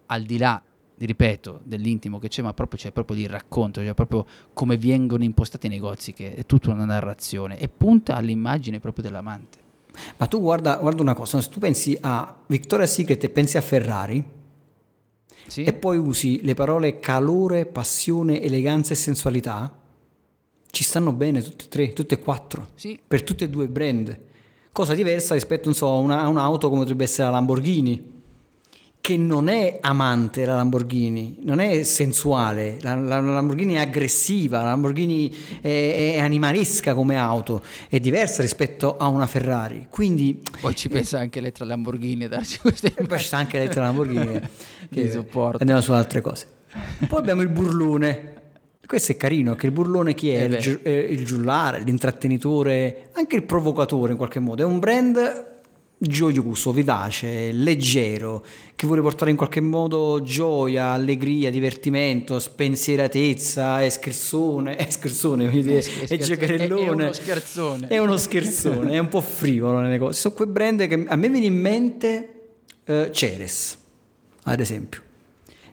al 0.07 0.23
di 0.23 0.39
là 0.39 0.61
ripeto, 1.05 1.61
dell'intimo 1.65 2.19
che 2.19 2.29
c'è, 2.29 2.43
ma 2.43 2.55
proprio 2.55 2.79
c'è 2.79 2.93
proprio 2.93 3.19
il 3.19 3.29
racconto, 3.29 3.83
cioè 3.83 3.95
proprio 3.95 4.25
come 4.53 4.77
vengono 4.77 5.25
impostati 5.25 5.67
i 5.67 5.71
negozi, 5.71 6.13
che 6.13 6.35
è 6.35 6.47
tutta 6.47 6.71
una 6.71 6.85
narrazione 6.85 7.59
e 7.59 7.69
punta 7.69 8.15
all'immagine 8.15 8.79
proprio 8.79 9.05
dell'amante. 9.05 9.59
Ma 10.17 10.27
tu 10.27 10.41
guarda, 10.41 10.77
guarda 10.77 11.03
una 11.03 11.15
cosa, 11.15 11.41
se 11.41 11.49
tu 11.49 11.59
pensi 11.59 11.97
a 12.01 12.35
Victoria's 12.47 12.93
Secret 12.93 13.23
e 13.25 13.29
pensi 13.31 13.57
a 13.57 13.61
Ferrari 13.61 14.25
Sì? 15.47 15.65
e 15.65 15.73
poi 15.73 15.99
usi 15.99 16.41
le 16.43 16.55
parole 16.55 16.99
calore, 16.99 17.67
passione, 17.67 18.41
eleganza 18.41 18.93
e 18.93 18.97
sensualità, 18.97 19.71
ci 20.71 20.85
stanno 20.85 21.13
bene 21.13 21.43
tutte 21.43 21.65
e 21.65 21.69
tre, 21.69 21.93
tutte 21.93 22.15
e 22.15 22.19
quattro, 22.21 22.69
Sì. 22.75 22.99
per 23.07 23.23
tutte 23.23 23.45
e 23.45 23.49
due 23.51 23.69
brand. 23.69 24.19
Cosa 24.73 24.95
diversa 24.95 25.35
rispetto 25.35 25.65
non 25.67 25.75
so, 25.75 25.89
a, 25.89 25.97
una- 25.97 26.27
un'auto 26.29 26.69
come 26.69 26.81
potrebbe 26.81 27.05
essere 27.05 27.25
la 27.25 27.35
Lamborghini, 27.35 28.12
che 29.03 29.17
non 29.17 29.49
è 29.49 29.79
amante 29.81 30.45
la 30.45 30.55
Lamborghini, 30.55 31.39
non 31.43 31.59
è 31.59 31.83
sensuale, 31.83 32.77
la, 32.83 32.95
la- 32.95 33.21
la 33.21 33.33
Lamborghini 33.33 33.75
è 33.75 33.81
aggressiva, 33.81 34.59
la 34.59 34.67
Lamborghini 34.69 35.35
è, 35.61 36.13
è 36.15 36.21
animalesca 36.21 36.95
come 36.95 37.17
auto, 37.17 37.63
è 37.89 37.99
diversa 37.99 38.43
rispetto 38.43 38.97
a 38.97 39.09
una 39.09 39.27
Ferrari. 39.27 39.89
Quindi 39.91 40.41
Poi 40.61 40.77
ci 40.77 40.89
pensa 40.89 41.19
anche 41.19 41.41
Elettra 41.41 41.65
Lamborghini 41.65 42.25
a 42.25 42.29
darci 42.29 42.61
queste 42.61 42.93
poi 43.07 43.19
c'è 43.19 43.37
anche 43.37 43.59
l'elettra 43.59 43.83
Lamborghini 43.83 44.41
Di 44.89 45.11
supporto. 45.11 45.59
andiamo 45.59 45.81
su 45.81 45.91
altre 45.93 46.21
cose. 46.21 46.47
Poi 47.09 47.19
abbiamo 47.19 47.43
il 47.43 47.49
burlone. 47.49 48.35
Questo 48.87 49.11
è 49.13 49.17
carino, 49.17 49.57
che 49.57 49.67
il 49.67 49.73
burlone 49.73 50.15
chi 50.15 50.31
è? 50.31 50.43
Eh 50.43 50.45
il, 50.45 50.59
giu- 50.59 50.81
eh, 50.87 50.93
il 51.11 51.25
giullare, 51.25 51.81
l'intrattenitore, 51.81 53.09
anche 53.15 53.35
il 53.35 53.43
provocatore 53.43 54.13
in 54.13 54.17
qualche 54.19 54.39
modo. 54.39 54.63
È 54.63 54.65
un 54.65 54.79
brand 54.79 55.51
gioioso, 56.07 56.73
vivace, 56.73 57.53
leggero, 57.53 58.45
che 58.75 58.87
vuole 58.87 59.03
portare 59.03 59.31
in 59.31 59.37
qualche 59.37 59.61
modo 59.61 60.21
gioia, 60.23 60.87
allegria, 60.91 61.51
divertimento, 61.51 62.41
spensieratezza, 62.41 63.85
escrsone, 63.85 64.77
escrsone, 64.87 65.47
voglio 65.49 65.63
dire, 65.63 65.83
scher- 65.83 66.03
e 66.03 66.07
scherzo- 66.07 66.27
giocherellone. 66.35 66.83
è- 66.83 66.87
è 66.87 66.89
uno 66.91 67.13
scherzone. 67.13 67.87
È 67.89 67.99
uno 67.99 68.17
scherzone, 68.17 68.91
è 68.93 68.99
un 68.99 69.09
po' 69.09 69.21
frivolo 69.21 69.79
nelle 69.81 69.99
cose. 69.99 70.19
Sono 70.19 70.35
quei 70.35 70.49
brand 70.49 70.87
che 70.87 71.05
a 71.07 71.17
me 71.17 71.29
viene 71.29 71.47
in 71.47 71.61
mente 71.61 72.29
eh, 72.85 73.11
Ceres, 73.13 73.79
ad 74.45 74.59
esempio. 74.61 75.01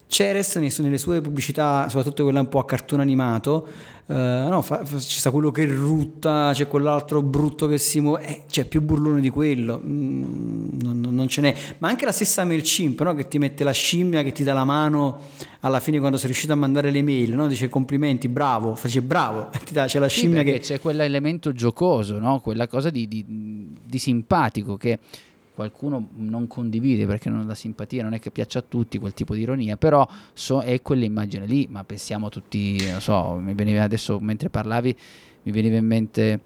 Ceres 0.07 0.55
nelle 0.55 0.97
sue 0.97 1.21
pubblicità, 1.21 1.87
soprattutto 1.87 2.23
quella 2.23 2.39
un 2.39 2.49
po' 2.49 2.59
a 2.59 2.65
cartone 2.65 3.01
animato, 3.01 3.67
eh, 4.11 4.47
no, 4.49 4.61
fa- 4.63 4.83
fa- 4.83 4.97
ci 4.97 5.19
sta 5.19 5.29
quello 5.29 5.51
che 5.51 5.65
rutta, 5.65 6.49
c'è 6.53 6.67
quell'altro 6.67 7.21
brutto 7.21 7.67
che 7.67 7.77
si 7.77 7.99
muove, 8.01 8.25
eh, 8.25 8.41
c'è 8.49 8.65
più 8.65 8.81
burlone 8.81 9.21
di 9.21 9.29
quello, 9.29 9.79
mm, 9.85 10.79
non, 10.81 10.99
non- 11.09 11.27
ce 11.27 11.41
n'è. 11.41 11.55
Ma 11.77 11.89
anche 11.89 12.05
la 12.05 12.11
stessa 12.11 12.43
MailChimp, 12.43 13.01
no? 13.03 13.13
che 13.13 13.27
ti 13.27 13.37
mette 13.37 13.63
la 13.63 13.71
scimmia, 13.71 14.23
che 14.23 14.31
ti 14.31 14.43
dà 14.43 14.53
la 14.53 14.63
mano 14.65 15.19
alla 15.59 15.79
fine 15.79 15.99
quando 15.99 16.17
sei 16.17 16.27
riuscito 16.27 16.53
a 16.53 16.55
mandare 16.55 16.89
le 16.89 17.03
mail, 17.03 17.35
no? 17.35 17.47
dice 17.47 17.69
complimenti, 17.69 18.27
bravo, 18.29 18.73
face 18.73 19.01
bravo, 19.03 19.49
ti 19.63 19.73
dà, 19.73 19.85
c'è 19.85 19.99
la 19.99 20.09
Sì, 20.09 20.19
scimmia 20.21 20.41
che... 20.41 20.59
c'è 20.59 20.79
quell'elemento 20.79 21.51
giocoso, 21.53 22.17
no? 22.17 22.39
quella 22.39 22.67
cosa 22.67 22.89
di, 22.89 23.07
di- 23.07 23.25
di 23.85 23.99
simpatico 23.99 24.75
che 24.75 24.97
qualcuno 25.59 26.07
non 26.15 26.47
condivide 26.47 27.05
perché 27.05 27.29
non, 27.29 27.45
la 27.45 27.53
simpatia 27.53 28.01
non 28.01 28.13
è 28.13 28.19
che 28.19 28.31
piaccia 28.31 28.59
a 28.59 28.63
tutti 28.65 28.97
quel 28.97 29.13
tipo 29.13 29.33
di 29.35 29.41
ironia, 29.41 29.75
però 29.75 30.07
so- 30.31 30.61
è 30.61 30.81
quell'immagine 30.81 31.45
lì, 31.45 31.67
ma 31.69 31.83
pensiamo 31.83 32.27
a 32.27 32.29
tutti, 32.29 32.77
non 32.89 33.01
so, 33.01 33.33
mi 33.41 33.53
veniva 33.53 33.83
adesso 33.83 34.19
mentre 34.21 34.49
parlavi, 34.49 34.95
mi 35.43 35.51
veniva 35.51 35.75
in 35.75 35.85
mente 35.85 36.39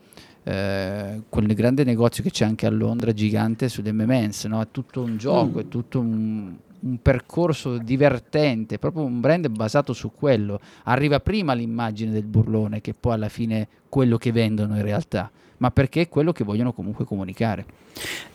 eh, 0.44 1.22
quel 1.30 1.54
grande 1.54 1.84
negozio 1.84 2.24
che 2.24 2.32
c'è 2.32 2.44
anche 2.44 2.66
a 2.66 2.72
Londra, 2.72 3.14
gigante, 3.14 3.70
sull'MMS, 3.70 4.46
no? 4.46 4.62
è 4.62 4.68
tutto 4.72 5.04
un 5.04 5.18
gioco, 5.18 5.60
Mm. 5.60 5.62
è 5.62 5.68
tutto 5.68 6.00
un, 6.00 6.56
un 6.80 6.98
percorso 7.00 7.78
divertente, 7.78 8.80
proprio 8.80 9.04
un 9.06 9.20
brand 9.20 9.48
basato 9.50 9.94
su 9.94 10.12
quello. 10.12 10.60
Arriva 10.86 11.20
prima 11.20 11.54
l'immagine 11.54 12.12
del 12.12 12.26
burlone 12.26 12.82
che 12.82 12.96
poi 13.00 13.14
alla 13.14 13.30
fine 13.30 13.68
quello 13.90 14.18
che 14.18 14.32
vendono 14.32 14.76
in 14.76 14.82
realtà, 14.82 15.30
ma 15.64 15.72
perché 15.72 16.02
è 16.02 16.10
quello 16.10 16.34
che 16.34 16.44
vogliono 16.44 16.74
comunque 16.74 17.06
comunicare. 17.06 17.64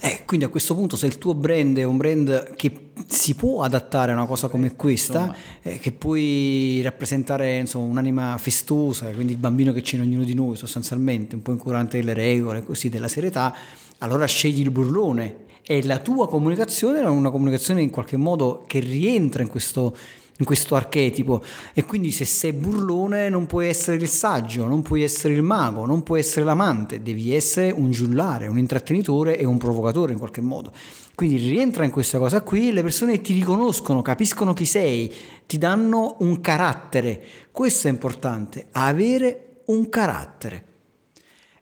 Eh, 0.00 0.22
quindi 0.24 0.46
a 0.46 0.48
questo 0.48 0.74
punto 0.74 0.96
se 0.96 1.04
il 1.04 1.18
tuo 1.18 1.34
brand 1.34 1.76
è 1.76 1.82
un 1.82 1.98
brand 1.98 2.54
che 2.54 2.92
si 3.06 3.34
può 3.34 3.60
adattare 3.60 4.12
a 4.12 4.14
una 4.14 4.24
cosa 4.24 4.48
come 4.48 4.74
questa, 4.76 5.18
insomma. 5.18 5.36
eh, 5.60 5.78
che 5.78 5.92
puoi 5.92 6.80
rappresentare 6.82 7.58
insomma, 7.58 7.84
un'anima 7.84 8.38
festosa, 8.38 9.10
quindi 9.10 9.34
il 9.34 9.38
bambino 9.38 9.74
che 9.74 9.82
c'è 9.82 9.96
in 9.96 10.02
ognuno 10.02 10.24
di 10.24 10.32
noi 10.32 10.56
sostanzialmente, 10.56 11.34
un 11.34 11.42
po' 11.42 11.52
incurante 11.52 11.98
delle 11.98 12.14
regole, 12.14 12.64
così 12.64 12.88
della 12.88 13.08
serietà, 13.08 13.54
allora 13.98 14.24
scegli 14.24 14.60
il 14.60 14.70
burlone 14.70 15.44
e 15.62 15.84
la 15.84 15.98
tua 15.98 16.30
comunicazione 16.30 17.00
è 17.00 17.04
una 17.04 17.30
comunicazione 17.30 17.82
in 17.82 17.90
qualche 17.90 18.16
modo 18.16 18.64
che 18.66 18.78
rientra 18.78 19.42
in 19.42 19.50
questo, 19.50 19.94
in 20.38 20.44
questo 20.44 20.76
archetipo 20.76 21.42
e 21.72 21.84
quindi 21.84 22.12
se 22.12 22.24
sei 22.24 22.52
burlone 22.52 23.28
non 23.28 23.46
puoi 23.46 23.68
essere 23.68 23.96
il 23.96 24.08
saggio, 24.08 24.66
non 24.66 24.82
puoi 24.82 25.02
essere 25.02 25.34
il 25.34 25.42
mago, 25.42 25.84
non 25.84 26.02
puoi 26.02 26.20
essere 26.20 26.44
l'amante, 26.44 27.02
devi 27.02 27.34
essere 27.34 27.70
un 27.70 27.90
giullare, 27.90 28.46
un 28.46 28.58
intrattenitore 28.58 29.36
e 29.36 29.44
un 29.44 29.58
provocatore 29.58 30.12
in 30.12 30.18
qualche 30.18 30.40
modo. 30.40 30.72
Quindi 31.14 31.36
rientra 31.48 31.84
in 31.84 31.90
questa 31.90 32.18
cosa 32.18 32.42
qui, 32.42 32.72
le 32.72 32.82
persone 32.82 33.20
ti 33.20 33.32
riconoscono, 33.32 34.02
capiscono 34.02 34.52
chi 34.52 34.64
sei, 34.64 35.12
ti 35.46 35.58
danno 35.58 36.16
un 36.20 36.40
carattere. 36.40 37.20
Questo 37.50 37.88
è 37.88 37.90
importante, 37.90 38.66
avere 38.70 39.62
un 39.66 39.88
carattere. 39.88 40.64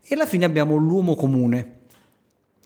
E 0.03 0.14
alla 0.14 0.27
fine 0.27 0.45
abbiamo 0.45 0.77
l'uomo 0.77 1.14
comune, 1.14 1.79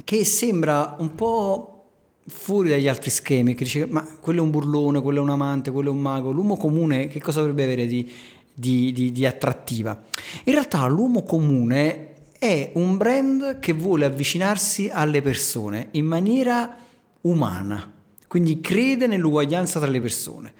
che 0.02 0.24
sembra 0.24 0.96
un 0.98 1.14
po' 1.14 1.79
fuori 2.26 2.68
dagli 2.68 2.88
altri 2.88 3.10
schemi, 3.10 3.54
che 3.54 3.64
dice 3.64 3.86
ma 3.86 4.06
quello 4.20 4.40
è 4.40 4.42
un 4.42 4.50
burlone, 4.50 5.00
quello 5.00 5.18
è 5.20 5.22
un 5.22 5.30
amante, 5.30 5.70
quello 5.70 5.90
è 5.90 5.92
un 5.92 6.00
mago, 6.00 6.30
l'uomo 6.30 6.56
comune 6.56 7.08
che 7.08 7.20
cosa 7.20 7.40
dovrebbe 7.40 7.64
avere 7.64 7.86
di, 7.86 8.10
di- 8.52 8.92
di- 8.92 9.12
di 9.12 9.26
attrattiva? 9.26 10.00
In 10.44 10.52
realtà 10.52 10.86
l'uomo 10.86 11.22
comune 11.22 12.08
è 12.38 12.70
un 12.74 12.96
brand 12.96 13.58
che 13.58 13.72
vuole 13.72 14.04
avvicinarsi 14.04 14.88
alle 14.92 15.22
persone 15.22 15.88
in 15.92 16.06
maniera 16.06 16.76
umana, 17.22 17.92
quindi 18.26 18.60
crede 18.60 19.06
nell'uguaglianza 19.06 19.80
tra 19.80 19.90
le 19.90 20.00
persone. 20.00 20.52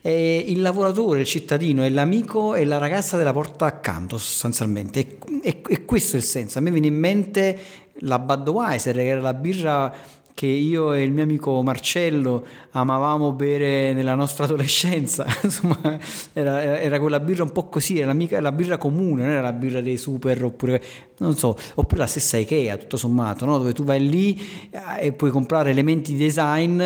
È 0.00 0.08
il 0.08 0.60
lavoratore, 0.60 1.20
il 1.20 1.26
cittadino, 1.26 1.84
è 1.84 1.88
l'amico 1.88 2.56
e 2.56 2.64
la 2.64 2.78
ragazza 2.78 3.16
della 3.16 3.32
porta 3.32 3.66
accanto 3.66 4.18
sostanzialmente. 4.18 4.98
E, 4.98 5.18
e- 5.42 5.62
e 5.64 5.84
questo 5.84 6.16
è 6.16 6.18
il 6.18 6.24
senso. 6.24 6.58
A 6.58 6.60
me 6.60 6.72
viene 6.72 6.88
in 6.88 6.98
mente 6.98 7.58
la 8.00 8.18
Budweiser, 8.18 8.96
che 8.96 9.06
era 9.06 9.20
la 9.20 9.34
birra 9.34 9.94
che 10.34 10.46
io 10.46 10.92
e 10.92 11.02
il 11.02 11.12
mio 11.12 11.22
amico 11.22 11.62
Marcello 11.62 12.44
amavamo 12.70 13.32
bere 13.32 13.92
nella 13.92 14.14
nostra 14.14 14.44
adolescenza, 14.44 15.26
insomma 15.42 15.78
era, 16.32 16.80
era 16.80 16.98
quella 16.98 17.20
birra 17.20 17.42
un 17.42 17.52
po' 17.52 17.68
così, 17.68 17.98
era 17.98 18.12
mica 18.12 18.40
la 18.40 18.52
birra 18.52 18.78
comune, 18.78 19.22
non 19.22 19.32
era 19.32 19.42
la 19.42 19.52
birra 19.52 19.80
dei 19.80 19.96
super 19.96 20.42
oppure, 20.44 20.82
non 21.18 21.36
so, 21.36 21.56
oppure 21.74 22.00
la 22.00 22.06
stessa 22.06 22.38
Ikea 22.38 22.76
tutto 22.76 22.96
sommato, 22.96 23.44
no? 23.44 23.58
dove 23.58 23.72
tu 23.72 23.84
vai 23.84 24.08
lì 24.08 24.40
eh, 24.70 25.06
e 25.06 25.12
puoi 25.12 25.30
comprare 25.30 25.70
elementi 25.70 26.12
di 26.12 26.18
design 26.18 26.82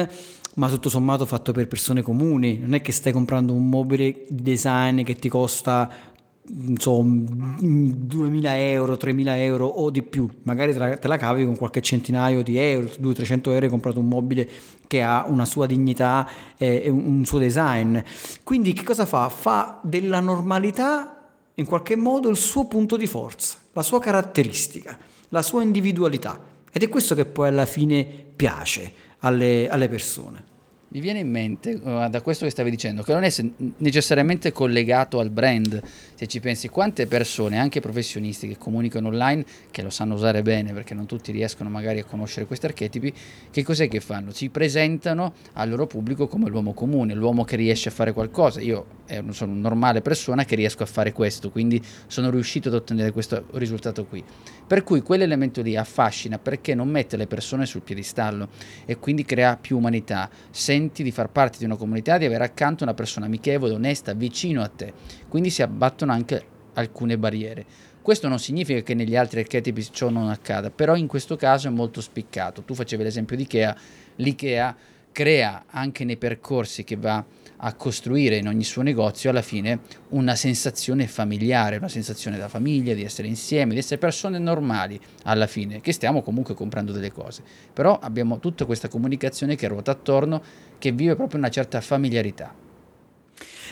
ma 0.57 0.68
tutto 0.70 0.88
sommato 0.88 1.26
fatto 1.26 1.53
per 1.53 1.68
persone 1.68 2.01
comuni, 2.01 2.59
non 2.59 2.72
è 2.72 2.80
che 2.80 2.90
stai 2.90 3.12
comprando 3.12 3.53
un 3.53 3.68
mobile 3.68 4.24
di 4.28 4.42
design 4.42 5.03
che 5.03 5.14
ti 5.16 5.28
costa 5.28 6.06
insomma 6.49 7.57
2000 7.59 8.59
euro, 8.59 8.97
3000 8.97 9.42
euro 9.42 9.66
o 9.66 9.90
di 9.90 10.03
più, 10.03 10.28
magari 10.42 10.72
te 10.72 11.09
la, 11.09 11.16
cavi 11.16 11.44
con 11.44 11.57
qualche 11.57 11.80
centinaio 11.80 12.42
di 12.42 12.59
euro, 12.59 12.86
200-300 12.86 13.51
euro 13.51 13.64
hai 13.64 13.70
comprato 13.70 13.99
un 13.99 14.09
mobile 14.09 14.49
che 14.86 15.03
ha 15.03 15.24
una 15.26 15.44
sua 15.44 15.66
dignità 15.66 16.28
e 16.57 16.88
un 16.88 17.24
suo 17.24 17.38
design. 17.38 17.99
Quindi 18.42 18.72
che 18.72 18.84
cosa 18.84 19.07
fa? 19.07 19.28
Fa 19.28 19.80
della 19.82 20.20
normalità 20.20 21.30
in 21.55 21.64
qualche 21.64 21.97
modo 21.97 22.28
il 22.28 22.36
suo 22.36 22.66
punto 22.66 22.97
di 22.97 23.07
forza, 23.07 23.57
la 23.72 23.82
sua 23.82 24.01
caratteristica, 24.01 24.97
la 25.30 25.42
sua 25.42 25.62
individualità. 25.62 26.38
Ed 26.70 26.82
è 26.82 26.88
questo 26.88 27.14
che 27.14 27.24
poi 27.24 27.49
alla 27.49 27.66
fine 27.66 28.05
piace 28.36 28.92
alle, 29.20 29.68
alle 29.68 29.88
persone. 29.88 30.55
Mi 30.97 31.03
viene 31.03 31.18
in 31.18 31.30
mente 31.30 31.72
uh, 31.72 32.09
da 32.09 32.22
questo 32.22 32.47
che 32.47 32.51
stavi 32.51 32.70
dicendo 32.70 33.03
che 33.03 33.12
non 33.12 33.22
è 33.22 33.30
necessariamente 33.76 34.51
collegato 34.51 35.18
al 35.18 35.28
brand. 35.28 35.82
Se 36.14 36.26
ci 36.26 36.40
pensi, 36.40 36.70
quante 36.70 37.07
persone, 37.07 37.59
anche 37.59 37.80
professionisti 37.80 38.49
che 38.49 38.57
comunicano 38.57 39.09
online, 39.09 39.44
che 39.70 39.82
lo 39.82 39.90
sanno 39.90 40.14
usare 40.14 40.40
bene 40.40 40.72
perché 40.72 40.94
non 40.94 41.05
tutti 41.05 41.32
riescono 41.32 41.68
magari 41.68 41.99
a 41.99 42.05
conoscere 42.05 42.47
questi 42.47 42.64
archetipi, 42.64 43.12
che 43.51 43.62
cos'è 43.62 43.88
che 43.88 44.01
fanno? 44.01 44.30
Si 44.32 44.49
presentano 44.49 45.34
al 45.53 45.68
loro 45.68 45.86
pubblico 45.86 46.28
come 46.28 46.49
l'uomo 46.49 46.72
comune, 46.72 47.12
l'uomo 47.12 47.44
che 47.44 47.57
riesce 47.57 47.90
a 47.90 47.92
fare 47.92 48.14
qualcosa. 48.14 48.62
Io 48.62 48.86
eh, 49.05 49.22
sono 49.32 49.53
una 49.53 49.61
normale 49.61 50.01
persona 50.01 50.47
che 50.47 50.55
riesco 50.55 50.82
a 50.82 50.86
fare 50.86 51.12
questo, 51.12 51.51
quindi 51.51 51.78
sono 52.07 52.30
riuscito 52.30 52.68
ad 52.68 52.74
ottenere 52.74 53.12
questo 53.12 53.44
risultato 53.53 54.07
qui. 54.07 54.24
Per 54.67 54.83
cui 54.83 55.01
quell'elemento 55.01 55.62
lì 55.62 55.77
affascina 55.77 56.41
perché 56.41 56.75
non 56.75 56.89
mette 56.89 57.17
le 57.17 57.29
persone 57.29 57.67
sul 57.67 57.83
piedistallo 57.83 58.49
e 58.85 58.99
quindi 58.99 59.25
crea 59.25 59.57
più 59.57 59.77
umanità. 59.77 60.29
Senti 60.51 61.05
di 61.05 61.12
far 61.12 61.31
parte 61.31 61.59
di 61.59 61.64
una 61.64 61.77
comunità, 61.77 62.19
di 62.19 62.25
avere 62.25 62.43
accanto 62.43 62.83
una 62.83 62.95
persona 62.95 63.27
amichevole, 63.27 63.75
onesta, 63.75 64.12
vicino 64.12 64.62
a 64.62 64.69
te. 64.69 64.93
Quindi 65.29 65.51
si 65.51 65.62
abbattono 65.62 66.11
anche 66.11 66.45
alcune 66.75 67.17
barriere. 67.17 67.64
Questo 68.03 68.27
non 68.27 68.41
significa 68.41 68.81
che 68.81 68.95
negli 68.95 69.17
altri 69.17 69.41
archetipi 69.41 69.87
ciò 69.91 70.11
non 70.11 70.29
accada, 70.29 70.71
però 70.71 70.97
in 70.97 71.07
questo 71.07 71.37
caso 71.37 71.69
è 71.69 71.71
molto 71.71 72.01
spiccato. 72.01 72.62
Tu 72.62 72.75
facevi 72.75 73.05
l'esempio 73.05 73.37
di 73.37 73.43
Ikea, 73.43 73.77
l'Ikea 74.17 74.77
crea 75.12 75.64
anche 75.69 76.05
nei 76.05 76.17
percorsi 76.17 76.85
che 76.85 76.97
va 76.97 77.25
a 77.59 77.75
costruire 77.75 78.37
in 78.37 78.49
ogni 78.49 78.65
suo 78.65 78.83
negozio 78.83 79.31
alla 79.31 79.43
fine 79.43 79.81
una 80.11 80.35
sensazione 80.35 81.07
familiare, 81.07 81.77
una 81.77 81.89
sensazione 81.89 82.37
da 82.37 82.49
famiglia, 82.49 82.95
di 82.95 83.03
essere 83.03 83.29
insieme, 83.29 83.73
di 83.73 83.79
essere 83.79 83.99
persone 83.99 84.39
normali 84.39 85.01
alla 85.25 85.47
fine, 85.47 85.81
che 85.81 85.93
stiamo 85.93 86.23
comunque 86.23 86.55
comprando 86.55 86.93
delle 86.93 87.13
cose. 87.13 87.43
Però 87.73 87.99
abbiamo 87.99 88.39
tutta 88.39 88.65
questa 88.65 88.89
comunicazione 88.89 89.57
che 89.57 89.69
ruota 89.69 89.93
attorno, 89.93 90.43
che 90.79 90.93
vive 90.93 91.17
proprio 91.17 91.39
una 91.39 91.51
certa 91.51 91.81
familiarità. 91.81 92.65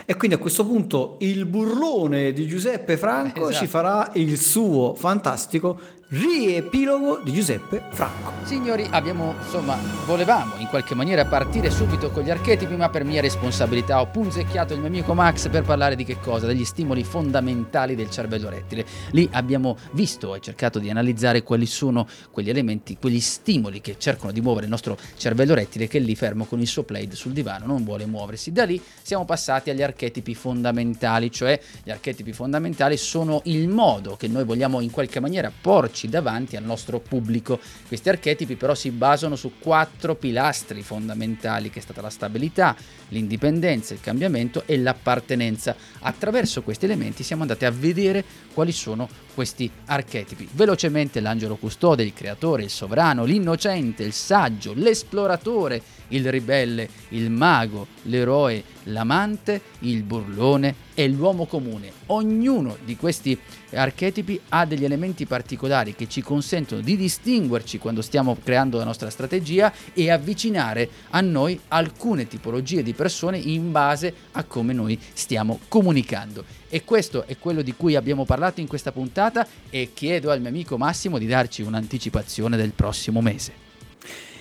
E 0.07 0.17
quindi 0.17 0.37
a 0.37 0.39
questo 0.39 0.67
punto 0.67 1.17
il 1.21 1.47
burlone 1.47 2.33
di 2.33 2.47
Giuseppe 2.47 2.97
Franco 2.97 3.49
esatto. 3.49 3.65
ci 3.65 3.71
farà 3.71 4.11
il 4.15 4.39
suo 4.39 4.95
fantastico 4.95 5.79
riepilogo 6.09 7.21
di 7.23 7.33
Giuseppe 7.33 7.83
Franco. 7.91 8.33
Signori, 8.45 8.87
abbiamo, 8.91 9.35
insomma, 9.43 9.77
volevamo 10.07 10.55
in 10.59 10.67
qualche 10.67 10.95
maniera 10.95 11.25
partire 11.25 11.71
subito 11.71 12.11
con 12.11 12.23
gli 12.23 12.31
archetipi, 12.31 12.77
ma 12.77 12.91
per 12.91 13.05
mia 13.05 13.21
responsabilità 13.21 14.01
ho 14.01 14.07
punzecchiato 14.07 14.75
il 14.75 14.81
mio 14.81 14.89
amico 14.89 15.15
Max 15.15 15.49
per 15.49 15.63
parlare 15.63 15.97
di 15.97 16.05
che 16.05 16.19
cosa? 16.21 16.47
Degli 16.47 16.65
stimoli 16.65 17.05
fondamentali 17.05 17.95
del 17.95 18.11
cervello 18.11 18.49
rettile. 18.49 18.85
Lì 19.13 19.29
abbiamo 19.33 19.77
visto 19.93 20.35
e 20.35 20.41
cercato 20.41 20.79
di 20.79 20.91
analizzare 20.91 21.43
quali 21.43 21.67
sono 21.67 22.07
quegli 22.31 22.51
elementi, 22.51 22.97
quegli 22.99 23.21
stimoli 23.21 23.81
che 23.81 23.97
cercano 23.99 24.33
di 24.33 24.41
muovere 24.41 24.67
il 24.67 24.71
nostro 24.71 24.99
cervello 25.17 25.55
rettile 25.55 25.89
che 25.89 25.99
lì 25.99 26.15
fermo 26.15 26.45
con 26.45 26.61
il 26.61 26.67
suo 26.67 26.83
plaid 26.83 27.13
sul 27.13 27.33
divano, 27.33 27.67
non 27.67 27.83
vuole 27.83 28.07
muoversi. 28.07 28.53
Da 28.53 28.65
lì 28.65 28.81
siamo 29.03 29.25
passati 29.25 29.71
agli 29.71 29.83
archetipi 29.83 30.35
fondamentali, 30.35 31.31
cioè 31.31 31.59
gli 31.83 31.91
archetipi 31.91 32.33
fondamentali 32.33 32.97
sono 32.97 33.41
il 33.45 33.69
modo 33.69 34.17
che 34.17 34.29
noi 34.29 34.45
vogliamo 34.45 34.81
in 34.81 34.91
qualche 34.91 35.21
maniera 35.21 35.51
porci 35.95 36.09
davanti 36.09 36.57
al 36.57 36.65
nostro 36.65 36.99
pubblico. 36.99 37.61
Questi 37.87 38.09
archetipi 38.09 38.57
però 38.57 38.75
si 38.75 38.91
basano 38.91 39.37
su 39.37 39.53
quattro 39.61 40.17
pilastri 40.17 40.83
fondamentali 40.83 41.71
che 41.71 41.79
è 41.79 41.83
stata 41.83 42.01
la 42.01 42.11
stabilità, 42.11 42.75
l'indipendenza, 43.11 43.95
il 43.95 44.01
cambiamento 44.01 44.65
e 44.67 44.77
l'appartenenza. 44.77 45.77
Attraverso 46.01 46.63
questi 46.63 46.87
elementi 46.87 47.23
siamo 47.23 47.43
andati 47.43 47.65
a 47.65 47.71
vedere 47.71 48.25
quali 48.53 48.73
sono 48.73 49.09
questi 49.35 49.71
archetipi. 49.87 50.49
Velocemente 50.53 51.21
l'angelo 51.21 51.57
custode, 51.57 52.03
il 52.03 52.15
creatore, 52.15 52.63
il 52.63 52.71
sovrano, 52.71 53.25
l'innocente, 53.25 54.03
il 54.03 54.13
saggio, 54.13 54.73
l'esploratore, 54.75 55.83
il 56.09 56.31
ribelle, 56.31 56.89
il 57.11 57.31
mago, 57.31 57.89
l'eroe, 58.03 58.63
l'amante, 58.85 59.61
il 59.81 60.03
burlone 60.03 60.75
e 60.95 61.09
l'uomo 61.09 61.47
comune. 61.47 61.91
Ognuno 62.07 62.77
di 62.85 62.97
questi 62.97 63.39
archetipi 63.73 64.41
ha 64.51 64.65
degli 64.65 64.85
elementi 64.85 65.27
particolari 65.27 65.95
che 65.95 66.09
ci 66.09 66.23
consentono 66.23 66.81
di 66.81 66.97
distinguerci 66.97 67.79
quando 67.79 68.03
stiamo 68.03 68.37
creando 68.43 68.79
la 68.79 68.85
nostra 68.85 69.11
strategia 69.11 69.73
e 69.93 70.11
avvicinare 70.11 70.89
a 71.11 71.21
noi 71.21 71.59
alcune 71.69 72.29
tipologie 72.29 72.83
di 72.83 72.93
persone 72.93 73.39
in 73.39 73.73
base 73.73 74.15
a 74.33 74.45
come 74.45 74.73
noi 74.73 74.99
stiamo 75.13 75.59
comunicando. 75.69 76.45
E 76.75 76.83
questo 76.83 77.25
è 77.29 77.39
quello 77.39 77.63
di 77.63 77.73
cui 77.77 77.95
abbiamo 77.95 78.25
parlato 78.25 78.61
in 78.61 78.67
questa 78.67 78.91
puntata 78.91 79.47
e 79.71 79.91
chiedo 79.95 80.33
al 80.33 80.41
mio 80.41 80.49
amico 80.49 80.77
Massimo 80.77 81.19
di 81.19 81.27
darci 81.29 81.63
un'anticipazione 81.63 82.57
del 82.57 82.73
prossimo 82.73 83.21
mese. 83.21 83.53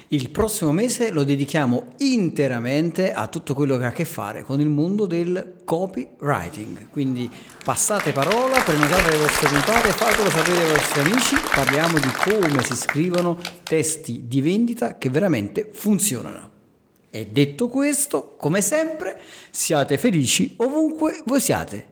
Il 0.07 0.31
prossimo 0.31 0.71
mese 0.71 1.11
lo 1.11 1.23
dedichiamo 1.23 1.93
interamente 1.99 3.13
a 3.13 3.27
tutto 3.27 3.53
quello 3.53 3.77
che 3.77 3.83
ha 3.83 3.89
a 3.89 3.91
che 3.91 4.05
fare 4.05 4.41
con 4.41 4.59
il 4.59 4.67
mondo 4.67 5.05
del 5.05 5.57
copywriting. 5.63 6.89
Quindi 6.89 7.29
passate 7.63 8.11
parola, 8.13 8.63
prenotate 8.63 9.11
le 9.11 9.17
vostre 9.17 9.49
puntate, 9.49 9.89
fatelo 9.89 10.29
sapere 10.31 10.63
ai 10.63 10.71
vostri 10.71 11.01
amici. 11.01 11.35
Parliamo 11.53 11.99
di 11.99 12.09
come 12.25 12.63
si 12.63 12.75
scrivono 12.75 13.37
testi 13.61 14.23
di 14.25 14.41
vendita 14.41 14.97
che 14.97 15.11
veramente 15.11 15.69
funzionano. 15.71 16.49
E 17.11 17.27
detto 17.27 17.67
questo, 17.67 18.33
come 18.39 18.61
sempre, 18.61 19.21
siate 19.51 19.99
felici 19.99 20.55
ovunque 20.57 21.21
voi 21.25 21.39
siate. 21.39 21.91